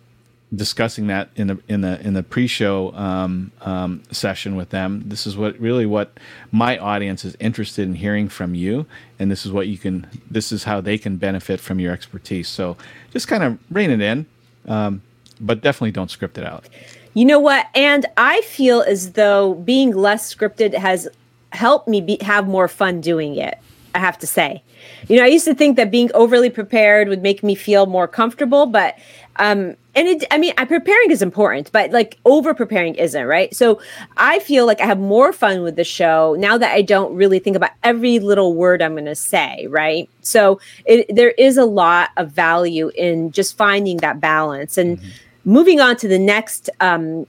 discussing 0.54 1.08
that 1.08 1.30
in 1.36 1.48
the 1.48 1.60
in 1.68 1.82
the 1.82 2.00
in 2.02 2.14
the 2.14 2.24
pre-show 2.24 2.94
um, 2.94 3.52
um, 3.62 4.04
session 4.12 4.56
with 4.56 4.70
them. 4.70 5.04
This 5.06 5.26
is 5.26 5.38
what 5.38 5.58
really 5.60 5.86
what 5.86 6.20
my 6.52 6.78
audience 6.78 7.24
is 7.24 7.38
interested 7.40 7.88
in 7.88 7.96
hearing 7.96 8.28
from 8.28 8.54
you, 8.54 8.86
and 9.20 9.32
this 9.32 9.46
is 9.46 9.52
what 9.52 9.68
you 9.68 9.78
can. 9.78 10.08
This 10.30 10.52
is 10.52 10.66
how 10.66 10.82
they 10.82 10.98
can 10.98 11.18
benefit 11.18 11.60
from 11.60 11.80
your 11.80 11.94
expertise. 11.94 12.50
So 12.50 12.78
just 13.12 13.28
kind 13.28 13.44
of 13.44 13.60
rein 13.70 13.92
it 13.92 14.02
in, 14.02 14.26
um, 14.68 15.02
but 15.40 15.62
definitely 15.62 15.92
don't 15.92 16.12
script 16.12 16.38
it 16.38 16.46
out. 16.46 16.68
You 17.14 17.26
know 17.26 17.40
what? 17.40 17.68
And 17.76 18.06
I 18.18 18.42
feel 18.42 18.82
as 18.82 19.14
though 19.14 19.56
being 19.56 19.96
less 19.96 20.34
scripted 20.34 20.74
has 20.74 21.08
helped 21.52 21.88
me 21.88 22.02
be, 22.02 22.18
have 22.22 22.48
more 22.48 22.68
fun 22.68 23.02
doing 23.02 23.36
it. 23.36 23.58
I 23.94 24.00
have 24.00 24.18
to 24.20 24.28
say. 24.28 24.64
You 25.10 25.18
know, 25.18 25.24
I 25.26 25.28
used 25.28 25.44
to 25.46 25.54
think 25.54 25.76
that 25.76 25.92
being 25.92 26.10
overly 26.14 26.50
prepared 26.50 27.10
would 27.10 27.22
make 27.22 27.44
me 27.44 27.56
feel 27.56 27.86
more 27.88 28.08
comfortable, 28.08 28.66
but 28.66 28.98
um 29.38 29.76
and 29.96 30.08
it 30.08 30.24
i 30.32 30.38
mean 30.38 30.54
I, 30.58 30.66
preparing 30.66 31.10
is 31.12 31.22
important 31.22 31.72
but 31.72 31.92
like 31.92 32.18
over 32.26 32.54
preparing 32.54 32.96
isn't 32.96 33.26
right 33.26 33.54
so 33.56 33.82
i 34.18 34.40
feel 34.40 34.66
like 34.66 34.82
i 34.82 34.86
have 34.86 35.00
more 35.00 35.32
fun 35.32 35.64
with 35.64 35.76
the 35.76 35.84
show 35.84 36.36
now 36.38 36.58
that 36.58 36.72
i 36.72 36.82
don't 36.82 37.16
really 37.16 37.40
think 37.40 37.56
about 37.56 37.72
every 37.84 38.20
little 38.20 38.54
word 38.54 38.82
i'm 38.82 38.94
going 38.94 39.06
to 39.06 39.16
say 39.16 39.68
right 39.70 40.10
so 40.22 40.60
it, 40.86 41.14
there 41.14 41.32
is 41.32 41.58
a 41.58 41.66
lot 41.66 42.10
of 42.18 42.32
value 42.32 42.92
in 42.96 43.32
just 43.32 43.58
finding 43.58 43.98
that 43.98 44.20
balance 44.20 44.78
and 44.78 44.98
mm-hmm. 44.98 45.10
Moving 45.46 45.80
on 45.80 45.96
to 45.98 46.08
the 46.08 46.20
next 46.20 46.70
um, 46.80 47.26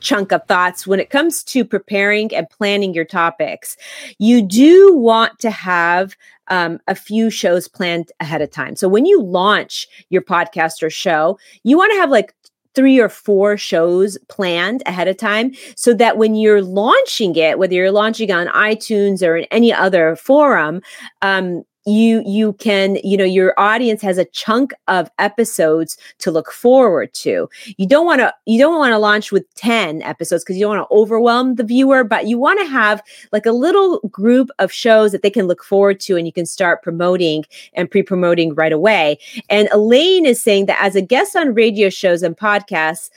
chunk 0.00 0.32
of 0.32 0.46
thoughts 0.46 0.86
when 0.86 1.00
it 1.00 1.10
comes 1.10 1.42
to 1.42 1.64
preparing 1.64 2.32
and 2.34 2.48
planning 2.50 2.94
your 2.94 3.04
topics 3.04 3.76
you 4.18 4.40
do 4.40 4.94
want 4.94 5.36
to 5.40 5.50
have 5.50 6.16
um, 6.48 6.78
a 6.86 6.94
few 6.94 7.30
shows 7.30 7.66
planned 7.66 8.12
ahead 8.20 8.42
of 8.42 8.50
time. 8.50 8.76
So 8.76 8.86
when 8.86 9.06
you 9.06 9.22
launch 9.22 9.88
your 10.10 10.22
podcast 10.22 10.82
or 10.82 10.90
show, 10.90 11.38
you 11.64 11.78
want 11.78 11.92
to 11.92 11.98
have 11.98 12.10
like 12.10 12.34
three 12.74 12.98
or 12.98 13.08
four 13.08 13.56
shows 13.56 14.18
planned 14.28 14.82
ahead 14.86 15.08
of 15.08 15.16
time 15.16 15.52
so 15.76 15.94
that 15.94 16.16
when 16.16 16.34
you're 16.34 16.62
launching 16.62 17.36
it, 17.36 17.58
whether 17.58 17.74
you're 17.74 17.90
launching 17.90 18.30
on 18.30 18.46
iTunes 18.48 19.26
or 19.26 19.36
in 19.36 19.44
any 19.50 19.72
other 19.72 20.16
forum, 20.16 20.82
um, 21.22 21.62
you 21.84 22.22
you 22.24 22.52
can 22.54 22.96
you 23.02 23.16
know 23.16 23.24
your 23.24 23.54
audience 23.58 24.02
has 24.02 24.18
a 24.18 24.24
chunk 24.26 24.72
of 24.88 25.10
episodes 25.18 25.96
to 26.18 26.30
look 26.30 26.52
forward 26.52 27.12
to. 27.14 27.48
You 27.76 27.86
don't 27.86 28.06
want 28.06 28.20
to 28.20 28.32
you 28.46 28.58
don't 28.58 28.78
want 28.78 28.92
to 28.92 28.98
launch 28.98 29.32
with 29.32 29.52
10 29.54 30.02
episodes 30.02 30.44
because 30.44 30.56
you 30.56 30.62
don't 30.62 30.76
want 30.76 30.88
to 30.88 30.94
overwhelm 30.94 31.56
the 31.56 31.64
viewer 31.64 32.04
but 32.04 32.26
you 32.26 32.38
want 32.38 32.60
to 32.60 32.66
have 32.66 33.02
like 33.32 33.46
a 33.46 33.52
little 33.52 34.00
group 34.10 34.50
of 34.58 34.72
shows 34.72 35.12
that 35.12 35.22
they 35.22 35.30
can 35.30 35.46
look 35.46 35.64
forward 35.64 36.00
to 36.00 36.16
and 36.16 36.26
you 36.26 36.32
can 36.32 36.46
start 36.46 36.82
promoting 36.82 37.44
and 37.74 37.90
pre-promoting 37.90 38.54
right 38.54 38.72
away. 38.72 39.18
And 39.48 39.68
elaine 39.72 40.26
is 40.26 40.42
saying 40.42 40.66
that 40.66 40.80
as 40.80 40.94
a 40.94 41.02
guest 41.02 41.36
on 41.36 41.54
radio 41.54 41.88
shows 41.88 42.22
and 42.22 42.36
podcasts 42.36 43.10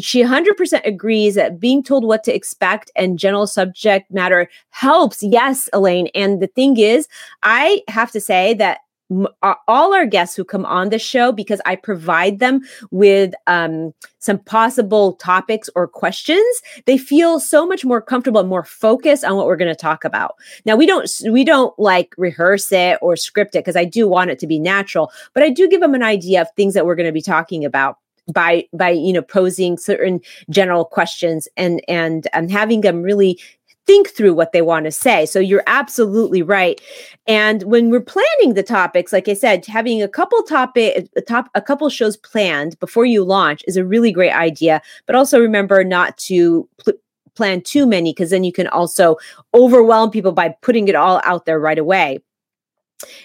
she 0.00 0.22
100% 0.22 0.86
agrees 0.86 1.34
that 1.34 1.58
being 1.58 1.82
told 1.82 2.04
what 2.04 2.22
to 2.24 2.34
expect 2.34 2.90
and 2.94 3.18
general 3.18 3.46
subject 3.46 4.10
matter 4.10 4.48
helps. 4.70 5.22
Yes, 5.22 5.68
Elaine. 5.72 6.08
And 6.14 6.40
the 6.40 6.46
thing 6.46 6.76
is, 6.78 7.08
I 7.42 7.82
have 7.88 8.10
to 8.12 8.20
say 8.20 8.54
that 8.54 8.78
all 9.66 9.92
our 9.92 10.06
guests 10.06 10.36
who 10.36 10.44
come 10.44 10.64
on 10.64 10.90
the 10.90 10.98
show 10.98 11.32
because 11.32 11.60
I 11.66 11.74
provide 11.74 12.38
them 12.38 12.60
with 12.92 13.34
um, 13.48 13.92
some 14.20 14.38
possible 14.38 15.14
topics 15.14 15.68
or 15.74 15.88
questions. 15.88 16.62
They 16.86 16.96
feel 16.96 17.40
so 17.40 17.66
much 17.66 17.84
more 17.84 18.00
comfortable 18.00 18.40
and 18.40 18.48
more 18.48 18.64
focused 18.64 19.24
on 19.24 19.36
what 19.36 19.46
we're 19.46 19.56
going 19.56 19.74
to 19.74 19.74
talk 19.74 20.04
about. 20.04 20.36
Now 20.64 20.76
we 20.76 20.86
don't 20.86 21.10
we 21.28 21.42
don't 21.42 21.76
like 21.78 22.14
rehearse 22.18 22.70
it 22.70 22.98
or 23.02 23.16
script 23.16 23.56
it 23.56 23.64
because 23.64 23.76
I 23.76 23.84
do 23.84 24.06
want 24.06 24.30
it 24.30 24.38
to 24.40 24.46
be 24.46 24.60
natural, 24.60 25.10
but 25.34 25.42
I 25.42 25.50
do 25.50 25.68
give 25.68 25.80
them 25.80 25.94
an 25.94 26.04
idea 26.04 26.42
of 26.42 26.48
things 26.54 26.74
that 26.74 26.86
we're 26.86 26.94
going 26.94 27.06
to 27.06 27.12
be 27.12 27.22
talking 27.22 27.64
about 27.64 27.98
by 28.30 28.66
by 28.72 28.90
you 28.90 29.12
know 29.12 29.22
posing 29.22 29.76
certain 29.78 30.20
general 30.48 30.84
questions 30.84 31.48
and 31.56 31.82
and 31.88 32.28
um, 32.32 32.48
having 32.48 32.80
them 32.80 33.02
really 33.02 33.38
think 33.90 34.10
through 34.10 34.32
what 34.32 34.52
they 34.52 34.62
want 34.62 34.84
to 34.84 34.92
say. 34.92 35.26
So 35.26 35.40
you're 35.40 35.64
absolutely 35.66 36.42
right. 36.42 36.80
And 37.26 37.64
when 37.64 37.90
we're 37.90 38.00
planning 38.00 38.54
the 38.54 38.62
topics, 38.62 39.12
like 39.12 39.26
I 39.28 39.34
said, 39.34 39.66
having 39.66 40.00
a 40.00 40.08
couple 40.08 40.42
topic 40.44 41.08
a 41.16 41.20
top 41.20 41.48
a 41.54 41.60
couple 41.60 41.88
shows 41.88 42.16
planned 42.16 42.78
before 42.78 43.04
you 43.04 43.24
launch 43.24 43.64
is 43.66 43.76
a 43.76 43.84
really 43.84 44.12
great 44.12 44.32
idea. 44.32 44.80
But 45.06 45.16
also 45.16 45.40
remember 45.40 45.82
not 45.82 46.16
to 46.18 46.68
pl- 46.78 46.94
plan 47.34 47.62
too 47.62 47.84
many 47.84 48.12
because 48.12 48.30
then 48.30 48.44
you 48.44 48.52
can 48.52 48.68
also 48.68 49.16
overwhelm 49.54 50.10
people 50.10 50.32
by 50.32 50.54
putting 50.62 50.88
it 50.88 50.94
all 50.94 51.20
out 51.24 51.46
there 51.46 51.58
right 51.58 51.78
away. 51.78 52.20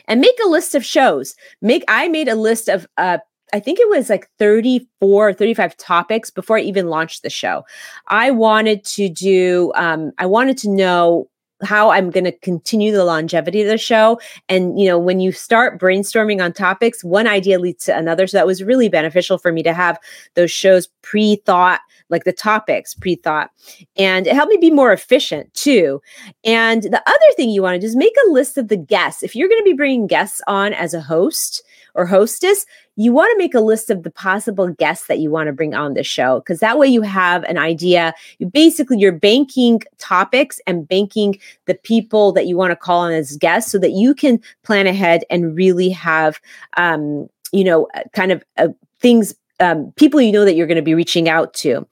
And 0.08 0.22
make 0.22 0.38
a 0.44 0.50
list 0.50 0.74
of 0.74 0.86
shows. 0.86 1.36
Make 1.62 1.84
I 1.88 2.08
made 2.08 2.28
a 2.28 2.36
list 2.36 2.70
of 2.70 2.88
uh 2.98 3.20
I 3.54 3.60
think 3.60 3.80
it 3.80 3.90
was 3.90 4.10
like 4.10 4.30
34 4.40 5.30
or 5.30 5.34
35 5.34 5.78
topics 5.78 6.30
before 6.30 6.58
I 6.58 6.62
even 6.62 6.88
launched 6.88 7.24
the 7.24 7.30
show. 7.30 7.64
I 8.08 8.32
wanted 8.32 8.84
to 8.86 9.08
do, 9.10 9.72
um, 9.76 10.12
I 10.18 10.26
wanted 10.26 10.58
to 10.60 10.70
know 10.70 11.30
how 11.64 11.90
I'm 11.90 12.10
going 12.10 12.26
to 12.26 12.32
continue 12.32 12.92
the 12.92 13.06
longevity 13.06 13.62
of 13.62 13.68
the 13.68 13.78
show. 13.78 14.20
And, 14.50 14.80
you 14.80 14.88
know, 14.88 15.00
when 15.00 15.20
you 15.20 15.32
start 15.32 15.80
brainstorming 15.80 16.44
on 16.44 16.52
topics, 16.52 17.04
one 17.04 17.28
idea 17.28 17.60
leads 17.60 17.86
to 17.86 17.98
another. 17.98 18.28
So 18.28 18.38
that 18.38 18.48
was 18.48 18.64
really 18.64 18.90
beneficial 18.90 19.38
for 19.38 19.52
me 19.52 19.64
to 19.64 19.74
have 19.74 19.98
those 20.34 20.52
shows 20.52 20.88
pre 21.02 21.38
thought, 21.38 21.80
like 22.10 22.26
the 22.26 22.34
topics 22.34 22.94
pre 22.94 23.16
thought. 23.16 23.52
And 23.96 24.28
it 24.28 24.36
helped 24.36 24.52
me 24.52 24.58
be 24.58 24.72
more 24.72 24.92
efficient 24.92 25.54
too. 25.54 26.02
And 26.44 26.84
the 26.84 27.02
other 27.06 27.34
thing 27.36 27.50
you 27.50 27.62
want 27.62 27.76
to 27.76 27.80
do 27.80 27.88
is 27.88 27.96
make 27.96 28.16
a 28.28 28.32
list 28.32 28.58
of 28.58 28.68
the 28.68 28.78
guests. 28.78 29.24
If 29.24 29.36
you're 29.36 29.50
going 29.50 29.62
to 29.62 29.70
be 29.70 29.74
bringing 29.74 30.08
guests 30.08 30.42
on 30.48 30.74
as 30.74 30.94
a 30.94 31.02
host, 31.02 31.64
or 31.96 32.06
hostess, 32.06 32.66
you 32.96 33.12
want 33.12 33.32
to 33.32 33.38
make 33.38 33.56
a 33.56 33.60
list 33.60 33.90
of 33.90 34.04
the 34.04 34.12
possible 34.12 34.68
guests 34.68 35.08
that 35.08 35.20
you 35.20 35.32
want 35.32 35.48
to 35.48 35.54
bring 35.54 35.74
on 35.74 35.94
the 35.94 36.04
show 36.04 36.40
because 36.40 36.60
that 36.60 36.78
way 36.78 36.88
you 36.88 37.02
have 37.02 37.44
an 37.46 37.58
idea. 37.58 38.14
You 38.38 38.48
basically 38.48 39.00
you're 39.00 39.12
banking 39.12 39.82
topics 39.98 40.60
and 40.68 40.88
banking 40.88 41.40
the 41.66 41.76
people 41.76 42.32
that 42.34 42.48
you 42.48 42.56
want 42.58 42.72
to 42.72 42.76
call 42.76 43.02
on 43.02 43.12
as 43.12 43.38
guests 43.38 43.72
so 43.72 43.80
that 43.80 43.92
you 43.92 44.14
can 44.14 44.40
plan 44.64 44.88
ahead 44.88 45.24
and 45.30 45.56
really 45.56 45.90
have 45.90 46.40
um, 46.78 47.28
you 47.52 47.64
know 47.64 47.88
kind 48.14 48.32
of 48.32 48.44
uh, 48.58 48.68
things 49.00 49.34
um, 49.60 49.94
people 49.96 50.22
you 50.22 50.32
know 50.32 50.46
that 50.46 50.56
you're 50.56 50.68
going 50.68 50.76
to 50.76 50.82
be 50.82 50.94
reaching 50.94 51.30
out 51.30 51.54
to. 51.56 51.88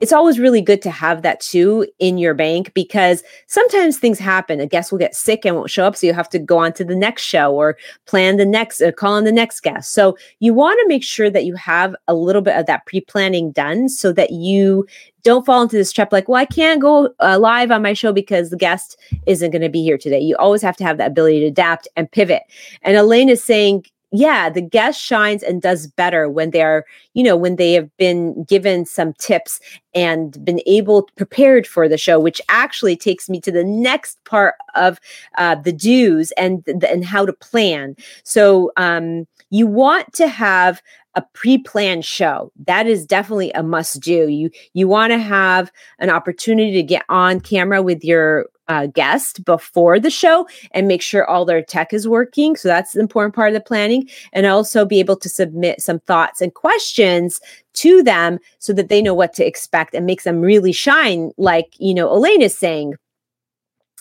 It's 0.00 0.12
always 0.12 0.38
really 0.38 0.60
good 0.60 0.82
to 0.82 0.90
have 0.90 1.22
that 1.22 1.40
too 1.40 1.86
in 1.98 2.18
your 2.18 2.34
bank 2.34 2.72
because 2.74 3.22
sometimes 3.46 3.98
things 3.98 4.18
happen. 4.18 4.60
A 4.60 4.66
guest 4.66 4.92
will 4.92 4.98
get 4.98 5.14
sick 5.14 5.44
and 5.44 5.56
won't 5.56 5.70
show 5.70 5.84
up, 5.84 5.96
so 5.96 6.06
you 6.06 6.12
have 6.12 6.28
to 6.30 6.38
go 6.38 6.58
on 6.58 6.72
to 6.74 6.84
the 6.84 6.96
next 6.96 7.22
show 7.22 7.54
or 7.54 7.76
plan 8.06 8.36
the 8.36 8.46
next, 8.46 8.80
uh, 8.80 8.92
call 8.92 9.14
on 9.14 9.24
the 9.24 9.32
next 9.32 9.60
guest. 9.60 9.92
So 9.92 10.16
you 10.40 10.54
want 10.54 10.78
to 10.80 10.88
make 10.88 11.02
sure 11.02 11.30
that 11.30 11.44
you 11.44 11.54
have 11.54 11.94
a 12.06 12.14
little 12.14 12.42
bit 12.42 12.56
of 12.56 12.66
that 12.66 12.86
pre-planning 12.86 13.52
done 13.52 13.88
so 13.88 14.12
that 14.12 14.30
you 14.30 14.86
don't 15.24 15.44
fall 15.44 15.62
into 15.62 15.76
this 15.76 15.92
trap 15.92 16.12
like, 16.12 16.28
well, 16.28 16.40
I 16.40 16.44
can't 16.44 16.80
go 16.80 17.12
uh, 17.20 17.38
live 17.38 17.70
on 17.70 17.82
my 17.82 17.92
show 17.92 18.12
because 18.12 18.50
the 18.50 18.56
guest 18.56 18.96
isn't 19.26 19.50
going 19.50 19.62
to 19.62 19.68
be 19.68 19.82
here 19.82 19.98
today. 19.98 20.20
You 20.20 20.36
always 20.36 20.62
have 20.62 20.76
to 20.76 20.84
have 20.84 20.98
that 20.98 21.10
ability 21.10 21.40
to 21.40 21.46
adapt 21.46 21.88
and 21.96 22.10
pivot. 22.10 22.42
And 22.82 22.96
Elaine 22.96 23.28
is 23.28 23.42
saying, 23.42 23.84
yeah, 24.10 24.48
the 24.48 24.62
guest 24.62 25.00
shines 25.00 25.42
and 25.42 25.60
does 25.60 25.86
better 25.86 26.28
when 26.28 26.50
they 26.50 26.62
are, 26.62 26.86
you 27.12 27.22
know, 27.22 27.36
when 27.36 27.56
they 27.56 27.74
have 27.74 27.94
been 27.98 28.44
given 28.44 28.86
some 28.86 29.12
tips 29.14 29.60
and 29.94 30.42
been 30.44 30.60
able 30.66 31.08
prepared 31.16 31.66
for 31.66 31.88
the 31.88 31.98
show, 31.98 32.18
which 32.18 32.40
actually 32.48 32.96
takes 32.96 33.28
me 33.28 33.40
to 33.40 33.52
the 33.52 33.64
next 33.64 34.22
part 34.24 34.54
of 34.74 34.98
uh, 35.36 35.56
the 35.56 35.72
do's 35.72 36.32
and 36.32 36.64
and 36.66 37.04
how 37.04 37.26
to 37.26 37.32
plan. 37.34 37.96
So 38.24 38.72
um, 38.78 39.26
you 39.50 39.66
want 39.66 40.12
to 40.14 40.28
have 40.28 40.82
a 41.14 41.22
pre-planned 41.34 42.04
show 42.04 42.52
that 42.66 42.86
is 42.86 43.04
definitely 43.04 43.50
a 43.52 43.62
must 43.62 43.98
do 44.00 44.28
you 44.28 44.50
you 44.74 44.86
want 44.86 45.10
to 45.10 45.18
have 45.18 45.72
an 45.98 46.10
opportunity 46.10 46.70
to 46.70 46.82
get 46.82 47.04
on 47.08 47.40
camera 47.40 47.82
with 47.82 48.04
your 48.04 48.46
uh, 48.68 48.86
guest 48.86 49.44
before 49.44 49.98
the 49.98 50.10
show 50.10 50.46
and 50.72 50.88
make 50.88 51.02
sure 51.02 51.26
all 51.26 51.44
their 51.44 51.62
tech 51.62 51.92
is 51.92 52.06
working. 52.06 52.56
So 52.56 52.68
that's 52.68 52.92
the 52.92 53.00
important 53.00 53.34
part 53.34 53.48
of 53.48 53.54
the 53.54 53.60
planning. 53.60 54.08
And 54.32 54.46
also 54.46 54.84
be 54.84 55.00
able 55.00 55.16
to 55.16 55.28
submit 55.28 55.80
some 55.80 56.00
thoughts 56.00 56.40
and 56.40 56.52
questions 56.54 57.40
to 57.74 58.02
them 58.02 58.38
so 58.58 58.72
that 58.72 58.88
they 58.88 59.02
know 59.02 59.14
what 59.14 59.32
to 59.34 59.46
expect 59.46 59.94
and 59.94 60.06
makes 60.06 60.24
them 60.24 60.40
really 60.40 60.72
shine, 60.72 61.30
like, 61.38 61.74
you 61.78 61.94
know, 61.94 62.12
Elaine 62.12 62.42
is 62.42 62.56
saying 62.56 62.94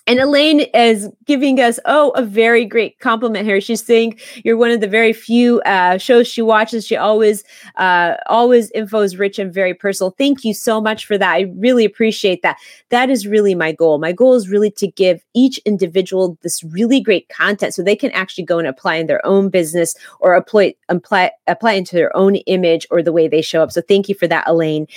and 0.07 0.19
Elaine 0.19 0.61
is 0.73 1.09
giving 1.25 1.59
us, 1.59 1.79
oh, 1.85 2.11
a 2.11 2.23
very 2.23 2.63
great 2.65 2.97
compliment 2.99 3.45
here. 3.45 3.59
She's 3.59 3.85
saying 3.85 4.17
you're 4.43 4.55
one 4.55 4.71
of 4.71 4.79
the 4.79 4.87
very 4.87 5.11
few 5.11 5.59
uh, 5.61 5.97
shows 5.97 6.27
she 6.27 6.41
watches. 6.41 6.87
She 6.87 6.95
always, 6.95 7.43
uh, 7.75 8.15
always 8.27 8.71
info 8.71 9.01
is 9.01 9.17
rich 9.17 9.37
and 9.37 9.53
very 9.53 9.73
personal. 9.73 10.11
Thank 10.11 10.45
you 10.45 10.53
so 10.53 10.79
much 10.79 11.05
for 11.05 11.17
that. 11.17 11.33
I 11.33 11.51
really 11.57 11.83
appreciate 11.83 12.41
that. 12.41 12.57
That 12.89 13.09
is 13.09 13.27
really 13.27 13.53
my 13.53 13.73
goal. 13.73 13.97
My 13.97 14.13
goal 14.13 14.33
is 14.33 14.47
really 14.47 14.71
to 14.71 14.87
give 14.87 15.21
each 15.33 15.57
individual 15.59 16.37
this 16.41 16.63
really 16.63 17.01
great 17.01 17.27
content 17.27 17.73
so 17.73 17.83
they 17.83 17.95
can 17.95 18.11
actually 18.11 18.45
go 18.45 18.59
and 18.59 18.67
apply 18.67 18.95
in 18.95 19.07
their 19.07 19.25
own 19.25 19.49
business 19.49 19.93
or 20.21 20.35
apply, 20.35 20.75
apply, 20.87 21.31
apply 21.47 21.73
into 21.73 21.95
their 21.95 22.15
own 22.15 22.35
image 22.35 22.87
or 22.89 23.03
the 23.03 23.11
way 23.11 23.27
they 23.27 23.41
show 23.41 23.61
up. 23.61 23.73
So 23.73 23.81
thank 23.81 24.07
you 24.07 24.15
for 24.15 24.27
that, 24.27 24.47
Elaine. 24.47 24.87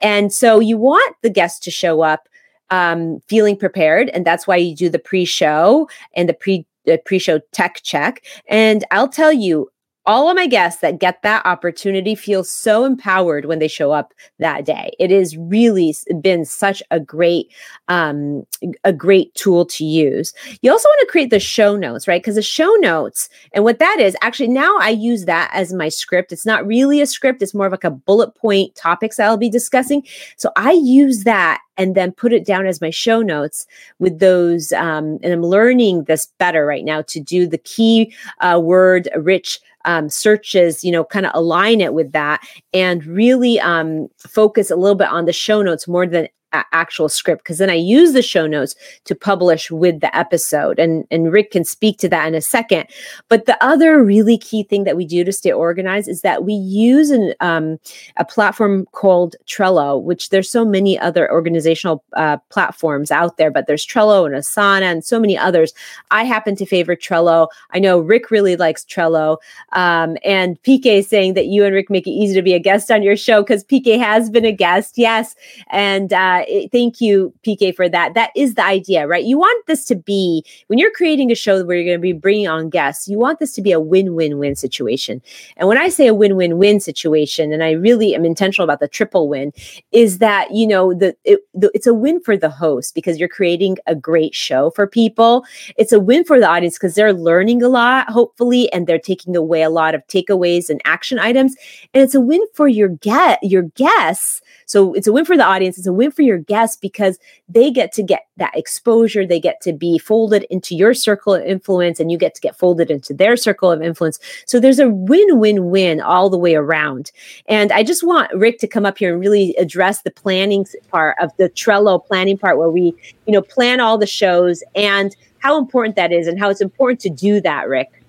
And 0.00 0.32
so 0.32 0.60
you 0.60 0.78
want 0.78 1.16
the 1.22 1.30
guests 1.30 1.58
to 1.60 1.72
show 1.72 2.02
up 2.02 2.28
um, 2.70 3.20
feeling 3.28 3.56
prepared, 3.56 4.08
and 4.10 4.24
that's 4.24 4.46
why 4.46 4.56
you 4.56 4.74
do 4.74 4.88
the 4.88 4.98
pre-show 4.98 5.88
and 6.14 6.28
the 6.28 6.34
pre 6.34 6.66
the 6.86 6.98
pre-show 7.04 7.40
tech 7.52 7.80
check. 7.82 8.24
And 8.48 8.84
I'll 8.90 9.08
tell 9.08 9.32
you, 9.32 9.68
all 10.06 10.30
of 10.30 10.34
my 10.34 10.46
guests 10.46 10.80
that 10.80 10.98
get 10.98 11.22
that 11.22 11.44
opportunity 11.44 12.14
feel 12.14 12.42
so 12.42 12.84
empowered 12.84 13.44
when 13.44 13.58
they 13.58 13.68
show 13.68 13.92
up 13.92 14.14
that 14.38 14.64
day. 14.64 14.92
It 14.98 15.10
has 15.10 15.36
really 15.36 15.94
been 16.20 16.44
such 16.44 16.82
a 16.90 16.98
great, 16.98 17.52
um, 17.88 18.44
a 18.82 18.92
great 18.92 19.34
tool 19.34 19.66
to 19.66 19.84
use. 19.84 20.32
You 20.62 20.72
also 20.72 20.88
want 20.88 21.00
to 21.00 21.12
create 21.12 21.30
the 21.30 21.38
show 21.38 21.76
notes, 21.76 22.08
right? 22.08 22.20
Because 22.20 22.36
the 22.36 22.42
show 22.42 22.74
notes 22.80 23.28
and 23.52 23.62
what 23.62 23.78
that 23.78 23.98
is 24.00 24.16
actually 24.22 24.48
now 24.48 24.74
I 24.80 24.88
use 24.88 25.26
that 25.26 25.50
as 25.52 25.72
my 25.72 25.90
script. 25.90 26.32
It's 26.32 26.46
not 26.46 26.66
really 26.66 27.00
a 27.00 27.06
script; 27.06 27.42
it's 27.42 27.54
more 27.54 27.66
of 27.66 27.72
like 27.72 27.84
a 27.84 27.90
bullet 27.90 28.34
point 28.34 28.74
topics 28.74 29.20
I'll 29.20 29.36
be 29.36 29.50
discussing. 29.50 30.02
So 30.36 30.50
I 30.56 30.72
use 30.72 31.24
that 31.24 31.60
and 31.80 31.94
then 31.94 32.12
put 32.12 32.34
it 32.34 32.44
down 32.44 32.66
as 32.66 32.82
my 32.82 32.90
show 32.90 33.22
notes 33.22 33.66
with 33.98 34.18
those. 34.18 34.70
Um, 34.72 35.18
and 35.22 35.32
I'm 35.32 35.42
learning 35.42 36.04
this 36.04 36.26
better 36.36 36.66
right 36.66 36.84
now 36.84 37.00
to 37.02 37.18
do 37.18 37.46
the 37.46 37.56
key 37.56 38.14
uh, 38.40 38.60
word 38.62 39.08
rich 39.16 39.58
um, 39.86 40.10
searches, 40.10 40.84
you 40.84 40.92
know, 40.92 41.04
kind 41.04 41.24
of 41.24 41.32
align 41.34 41.80
it 41.80 41.94
with 41.94 42.12
that 42.12 42.46
and 42.74 43.06
really 43.06 43.58
um, 43.60 44.08
focus 44.18 44.70
a 44.70 44.76
little 44.76 44.94
bit 44.94 45.08
on 45.08 45.24
the 45.24 45.32
show 45.32 45.62
notes 45.62 45.88
more 45.88 46.06
than 46.06 46.28
actual 46.52 47.08
script 47.08 47.42
because 47.44 47.58
then 47.58 47.70
I 47.70 47.74
use 47.74 48.12
the 48.12 48.22
show 48.22 48.46
notes 48.46 48.74
to 49.04 49.14
publish 49.14 49.70
with 49.70 50.00
the 50.00 50.14
episode 50.16 50.78
and 50.78 51.06
and 51.10 51.32
Rick 51.32 51.52
can 51.52 51.64
speak 51.64 51.98
to 51.98 52.08
that 52.08 52.26
in 52.26 52.34
a 52.34 52.40
second. 52.40 52.86
But 53.28 53.46
the 53.46 53.62
other 53.62 54.02
really 54.02 54.38
key 54.38 54.62
thing 54.62 54.84
that 54.84 54.96
we 54.96 55.06
do 55.06 55.24
to 55.24 55.32
stay 55.32 55.52
organized 55.52 56.08
is 56.08 56.22
that 56.22 56.44
we 56.44 56.54
use 56.54 57.10
an 57.10 57.34
um, 57.40 57.78
a 58.16 58.24
platform 58.24 58.86
called 58.92 59.36
Trello 59.46 60.00
which 60.02 60.30
there's 60.30 60.50
so 60.50 60.64
many 60.64 60.98
other 60.98 61.30
organizational 61.30 62.02
uh, 62.14 62.38
platforms 62.48 63.10
out 63.10 63.36
there 63.36 63.50
but 63.50 63.66
there's 63.66 63.86
Trello 63.86 64.26
and 64.26 64.34
Asana 64.34 64.82
and 64.82 65.04
so 65.04 65.20
many 65.20 65.36
others. 65.36 65.72
I 66.10 66.24
happen 66.24 66.56
to 66.56 66.66
favor 66.66 66.96
Trello. 66.96 67.48
I 67.70 67.78
know 67.78 67.98
Rick 67.98 68.30
really 68.30 68.56
likes 68.56 68.84
Trello. 68.84 69.38
Um, 69.72 70.16
and 70.24 70.60
PK 70.62 71.04
saying 71.04 71.34
that 71.34 71.46
you 71.46 71.64
and 71.64 71.74
Rick 71.74 71.90
make 71.90 72.06
it 72.06 72.10
easy 72.10 72.34
to 72.34 72.42
be 72.42 72.54
a 72.54 72.58
guest 72.58 72.90
on 72.90 73.02
your 73.02 73.16
show 73.16 73.42
because 73.42 73.64
PK 73.64 73.98
has 73.98 74.30
been 74.30 74.44
a 74.44 74.52
guest 74.52 74.96
yes. 74.96 75.34
And 75.68 76.12
uh, 76.12 76.39
Eh, 76.48 76.68
thank 76.72 77.00
you, 77.00 77.32
PK, 77.46 77.74
for 77.74 77.88
that. 77.88 78.14
That 78.14 78.30
is 78.36 78.54
the 78.54 78.64
idea, 78.64 79.06
right? 79.06 79.24
You 79.24 79.38
want 79.38 79.66
this 79.66 79.84
to 79.86 79.94
be 79.94 80.44
when 80.68 80.78
you're 80.78 80.90
creating 80.90 81.30
a 81.30 81.34
show 81.34 81.64
where 81.64 81.76
you're 81.76 81.84
going 81.84 81.98
to 81.98 82.02
be 82.02 82.12
bringing 82.12 82.48
on 82.48 82.70
guests. 82.70 83.08
You 83.08 83.18
want 83.18 83.38
this 83.38 83.52
to 83.52 83.62
be 83.62 83.72
a 83.72 83.80
win-win-win 83.80 84.56
situation. 84.56 85.22
And 85.56 85.68
when 85.68 85.78
I 85.78 85.88
say 85.88 86.06
a 86.06 86.14
win-win-win 86.14 86.80
situation, 86.80 87.52
and 87.52 87.62
I 87.62 87.72
really 87.72 88.14
am 88.14 88.24
intentional 88.24 88.64
about 88.64 88.80
the 88.80 88.88
triple 88.88 89.28
win, 89.28 89.52
is 89.92 90.18
that 90.18 90.50
you 90.52 90.66
know 90.66 90.94
the, 90.94 91.16
it, 91.24 91.40
the 91.54 91.70
it's 91.74 91.86
a 91.86 91.94
win 91.94 92.20
for 92.20 92.36
the 92.36 92.50
host 92.50 92.94
because 92.94 93.18
you're 93.18 93.28
creating 93.28 93.78
a 93.86 93.94
great 93.94 94.34
show 94.34 94.70
for 94.70 94.86
people. 94.86 95.44
It's 95.76 95.92
a 95.92 96.00
win 96.00 96.24
for 96.24 96.38
the 96.38 96.48
audience 96.48 96.76
because 96.78 96.94
they're 96.94 97.12
learning 97.12 97.62
a 97.62 97.68
lot, 97.68 98.08
hopefully, 98.10 98.72
and 98.72 98.86
they're 98.86 98.98
taking 98.98 99.36
away 99.36 99.62
a 99.62 99.70
lot 99.70 99.94
of 99.94 100.06
takeaways 100.06 100.68
and 100.68 100.80
action 100.84 101.18
items. 101.18 101.56
And 101.94 102.02
it's 102.02 102.14
a 102.14 102.20
win 102.20 102.40
for 102.54 102.68
your 102.68 102.88
get 102.88 103.38
your 103.42 103.62
guests. 103.62 104.42
So 104.70 104.94
it's 104.94 105.08
a 105.08 105.12
win 105.12 105.24
for 105.24 105.36
the 105.36 105.44
audience. 105.44 105.78
It's 105.78 105.88
a 105.88 105.92
win 105.92 106.12
for 106.12 106.22
your 106.22 106.38
guests 106.38 106.76
because 106.76 107.18
they 107.48 107.72
get 107.72 107.90
to 107.94 108.04
get 108.04 108.28
that 108.36 108.56
exposure. 108.56 109.26
They 109.26 109.40
get 109.40 109.60
to 109.62 109.72
be 109.72 109.98
folded 109.98 110.44
into 110.44 110.76
your 110.76 110.94
circle 110.94 111.34
of 111.34 111.42
influence 111.42 111.98
and 111.98 112.12
you 112.12 112.16
get 112.16 112.36
to 112.36 112.40
get 112.40 112.56
folded 112.56 112.88
into 112.88 113.12
their 113.12 113.36
circle 113.36 113.72
of 113.72 113.82
influence. 113.82 114.20
So 114.46 114.60
there's 114.60 114.78
a 114.78 114.88
win 114.88 115.40
win 115.40 115.70
win 115.70 116.00
all 116.00 116.30
the 116.30 116.38
way 116.38 116.54
around. 116.54 117.10
And 117.46 117.72
I 117.72 117.82
just 117.82 118.04
want 118.04 118.32
Rick 118.32 118.60
to 118.60 118.68
come 118.68 118.86
up 118.86 118.98
here 118.98 119.12
and 119.12 119.20
really 119.20 119.56
address 119.56 120.02
the 120.02 120.12
planning 120.12 120.64
part 120.88 121.16
of 121.20 121.36
the 121.36 121.50
Trello 121.50 122.06
planning 122.06 122.38
part 122.38 122.56
where 122.56 122.70
we, 122.70 122.94
you 123.26 123.32
know, 123.32 123.42
plan 123.42 123.80
all 123.80 123.98
the 123.98 124.06
shows 124.06 124.62
and 124.76 125.16
how 125.40 125.58
important 125.58 125.96
that 125.96 126.12
is 126.12 126.28
and 126.28 126.38
how 126.38 126.48
it's 126.48 126.60
important 126.60 127.00
to 127.00 127.10
do 127.10 127.40
that, 127.40 127.68
Rick. 127.68 128.04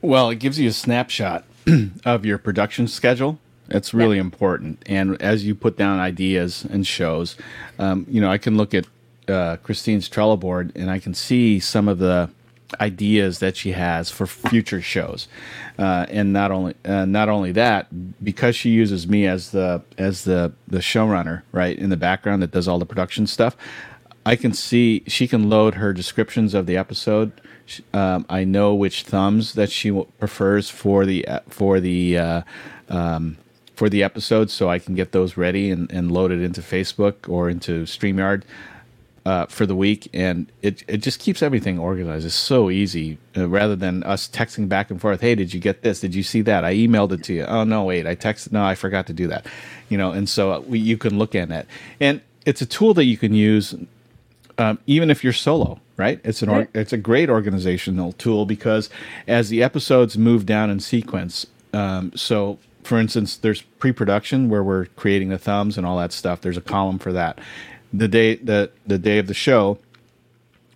Well, 0.00 0.30
it 0.30 0.38
gives 0.38 0.58
you 0.58 0.70
a 0.70 0.72
snapshot 0.72 1.44
of 2.06 2.24
your 2.24 2.38
production 2.38 2.88
schedule 2.88 3.38
that's 3.70 3.94
really 3.94 4.16
yeah. 4.16 4.22
important. 4.22 4.82
And 4.86 5.20
as 5.22 5.44
you 5.44 5.54
put 5.54 5.76
down 5.76 5.98
ideas 5.98 6.64
and 6.64 6.86
shows, 6.86 7.36
um, 7.78 8.04
you 8.08 8.20
know, 8.20 8.30
I 8.30 8.38
can 8.38 8.56
look 8.56 8.74
at 8.74 8.86
uh, 9.28 9.56
Christine's 9.58 10.08
Trello 10.08 10.38
board 10.38 10.72
and 10.74 10.90
I 10.90 10.98
can 10.98 11.14
see 11.14 11.60
some 11.60 11.88
of 11.88 11.98
the 11.98 12.30
ideas 12.80 13.38
that 13.38 13.56
she 13.56 13.72
has 13.72 14.10
for 14.10 14.26
future 14.26 14.80
shows. 14.80 15.28
Uh, 15.78 16.06
and 16.08 16.32
not 16.32 16.50
only 16.50 16.74
uh, 16.84 17.04
not 17.04 17.28
only 17.28 17.52
that, 17.52 17.88
because 18.22 18.54
she 18.54 18.70
uses 18.70 19.08
me 19.08 19.26
as 19.26 19.50
the 19.50 19.82
as 19.96 20.24
the 20.24 20.52
the 20.68 20.78
showrunner, 20.78 21.42
right 21.52 21.78
in 21.78 21.90
the 21.90 21.96
background 21.96 22.42
that 22.42 22.50
does 22.50 22.68
all 22.68 22.78
the 22.78 22.86
production 22.86 23.26
stuff. 23.26 23.56
I 24.26 24.36
can 24.36 24.52
see 24.52 25.02
she 25.06 25.26
can 25.26 25.48
load 25.48 25.76
her 25.76 25.92
descriptions 25.92 26.52
of 26.52 26.66
the 26.66 26.76
episode. 26.76 27.32
Um, 27.94 28.26
I 28.28 28.44
know 28.44 28.74
which 28.74 29.04
thumbs 29.04 29.54
that 29.54 29.70
she 29.70 29.90
prefers 30.18 30.68
for 30.68 31.06
the 31.06 31.26
uh, 31.26 31.40
for 31.48 31.80
the 31.80 32.18
uh, 32.18 32.42
um, 32.88 33.38
for 33.80 33.88
the 33.88 34.02
episodes 34.02 34.52
so 34.52 34.68
I 34.68 34.78
can 34.78 34.94
get 34.94 35.12
those 35.12 35.38
ready 35.38 35.70
and, 35.70 35.90
and 35.90 36.12
load 36.12 36.32
it 36.32 36.42
into 36.42 36.60
Facebook 36.60 37.26
or 37.26 37.48
into 37.48 37.84
StreamYard 37.84 38.42
uh, 39.24 39.46
for 39.46 39.64
the 39.64 39.74
week. 39.74 40.06
And 40.12 40.52
it, 40.60 40.84
it 40.86 40.98
just 40.98 41.18
keeps 41.18 41.42
everything 41.42 41.78
organized. 41.78 42.26
It's 42.26 42.34
so 42.34 42.68
easy 42.68 43.16
uh, 43.34 43.48
rather 43.48 43.74
than 43.74 44.02
us 44.02 44.28
texting 44.28 44.68
back 44.68 44.90
and 44.90 45.00
forth. 45.00 45.22
Hey, 45.22 45.34
did 45.34 45.54
you 45.54 45.60
get 45.60 45.80
this? 45.80 46.00
Did 46.00 46.14
you 46.14 46.22
see 46.22 46.42
that? 46.42 46.62
I 46.62 46.74
emailed 46.74 47.12
it 47.12 47.24
to 47.24 47.32
you. 47.32 47.44
Oh, 47.44 47.64
no, 47.64 47.84
wait, 47.84 48.06
I 48.06 48.14
texted. 48.14 48.52
No, 48.52 48.62
I 48.62 48.74
forgot 48.74 49.06
to 49.06 49.14
do 49.14 49.26
that. 49.28 49.46
You 49.88 49.96
know, 49.96 50.12
and 50.12 50.28
so 50.28 50.60
we, 50.68 50.78
you 50.78 50.98
can 50.98 51.16
look 51.16 51.34
at 51.34 51.50
it. 51.50 51.66
And 52.00 52.20
it's 52.44 52.60
a 52.60 52.66
tool 52.66 52.92
that 52.92 53.04
you 53.04 53.16
can 53.16 53.32
use 53.32 53.74
um, 54.58 54.78
even 54.86 55.08
if 55.08 55.24
you're 55.24 55.32
solo, 55.32 55.80
right? 55.96 56.20
It's 56.22 56.42
an 56.42 56.50
or, 56.50 56.68
it's 56.74 56.92
a 56.92 56.98
great 56.98 57.30
organizational 57.30 58.12
tool 58.12 58.44
because 58.44 58.90
as 59.26 59.48
the 59.48 59.62
episodes 59.62 60.18
move 60.18 60.44
down 60.44 60.68
in 60.68 60.80
sequence, 60.80 61.46
um, 61.72 62.12
so 62.14 62.58
for 62.82 62.98
instance, 62.98 63.36
there's 63.36 63.62
pre-production 63.62 64.48
where 64.48 64.62
we're 64.62 64.86
creating 64.86 65.28
the 65.28 65.38
thumbs 65.38 65.76
and 65.76 65.86
all 65.86 65.98
that 65.98 66.12
stuff. 66.12 66.40
There's 66.40 66.56
a 66.56 66.62
column 66.62 66.98
for 66.98 67.12
that. 67.12 67.38
The 67.92 68.08
day 68.08 68.36
the 68.36 68.70
the 68.86 68.98
day 68.98 69.18
of 69.18 69.26
the 69.26 69.34
show, 69.34 69.78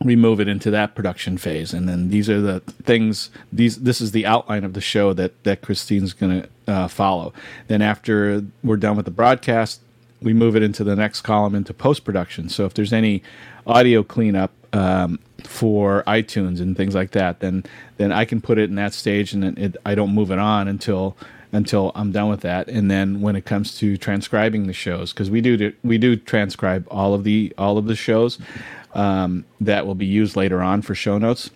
we 0.00 0.16
move 0.16 0.40
it 0.40 0.48
into 0.48 0.70
that 0.70 0.94
production 0.94 1.38
phase, 1.38 1.72
and 1.72 1.88
then 1.88 2.10
these 2.10 2.28
are 2.28 2.40
the 2.40 2.60
things. 2.82 3.30
These 3.52 3.82
this 3.82 4.00
is 4.00 4.10
the 4.10 4.26
outline 4.26 4.64
of 4.64 4.74
the 4.74 4.80
show 4.80 5.12
that 5.14 5.42
that 5.44 5.62
Christine's 5.62 6.12
going 6.12 6.42
to 6.42 6.48
uh, 6.66 6.88
follow. 6.88 7.32
Then 7.68 7.82
after 7.82 8.44
we're 8.62 8.76
done 8.76 8.96
with 8.96 9.04
the 9.04 9.10
broadcast, 9.12 9.80
we 10.20 10.32
move 10.32 10.56
it 10.56 10.62
into 10.62 10.84
the 10.84 10.96
next 10.96 11.20
column 11.20 11.54
into 11.54 11.72
post 11.72 12.04
production. 12.04 12.48
So 12.48 12.64
if 12.64 12.74
there's 12.74 12.92
any 12.92 13.22
audio 13.66 14.02
cleanup 14.02 14.50
um, 14.72 15.20
for 15.44 16.02
iTunes 16.06 16.60
and 16.60 16.76
things 16.76 16.94
like 16.94 17.12
that, 17.12 17.40
then 17.40 17.64
then 17.96 18.10
I 18.10 18.24
can 18.24 18.40
put 18.40 18.58
it 18.58 18.68
in 18.68 18.74
that 18.76 18.92
stage, 18.92 19.32
and 19.32 19.56
it, 19.58 19.76
I 19.86 19.94
don't 19.94 20.14
move 20.14 20.30
it 20.30 20.38
on 20.38 20.66
until 20.68 21.16
until 21.54 21.92
I'm 21.94 22.10
done 22.10 22.28
with 22.28 22.40
that. 22.40 22.68
And 22.68 22.90
then 22.90 23.20
when 23.20 23.36
it 23.36 23.44
comes 23.44 23.78
to 23.78 23.96
transcribing 23.96 24.66
the 24.66 24.72
shows, 24.72 25.12
because 25.12 25.30
we 25.30 25.40
do 25.40 25.72
we 25.82 25.98
do 25.98 26.16
transcribe 26.16 26.86
all 26.90 27.14
of 27.14 27.24
the 27.24 27.54
all 27.56 27.78
of 27.78 27.86
the 27.86 27.94
shows 27.96 28.38
um, 28.92 29.44
that 29.60 29.86
will 29.86 29.94
be 29.94 30.06
used 30.06 30.36
later 30.36 30.60
on 30.60 30.82
for 30.82 30.94
show 30.94 31.16
notes. 31.16 31.50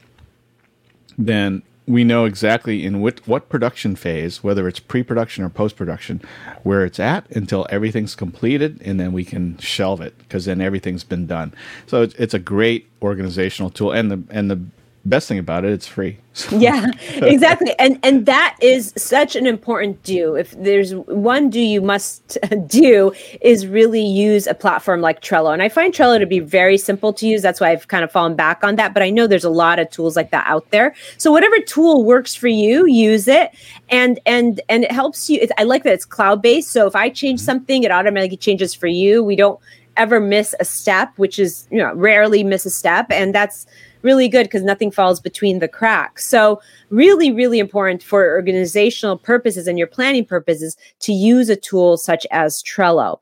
Then 1.19 1.63
we 1.87 2.05
know 2.05 2.27
exactly 2.27 2.85
in 2.85 3.01
what 3.01 3.27
what 3.27 3.49
production 3.49 3.97
phase, 3.97 4.45
whether 4.45 4.69
it's 4.69 4.79
pre-production 4.79 5.43
or 5.43 5.49
post-production, 5.49 6.21
where 6.63 6.85
it's 6.85 7.01
at 7.01 7.29
until 7.31 7.67
everything's 7.71 8.15
completed, 8.15 8.81
and 8.85 9.01
then 9.01 9.13
we 9.13 9.25
can 9.25 9.59
shelve 9.59 10.01
it 10.01 10.17
because 10.19 10.45
then 10.45 10.61
everything's 10.61 11.05
been 11.05 11.27
done. 11.27 11.53
So 11.87 12.03
it's, 12.03 12.15
it's 12.15 12.35
a 12.35 12.39
great 12.39 12.89
organizational 13.03 13.71
tool, 13.71 13.91
and 13.91 14.11
the 14.13 14.23
and 14.31 14.51
the 14.51 14.61
best 15.09 15.29
thing 15.29 15.39
about 15.39 15.65
it, 15.65 15.73
it's 15.73 15.87
free. 15.87 16.19
yeah, 16.53 16.87
exactly. 17.17 17.75
And 17.79 17.99
and 18.03 18.27
that 18.27 18.57
is 18.61 18.93
such 18.97 19.35
an 19.35 19.47
important 19.47 20.01
do. 20.05 20.37
If 20.37 20.53
there's 20.53 20.95
one 20.95 21.51
do 21.51 21.61
you 21.61 21.81
must 21.81 22.39
do 22.67 23.13
is 23.41 23.67
really 23.67 24.05
use 24.05 24.47
a 24.47 24.55
platform 24.55 25.01
like 25.01 25.21
Trello. 25.21 25.53
And 25.53 25.63
I 25.63 25.69
find 25.69 25.93
Trello 25.93 26.19
to 26.19 26.27
be 26.27 26.39
very 26.39 26.79
simple 26.79 27.13
to 27.15 27.27
use. 27.27 27.43
That's 27.43 27.61
why 27.61 27.71
I've 27.71 27.89
kind 27.89 28.05
of 28.05 28.13
fallen 28.13 28.37
back 28.37 28.63
on 28.63 28.77
that. 28.77 28.95
But 28.95 29.03
I 29.03 29.11
know 29.11 29.27
there's 29.27 29.45
a 29.45 29.51
lot 29.51 29.79
of 29.79 29.91
tools 29.91 30.15
like 30.15 30.31
that 30.31 30.47
out 30.47 30.71
there. 30.71 30.95
So 31.17 31.33
whatever 31.33 31.59
tool 31.61 32.05
works 32.05 32.35
for 32.35 32.49
you, 32.49 32.87
use 32.87 33.27
it. 33.27 33.51
And 33.89 34.21
and 34.27 34.61
and 34.69 34.85
it 34.85 34.93
helps 34.93 35.29
you. 35.29 35.47
I 35.59 35.65
like 35.65 35.83
that 35.83 35.93
it's 35.93 36.05
cloud 36.05 36.41
based. 36.41 36.71
So 36.71 36.87
if 36.87 36.95
I 36.95 37.09
change 37.09 37.41
mm-hmm. 37.41 37.47
something, 37.47 37.83
it 37.83 37.91
automatically 37.91 38.37
changes 38.37 38.75
for 38.75 38.87
you. 38.87 39.25
We 39.25 39.35
don't 39.35 39.59
ever 39.99 40.21
miss 40.21 40.55
a 40.61 40.65
step, 40.65 41.13
which 41.17 41.39
is 41.39 41.67
you 41.71 41.79
know 41.79 41.93
rarely 41.95 42.45
miss 42.45 42.65
a 42.65 42.71
step, 42.71 43.07
and 43.11 43.35
that's 43.35 43.67
really 44.03 44.29
good 44.29 44.45
because 44.45 44.63
nothing 44.63 44.91
falls 44.91 45.21
between 45.21 45.59
the 45.59 45.69
cracks. 45.69 46.27
So, 46.27 46.61
really, 46.91 47.31
really 47.31 47.59
important 47.59 48.03
for 48.03 48.31
organizational 48.31 49.19
purposes 49.19 49.67
and 49.67 49.79
your 49.79 49.87
planning 49.87 50.25
purposes 50.25 50.77
to 51.01 51.13
use 51.13 51.49
a 51.49 51.57
tool 51.57 51.97
such 51.97 52.27
as 52.31 52.63
Trello. 52.63 53.19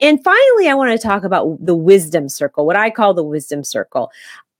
And 0.00 0.22
finally, 0.22 0.68
I 0.68 0.74
want 0.74 0.92
to 0.92 1.06
talk 1.06 1.24
about 1.24 1.64
the 1.64 1.76
wisdom 1.76 2.28
circle, 2.28 2.66
what 2.66 2.76
I 2.76 2.90
call 2.90 3.14
the 3.14 3.24
wisdom 3.24 3.64
circle. 3.64 4.10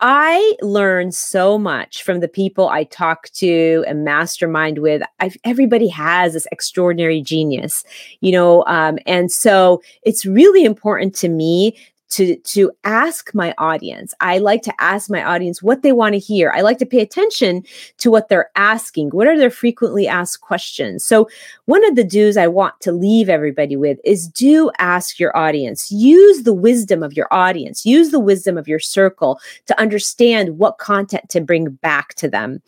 I 0.00 0.54
learn 0.62 1.10
so 1.10 1.58
much 1.58 2.04
from 2.04 2.20
the 2.20 2.28
people 2.28 2.68
I 2.68 2.84
talk 2.84 3.28
to 3.30 3.84
and 3.86 4.04
mastermind 4.04 4.78
with. 4.78 5.02
I've, 5.18 5.36
everybody 5.42 5.88
has 5.88 6.34
this 6.34 6.46
extraordinary 6.52 7.20
genius, 7.20 7.84
you 8.20 8.30
know, 8.30 8.64
um, 8.66 8.98
and 9.06 9.32
so 9.32 9.82
it's 10.02 10.24
really 10.24 10.64
important 10.64 11.16
to 11.16 11.28
me 11.28 11.76
to 12.10 12.36
to 12.36 12.70
ask 12.84 13.34
my 13.34 13.54
audience. 13.58 14.14
I 14.20 14.38
like 14.38 14.62
to 14.62 14.74
ask 14.80 15.10
my 15.10 15.22
audience 15.22 15.62
what 15.62 15.82
they 15.82 15.92
want 15.92 16.14
to 16.14 16.18
hear. 16.18 16.52
I 16.54 16.62
like 16.62 16.78
to 16.78 16.86
pay 16.86 17.00
attention 17.00 17.64
to 17.98 18.10
what 18.10 18.28
they're 18.28 18.50
asking. 18.56 19.10
What 19.10 19.26
are 19.26 19.36
their 19.36 19.50
frequently 19.50 20.08
asked 20.08 20.40
questions? 20.40 21.04
So 21.04 21.28
one 21.66 21.84
of 21.86 21.96
the 21.96 22.04
do's 22.04 22.36
i 22.36 22.46
want 22.46 22.80
to 22.80 22.92
leave 22.92 23.28
everybody 23.28 23.76
with 23.76 23.98
is 24.04 24.28
do 24.28 24.70
ask 24.78 25.18
your 25.18 25.36
audience. 25.36 25.90
Use 25.92 26.44
the 26.44 26.54
wisdom 26.54 27.02
of 27.02 27.14
your 27.14 27.28
audience. 27.30 27.84
Use 27.84 28.10
the 28.10 28.20
wisdom 28.20 28.56
of 28.56 28.68
your 28.68 28.78
circle 28.78 29.40
to 29.66 29.78
understand 29.78 30.58
what 30.58 30.78
content 30.78 31.28
to 31.28 31.40
bring 31.40 31.70
back 31.70 32.14
to 32.14 32.28
them. 32.28 32.62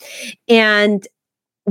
And 0.49 1.07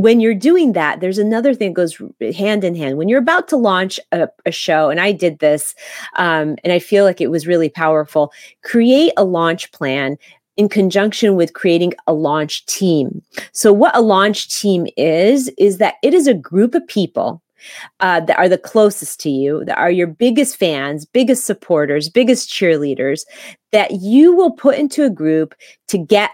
when 0.01 0.21
you're 0.21 0.33
doing 0.33 0.73
that, 0.73 1.01
there's 1.01 1.17
another 1.17 1.53
thing 1.53 1.73
that 1.73 1.89
goes 1.89 2.01
hand 2.35 2.63
in 2.63 2.75
hand. 2.75 2.97
When 2.97 3.09
you're 3.09 3.19
about 3.19 3.47
to 3.49 3.57
launch 3.57 3.99
a, 4.11 4.29
a 4.45 4.51
show, 4.51 4.89
and 4.89 4.99
I 4.99 5.11
did 5.11 5.39
this, 5.39 5.75
um, 6.15 6.55
and 6.63 6.71
I 6.71 6.79
feel 6.79 7.03
like 7.03 7.19
it 7.19 7.31
was 7.31 7.47
really 7.47 7.69
powerful, 7.69 8.31
create 8.63 9.11
a 9.17 9.25
launch 9.25 9.71
plan 9.73 10.17
in 10.55 10.69
conjunction 10.69 11.35
with 11.35 11.53
creating 11.53 11.93
a 12.07 12.13
launch 12.13 12.65
team. 12.65 13.21
So, 13.51 13.73
what 13.73 13.95
a 13.95 14.01
launch 14.01 14.59
team 14.59 14.87
is, 14.95 15.49
is 15.57 15.79
that 15.79 15.95
it 16.01 16.13
is 16.13 16.27
a 16.27 16.33
group 16.33 16.75
of 16.75 16.87
people 16.87 17.41
uh, 17.99 18.21
that 18.21 18.37
are 18.37 18.49
the 18.49 18.57
closest 18.57 19.19
to 19.21 19.29
you, 19.29 19.65
that 19.65 19.77
are 19.77 19.91
your 19.91 20.07
biggest 20.07 20.55
fans, 20.55 21.05
biggest 21.05 21.45
supporters, 21.45 22.09
biggest 22.09 22.49
cheerleaders, 22.49 23.25
that 23.71 23.91
you 23.99 24.33
will 24.33 24.51
put 24.51 24.77
into 24.77 25.03
a 25.03 25.09
group 25.09 25.55
to 25.87 25.97
get 25.97 26.31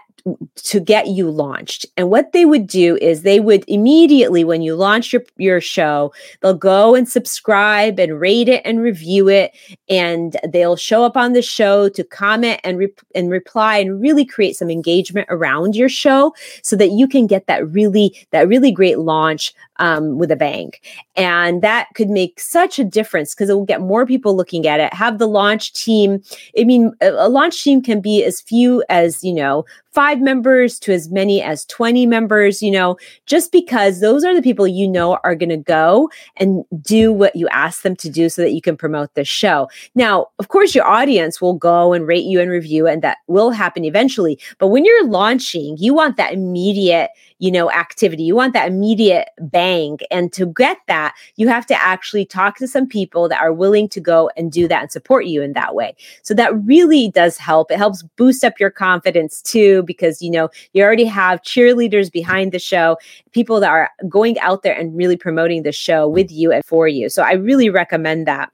to 0.56 0.80
get 0.80 1.08
you 1.08 1.30
launched. 1.30 1.86
And 1.96 2.10
what 2.10 2.32
they 2.32 2.44
would 2.44 2.66
do 2.66 2.96
is 2.96 3.22
they 3.22 3.38
would 3.38 3.64
immediately, 3.68 4.44
when 4.44 4.62
you 4.62 4.74
launch 4.74 5.12
your, 5.12 5.22
your 5.36 5.60
show, 5.60 6.12
they'll 6.40 6.54
go 6.54 6.94
and 6.94 7.08
subscribe 7.08 8.00
and 8.00 8.20
rate 8.20 8.48
it 8.48 8.62
and 8.64 8.80
review 8.80 9.28
it. 9.28 9.56
And 9.88 10.36
they'll 10.48 10.76
show 10.76 11.04
up 11.04 11.16
on 11.16 11.32
the 11.32 11.42
show 11.42 11.88
to 11.90 12.02
comment 12.02 12.60
and, 12.64 12.78
re- 12.78 12.94
and 13.14 13.30
reply 13.30 13.78
and 13.78 14.00
really 14.00 14.24
create 14.24 14.56
some 14.56 14.70
engagement 14.70 15.28
around 15.30 15.76
your 15.76 15.88
show 15.88 16.34
so 16.62 16.74
that 16.76 16.90
you 16.90 17.06
can 17.06 17.26
get 17.26 17.46
that 17.46 17.68
really, 17.68 18.14
that 18.30 18.48
really 18.48 18.72
great 18.72 18.98
launch 18.98 19.54
um, 19.78 20.18
with 20.18 20.30
a 20.30 20.36
bang. 20.36 20.72
And 21.16 21.62
that 21.62 21.88
could 21.94 22.08
make 22.08 22.40
such 22.40 22.78
a 22.78 22.84
difference 22.84 23.34
because 23.34 23.48
it 23.48 23.54
will 23.54 23.64
get 23.64 23.80
more 23.80 24.06
people 24.06 24.34
looking 24.34 24.66
at 24.66 24.80
it. 24.80 24.92
Have 24.92 25.18
the 25.18 25.28
launch 25.28 25.72
team. 25.72 26.22
I 26.58 26.64
mean, 26.64 26.92
a 27.00 27.28
launch 27.28 27.62
team 27.62 27.82
can 27.82 28.00
be 28.00 28.24
as 28.24 28.40
few 28.40 28.82
as, 28.88 29.22
you 29.22 29.32
know, 29.32 29.64
five 29.96 30.20
members 30.20 30.78
to 30.78 30.92
as 30.92 31.08
many 31.08 31.40
as 31.40 31.64
20 31.64 32.04
members, 32.04 32.62
you 32.62 32.70
know, 32.70 32.98
just 33.24 33.50
because 33.50 34.00
those 34.00 34.24
are 34.24 34.34
the 34.34 34.42
people 34.42 34.68
you 34.68 34.86
know 34.86 35.18
are 35.24 35.34
going 35.34 35.48
to 35.48 35.56
go 35.56 36.10
and 36.36 36.66
do 36.82 37.10
what 37.10 37.34
you 37.34 37.48
ask 37.48 37.80
them 37.80 37.96
to 37.96 38.10
do 38.10 38.28
so 38.28 38.42
that 38.42 38.52
you 38.52 38.60
can 38.60 38.76
promote 38.76 39.14
the 39.14 39.24
show. 39.24 39.70
Now, 39.94 40.26
of 40.38 40.48
course, 40.48 40.74
your 40.74 40.86
audience 40.86 41.40
will 41.40 41.54
go 41.54 41.94
and 41.94 42.06
rate 42.06 42.26
you 42.26 42.42
and 42.42 42.50
review, 42.50 42.86
and 42.86 43.00
that 43.00 43.16
will 43.26 43.50
happen 43.50 43.86
eventually. 43.86 44.38
But 44.58 44.66
when 44.66 44.84
you're 44.84 45.06
launching, 45.06 45.78
you 45.78 45.94
want 45.94 46.18
that 46.18 46.34
immediate 46.34 47.08
you 47.38 47.50
know, 47.50 47.70
activity. 47.70 48.22
You 48.22 48.34
want 48.34 48.54
that 48.54 48.68
immediate 48.68 49.28
bang. 49.38 49.98
And 50.10 50.32
to 50.32 50.46
get 50.46 50.78
that, 50.86 51.14
you 51.36 51.48
have 51.48 51.66
to 51.66 51.82
actually 51.82 52.24
talk 52.24 52.56
to 52.56 52.66
some 52.66 52.86
people 52.86 53.28
that 53.28 53.40
are 53.40 53.52
willing 53.52 53.88
to 53.90 54.00
go 54.00 54.30
and 54.36 54.50
do 54.50 54.66
that 54.68 54.82
and 54.82 54.90
support 54.90 55.26
you 55.26 55.42
in 55.42 55.52
that 55.52 55.74
way. 55.74 55.94
So 56.22 56.32
that 56.34 56.56
really 56.64 57.10
does 57.10 57.36
help. 57.36 57.70
It 57.70 57.76
helps 57.76 58.02
boost 58.16 58.42
up 58.42 58.58
your 58.58 58.70
confidence 58.70 59.42
too, 59.42 59.82
because, 59.82 60.22
you 60.22 60.30
know, 60.30 60.48
you 60.72 60.82
already 60.82 61.04
have 61.04 61.42
cheerleaders 61.42 62.10
behind 62.10 62.52
the 62.52 62.58
show, 62.58 62.96
people 63.32 63.60
that 63.60 63.70
are 63.70 63.90
going 64.08 64.38
out 64.38 64.62
there 64.62 64.74
and 64.74 64.96
really 64.96 65.16
promoting 65.16 65.62
the 65.62 65.72
show 65.72 66.08
with 66.08 66.32
you 66.32 66.52
and 66.52 66.64
for 66.64 66.88
you. 66.88 67.08
So 67.08 67.22
I 67.22 67.32
really 67.32 67.68
recommend 67.68 68.26
that. 68.26 68.50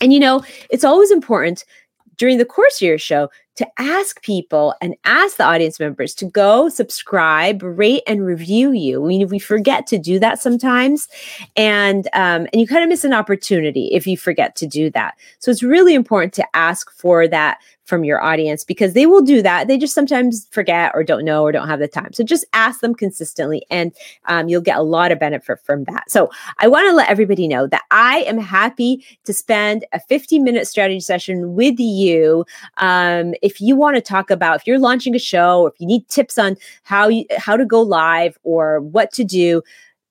And, 0.00 0.12
you 0.14 0.18
know, 0.18 0.42
it's 0.70 0.84
always 0.84 1.10
important 1.10 1.64
during 2.16 2.38
the 2.38 2.44
course 2.44 2.80
of 2.82 2.86
your 2.86 2.98
show 2.98 3.28
to 3.58 3.66
ask 3.76 4.22
people 4.22 4.72
and 4.80 4.94
ask 5.04 5.36
the 5.36 5.44
audience 5.44 5.80
members 5.80 6.14
to 6.14 6.26
go 6.26 6.68
subscribe, 6.68 7.60
rate, 7.60 8.04
and 8.06 8.24
review 8.24 8.70
you. 8.70 9.04
Mean, 9.04 9.26
we 9.26 9.40
forget 9.40 9.84
to 9.88 9.98
do 9.98 10.20
that 10.20 10.40
sometimes, 10.40 11.08
and 11.56 12.06
um, 12.12 12.46
and 12.52 12.60
you 12.60 12.68
kind 12.68 12.84
of 12.84 12.88
miss 12.88 13.02
an 13.02 13.12
opportunity 13.12 13.88
if 13.92 14.06
you 14.06 14.16
forget 14.16 14.54
to 14.56 14.66
do 14.68 14.90
that. 14.90 15.16
So 15.40 15.50
it's 15.50 15.64
really 15.64 15.94
important 15.94 16.34
to 16.34 16.46
ask 16.54 16.88
for 16.92 17.26
that 17.26 17.58
from 17.88 18.04
your 18.04 18.22
audience 18.22 18.64
because 18.64 18.92
they 18.92 19.06
will 19.06 19.22
do 19.22 19.40
that. 19.40 19.66
They 19.66 19.78
just 19.78 19.94
sometimes 19.94 20.46
forget 20.50 20.92
or 20.94 21.02
don't 21.02 21.24
know 21.24 21.42
or 21.42 21.52
don't 21.52 21.68
have 21.68 21.80
the 21.80 21.88
time. 21.88 22.12
So 22.12 22.22
just 22.22 22.44
ask 22.52 22.80
them 22.80 22.94
consistently, 22.94 23.64
and 23.70 23.92
um, 24.26 24.48
you'll 24.48 24.60
get 24.60 24.76
a 24.76 24.82
lot 24.82 25.10
of 25.10 25.18
benefit 25.18 25.58
from 25.64 25.84
that. 25.84 26.10
So 26.10 26.30
I 26.58 26.68
want 26.68 26.88
to 26.88 26.94
let 26.94 27.08
everybody 27.08 27.48
know 27.48 27.66
that 27.66 27.82
I 27.90 28.18
am 28.18 28.38
happy 28.38 29.04
to 29.24 29.32
spend 29.32 29.86
a 29.92 30.00
15 30.00 30.44
minute 30.44 30.68
strategy 30.68 31.00
session 31.00 31.54
with 31.54 31.80
you. 31.80 32.44
Um, 32.76 33.34
if 33.42 33.60
you 33.60 33.74
want 33.74 33.96
to 33.96 34.02
talk 34.02 34.30
about 34.30 34.60
if 34.60 34.66
you're 34.66 34.78
launching 34.78 35.14
a 35.14 35.18
show 35.18 35.62
or 35.62 35.68
if 35.70 35.80
you 35.80 35.86
need 35.86 36.06
tips 36.08 36.36
on 36.36 36.56
how 36.82 37.08
you 37.08 37.24
how 37.38 37.56
to 37.56 37.64
go 37.64 37.80
live 37.80 38.38
or 38.42 38.80
what 38.80 39.12
to 39.12 39.24
do 39.24 39.62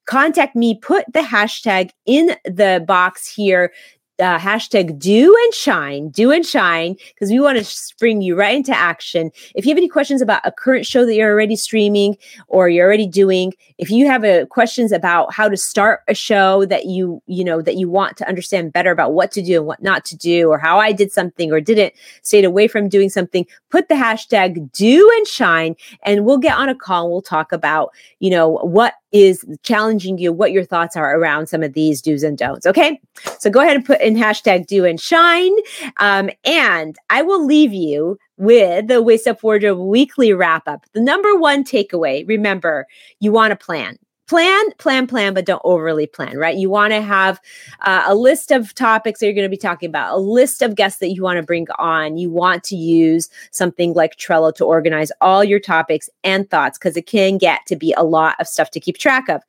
contact 0.07 0.55
me 0.55 0.73
put 0.73 1.05
the 1.13 1.19
hashtag 1.19 1.91
in 2.05 2.35
the 2.45 2.83
box 2.87 3.29
here 3.29 3.71
uh, 4.19 4.37
hashtag 4.37 4.97
do 4.99 5.35
and 5.43 5.53
shine, 5.53 6.09
do 6.09 6.31
and 6.31 6.45
shine, 6.45 6.95
because 7.13 7.29
we 7.29 7.39
want 7.39 7.57
to 7.57 7.63
spring 7.63 8.21
you 8.21 8.35
right 8.35 8.55
into 8.55 8.75
action. 8.75 9.31
If 9.55 9.65
you 9.65 9.71
have 9.71 9.77
any 9.77 9.87
questions 9.87 10.21
about 10.21 10.41
a 10.43 10.51
current 10.51 10.85
show 10.85 11.05
that 11.05 11.15
you're 11.15 11.31
already 11.31 11.55
streaming 11.55 12.17
or 12.47 12.69
you're 12.69 12.85
already 12.85 13.07
doing, 13.07 13.53
if 13.77 13.89
you 13.91 14.07
have 14.07 14.23
a, 14.23 14.41
uh, 14.41 14.45
questions 14.45 14.91
about 14.91 15.33
how 15.33 15.47
to 15.49 15.57
start 15.57 16.01
a 16.07 16.13
show 16.13 16.65
that 16.65 16.85
you, 16.85 17.21
you 17.27 17.43
know, 17.43 17.61
that 17.61 17.75
you 17.75 17.89
want 17.89 18.17
to 18.17 18.27
understand 18.27 18.73
better 18.73 18.91
about 18.91 19.13
what 19.13 19.31
to 19.31 19.41
do 19.41 19.57
and 19.57 19.67
what 19.67 19.81
not 19.81 20.05
to 20.05 20.17
do, 20.17 20.49
or 20.49 20.57
how 20.57 20.79
I 20.79 20.91
did 20.91 21.11
something 21.11 21.51
or 21.51 21.61
didn't, 21.61 21.93
stayed 22.23 22.45
away 22.45 22.67
from 22.67 22.89
doing 22.89 23.09
something, 23.09 23.45
put 23.69 23.87
the 23.87 23.95
hashtag 23.95 24.71
do 24.71 25.09
and 25.17 25.27
shine, 25.27 25.75
and 26.03 26.25
we'll 26.25 26.37
get 26.37 26.57
on 26.57 26.69
a 26.69 26.75
call 26.75 27.03
and 27.03 27.11
we'll 27.11 27.21
talk 27.21 27.51
about, 27.51 27.91
you 28.19 28.29
know, 28.29 28.57
what 28.63 28.93
is 29.11 29.45
challenging 29.63 30.17
you, 30.17 30.33
what 30.33 30.51
your 30.51 30.65
thoughts 30.65 30.95
are 30.95 31.17
around 31.17 31.47
some 31.47 31.63
of 31.63 31.73
these 31.73 32.01
do's 32.01 32.23
and 32.23 32.37
don'ts. 32.37 32.65
Okay. 32.65 32.99
So 33.39 33.49
go 33.49 33.61
ahead 33.61 33.75
and 33.75 33.85
put 33.85 34.01
in 34.01 34.15
hashtag 34.15 34.67
do 34.67 34.85
and 34.85 34.99
shine. 34.99 35.53
Um, 35.97 36.29
and 36.43 36.97
I 37.09 37.21
will 37.21 37.45
leave 37.45 37.73
you 37.73 38.17
with 38.37 38.87
the 38.87 39.01
Waist 39.01 39.27
Up 39.27 39.41
Wardrobe 39.41 39.79
weekly 39.79 40.33
wrap 40.33 40.67
up. 40.67 40.85
The 40.93 41.01
number 41.01 41.35
one 41.35 41.63
takeaway 41.63 42.27
remember, 42.27 42.85
you 43.19 43.31
want 43.31 43.51
to 43.51 43.55
plan 43.55 43.97
plan, 44.27 44.71
plan, 44.77 45.07
plan, 45.07 45.33
but 45.33 45.45
don't 45.45 45.61
overly 45.63 46.05
plan, 46.05 46.37
right? 46.37 46.57
You 46.57 46.69
want 46.69 46.93
to 46.93 47.01
have 47.01 47.39
uh, 47.81 48.03
a 48.05 48.15
list 48.15 48.51
of 48.51 48.73
topics 48.75 49.19
that 49.19 49.25
you're 49.25 49.33
going 49.33 49.45
to 49.45 49.49
be 49.49 49.57
talking 49.57 49.89
about, 49.89 50.13
a 50.13 50.17
list 50.17 50.61
of 50.61 50.75
guests 50.75 50.99
that 50.99 51.09
you 51.09 51.23
want 51.23 51.37
to 51.37 51.43
bring 51.43 51.67
on. 51.79 52.17
You 52.17 52.29
want 52.29 52.63
to 52.65 52.75
use 52.75 53.29
something 53.51 53.93
like 53.93 54.17
Trello 54.17 54.53
to 54.55 54.65
organize 54.65 55.11
all 55.21 55.43
your 55.43 55.59
topics 55.59 56.09
and 56.23 56.49
thoughts 56.49 56.77
because 56.77 56.97
it 56.97 57.07
can 57.07 57.37
get 57.37 57.65
to 57.67 57.75
be 57.75 57.93
a 57.97 58.03
lot 58.03 58.35
of 58.39 58.47
stuff 58.47 58.71
to 58.71 58.79
keep 58.79 58.97
track 58.97 59.29
of. 59.29 59.41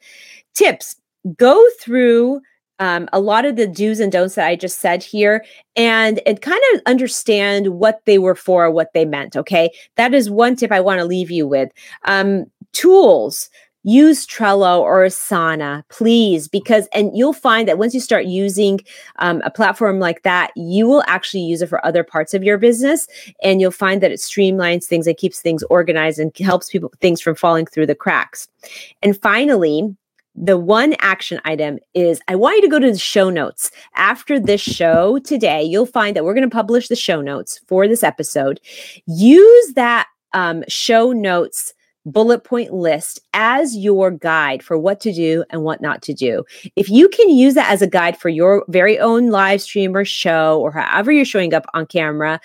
Tips 0.55 0.97
go 1.37 1.63
through 1.81 2.41
um, 2.81 3.09
a 3.13 3.19
lot 3.19 3.45
of 3.45 3.57
the 3.57 3.67
do's 3.67 3.99
and 3.99 4.13
don'ts 4.13 4.37
that 4.37 4.47
I 4.47 4.55
just 4.55 4.79
said 4.79 5.03
here 5.03 5.45
and 5.75 6.21
and 6.27 6.41
kind 6.41 6.61
of 6.73 6.83
understand 6.87 7.69
what 7.69 8.01
they 8.05 8.19
were 8.19 8.37
for, 8.37 8.71
what 8.71 8.93
they 8.95 9.05
meant. 9.05 9.37
Okay, 9.37 9.71
that 9.97 10.15
is 10.15 10.31
one 10.31 10.55
tip 10.55 10.71
I 10.71 10.81
want 10.81 11.01
to 11.01 11.05
leave 11.05 11.31
you 11.31 11.47
with. 11.47 11.73
Um, 12.05 12.45
tools 12.73 13.51
use 13.85 14.27
Trello 14.27 14.81
or 14.81 15.05
Asana, 15.05 15.83
please, 15.89 16.49
because, 16.49 16.89
and 16.93 17.17
you'll 17.17 17.33
find 17.33 17.69
that 17.69 17.79
once 17.79 17.95
you 17.95 18.01
start 18.01 18.27
using 18.27 18.81
um, 19.19 19.41
a 19.45 19.51
platform 19.51 19.99
like 19.99 20.23
that, 20.23 20.51
you 20.57 20.87
will 20.87 21.05
actually 21.07 21.43
use 21.43 21.63
it 21.63 21.69
for 21.69 21.85
other 21.87 22.05
parts 22.05 22.35
of 22.35 22.43
your 22.43 22.59
business. 22.59 23.07
And 23.43 23.61
you'll 23.61 23.71
find 23.71 24.03
that 24.03 24.13
it 24.13 24.21
streamlines 24.21 24.85
things 24.85 25.07
and 25.07 25.17
keeps 25.17 25.41
things 25.41 25.63
organized 25.65 26.19
and 26.19 26.37
helps 26.39 26.71
people, 26.71 26.93
things 27.01 27.21
from 27.21 27.35
falling 27.35 27.67
through 27.67 27.87
the 27.87 27.95
cracks. 27.95 28.49
And 29.03 29.21
finally, 29.21 29.97
the 30.41 30.59
one 30.59 30.95
action 31.01 31.41
item 31.45 31.79
is 31.95 32.21
I 32.29 32.37
want 32.37 32.57
you 32.57 32.63
to 32.63 32.69
go 32.69 32.79
to 32.79 32.93
the 32.93 32.99
show 32.99 33.29
notes. 33.29 33.71
After 33.97 34.39
this 34.39 34.61
show 34.61 35.19
today, 35.19 35.63
you'll 35.63 35.87
find 35.87 36.15
that 36.15 36.25
we're 36.25 36.35
going 36.35 36.49
to 36.49 36.55
publish 36.55 36.89
the 36.89 36.97
show 36.97 37.21
notes 37.21 37.61
for 37.67 37.89
this 37.89 38.05
episode. 38.05 38.61
Use 39.07 39.73
that 39.75 40.07
um, 40.35 40.63
show 40.69 41.13
notes 41.13 41.75
bullet 42.13 42.45
point 42.45 42.73
list 42.73 43.21
as 43.35 43.77
your 43.77 44.11
guide 44.11 44.63
for 44.63 44.79
what 44.79 45.01
to 45.01 45.13
do 45.13 45.45
and 45.51 45.63
what 45.63 45.81
not 45.81 46.03
to 46.03 46.15
do. 46.15 46.45
If 46.77 46.89
you 46.89 47.09
can 47.09 47.31
use 47.31 47.55
that 47.55 47.71
as 47.71 47.83
a 47.83 47.87
guide 47.87 48.19
for 48.19 48.29
your 48.29 48.65
very 48.69 48.99
own 48.99 49.31
live 49.31 49.61
stream 49.61 49.97
or 49.97 50.05
show 50.05 50.61
or 50.61 50.73
however 50.73 51.13
you're 51.13 51.25
showing 51.25 51.55
up 51.55 51.67
on 51.75 51.87
camera, 51.87 52.41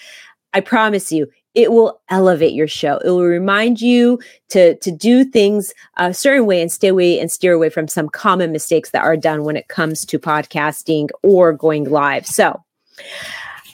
I 0.53 0.59
promise 0.59 1.11
you, 1.11 1.28
it 1.55 1.72
will 1.72 2.01
elevate 2.09 2.53
your 2.53 2.68
show. 2.68 2.97
It 2.97 3.09
will 3.09 3.24
remind 3.24 3.82
you 3.82 4.20
to 4.49 4.76
to 4.78 4.91
do 4.91 5.24
things 5.24 5.74
a 5.97 6.14
certain 6.14 6.45
way 6.45 6.61
and 6.61 6.72
stay 6.72 6.88
away 6.88 7.20
and 7.20 7.32
steer 7.32 7.53
away 7.53 7.70
from 7.70 7.88
some 7.88 8.09
common 8.09 8.51
mistakes 8.51 8.89
that 8.91 9.03
are 9.03 9.18
done 9.18 9.43
when 9.43 9.55
it 9.55 9.68
comes 9.68 10.05
to 10.05 10.20
podcasting 10.20 11.09
or 11.22 11.53
going 11.53 11.86
live. 11.86 12.26
So, 12.26 12.64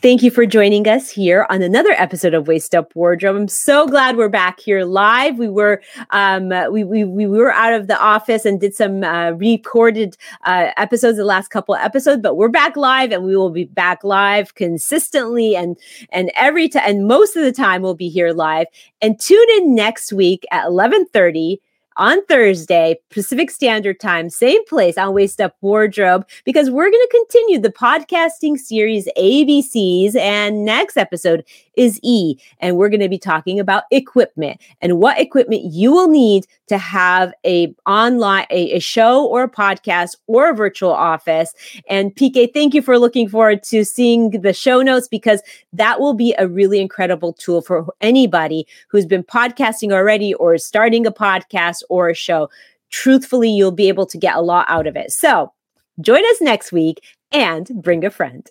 Thank 0.02 0.24
you 0.24 0.32
for 0.32 0.46
joining 0.46 0.88
us 0.88 1.10
here 1.10 1.46
on 1.50 1.62
another 1.62 1.92
episode 1.92 2.34
of 2.34 2.48
Waist 2.48 2.74
Up 2.74 2.96
Wardrobe. 2.96 3.36
I'm 3.36 3.50
so 3.50 3.86
glad 3.86 4.16
we're 4.16 4.30
back 4.30 4.62
here 4.62 4.86
live. 4.86 5.38
We 5.38 5.50
were 5.50 5.82
um, 6.12 6.54
we, 6.72 6.86
we 6.86 7.04
we 7.04 7.28
were 7.28 7.52
out 7.52 7.74
of 7.74 7.88
the 7.88 8.00
office 8.00 8.46
and 8.46 8.62
did 8.62 8.74
some 8.74 9.04
uh, 9.04 9.32
recorded 9.32 10.16
uh, 10.46 10.72
episodes 10.78 11.18
the 11.18 11.26
last 11.26 11.50
couple 11.50 11.76
episodes, 11.76 12.22
but 12.22 12.38
we're 12.38 12.48
back 12.48 12.78
live 12.78 13.12
and 13.12 13.26
we 13.26 13.36
will 13.36 13.50
be 13.50 13.66
back 13.66 14.06
live 14.06 14.56
consistently 14.56 15.58
and 15.58 15.78
and 16.14 16.32
every 16.34 16.70
time 16.70 16.84
and 16.86 17.06
most 17.06 17.36
of 17.36 17.44
the 17.44 17.52
time 17.52 17.82
we'll 17.82 17.94
be 17.94 18.08
here 18.08 18.32
live. 18.32 18.68
And 19.02 19.20
tune 19.20 19.50
in 19.58 19.76
next 19.76 20.14
week 20.14 20.46
at 20.50 20.66
11:30 20.66 21.58
on 22.00 22.26
Thursday, 22.26 22.98
Pacific 23.12 23.52
Standard 23.52 24.00
Time, 24.00 24.30
same 24.30 24.66
place 24.66 24.98
on 24.98 25.14
Waist 25.14 25.40
Up 25.40 25.56
Wardrobe, 25.62 26.26
because 26.46 26.72
we're 26.72 26.90
going 26.90 26.94
to 26.94 27.26
continue 27.30 27.60
the 27.60 27.70
podcasting 27.70 28.58
series 28.58 29.08
ABCs. 29.18 30.16
And 30.16 30.66
next 30.66 30.98
episode 30.98 31.44
is 31.80 31.98
E. 32.04 32.36
And 32.60 32.76
we're 32.76 32.90
going 32.90 33.00
to 33.00 33.10
be 33.10 33.18
talking 33.18 33.60
about 33.60 33.86
equipment 33.90 34.60
and 34.82 35.00
what 35.00 35.18
equipment 35.18 35.64
you 35.64 35.94
will 35.94 36.10
need 36.10 36.46
to 36.68 36.78
have 36.78 37.34
a 37.46 37.74
online, 37.86 38.46
a, 38.50 38.74
a 38.74 38.80
show 38.80 39.26
or 39.26 39.44
a 39.44 39.50
podcast 39.50 40.18
or 40.28 40.50
a 40.50 40.54
virtual 40.54 40.92
office. 40.92 41.54
And 41.90 42.14
PK, 42.14 42.54
thank 42.54 42.74
you 42.74 42.82
for 42.82 43.00
looking 43.00 43.30
forward 43.30 43.64
to 43.64 43.86
seeing 43.86 44.32
the 44.32 44.52
show 44.52 44.82
notes 44.82 45.08
because 45.08 45.42
that 45.72 46.02
will 46.02 46.14
be 46.14 46.36
a 46.38 46.50
really 46.50 46.82
incredible 46.82 47.32
tool 47.32 47.62
for 47.62 47.88
anybody 48.02 48.68
who's 48.90 49.06
been 49.06 49.24
podcasting 49.24 49.94
already 49.94 50.34
or 50.34 50.58
starting 50.58 51.08
a 51.08 51.12
podcast 51.12 51.82
or 51.90 52.10
a 52.10 52.14
show. 52.14 52.50
Truthfully, 52.90 53.50
you'll 53.50 53.72
be 53.72 53.88
able 53.88 54.06
to 54.08 54.18
get 54.18 54.36
a 54.36 54.42
lot 54.42 54.66
out 54.68 54.86
of 54.86 54.98
it. 54.98 55.14
So 55.14 55.54
join 56.02 56.26
us 56.26 56.42
next 56.42 56.74
week 56.74 57.02
and 57.32 57.68
bring 57.82 58.04
a 58.04 58.10
friend. 58.10 58.50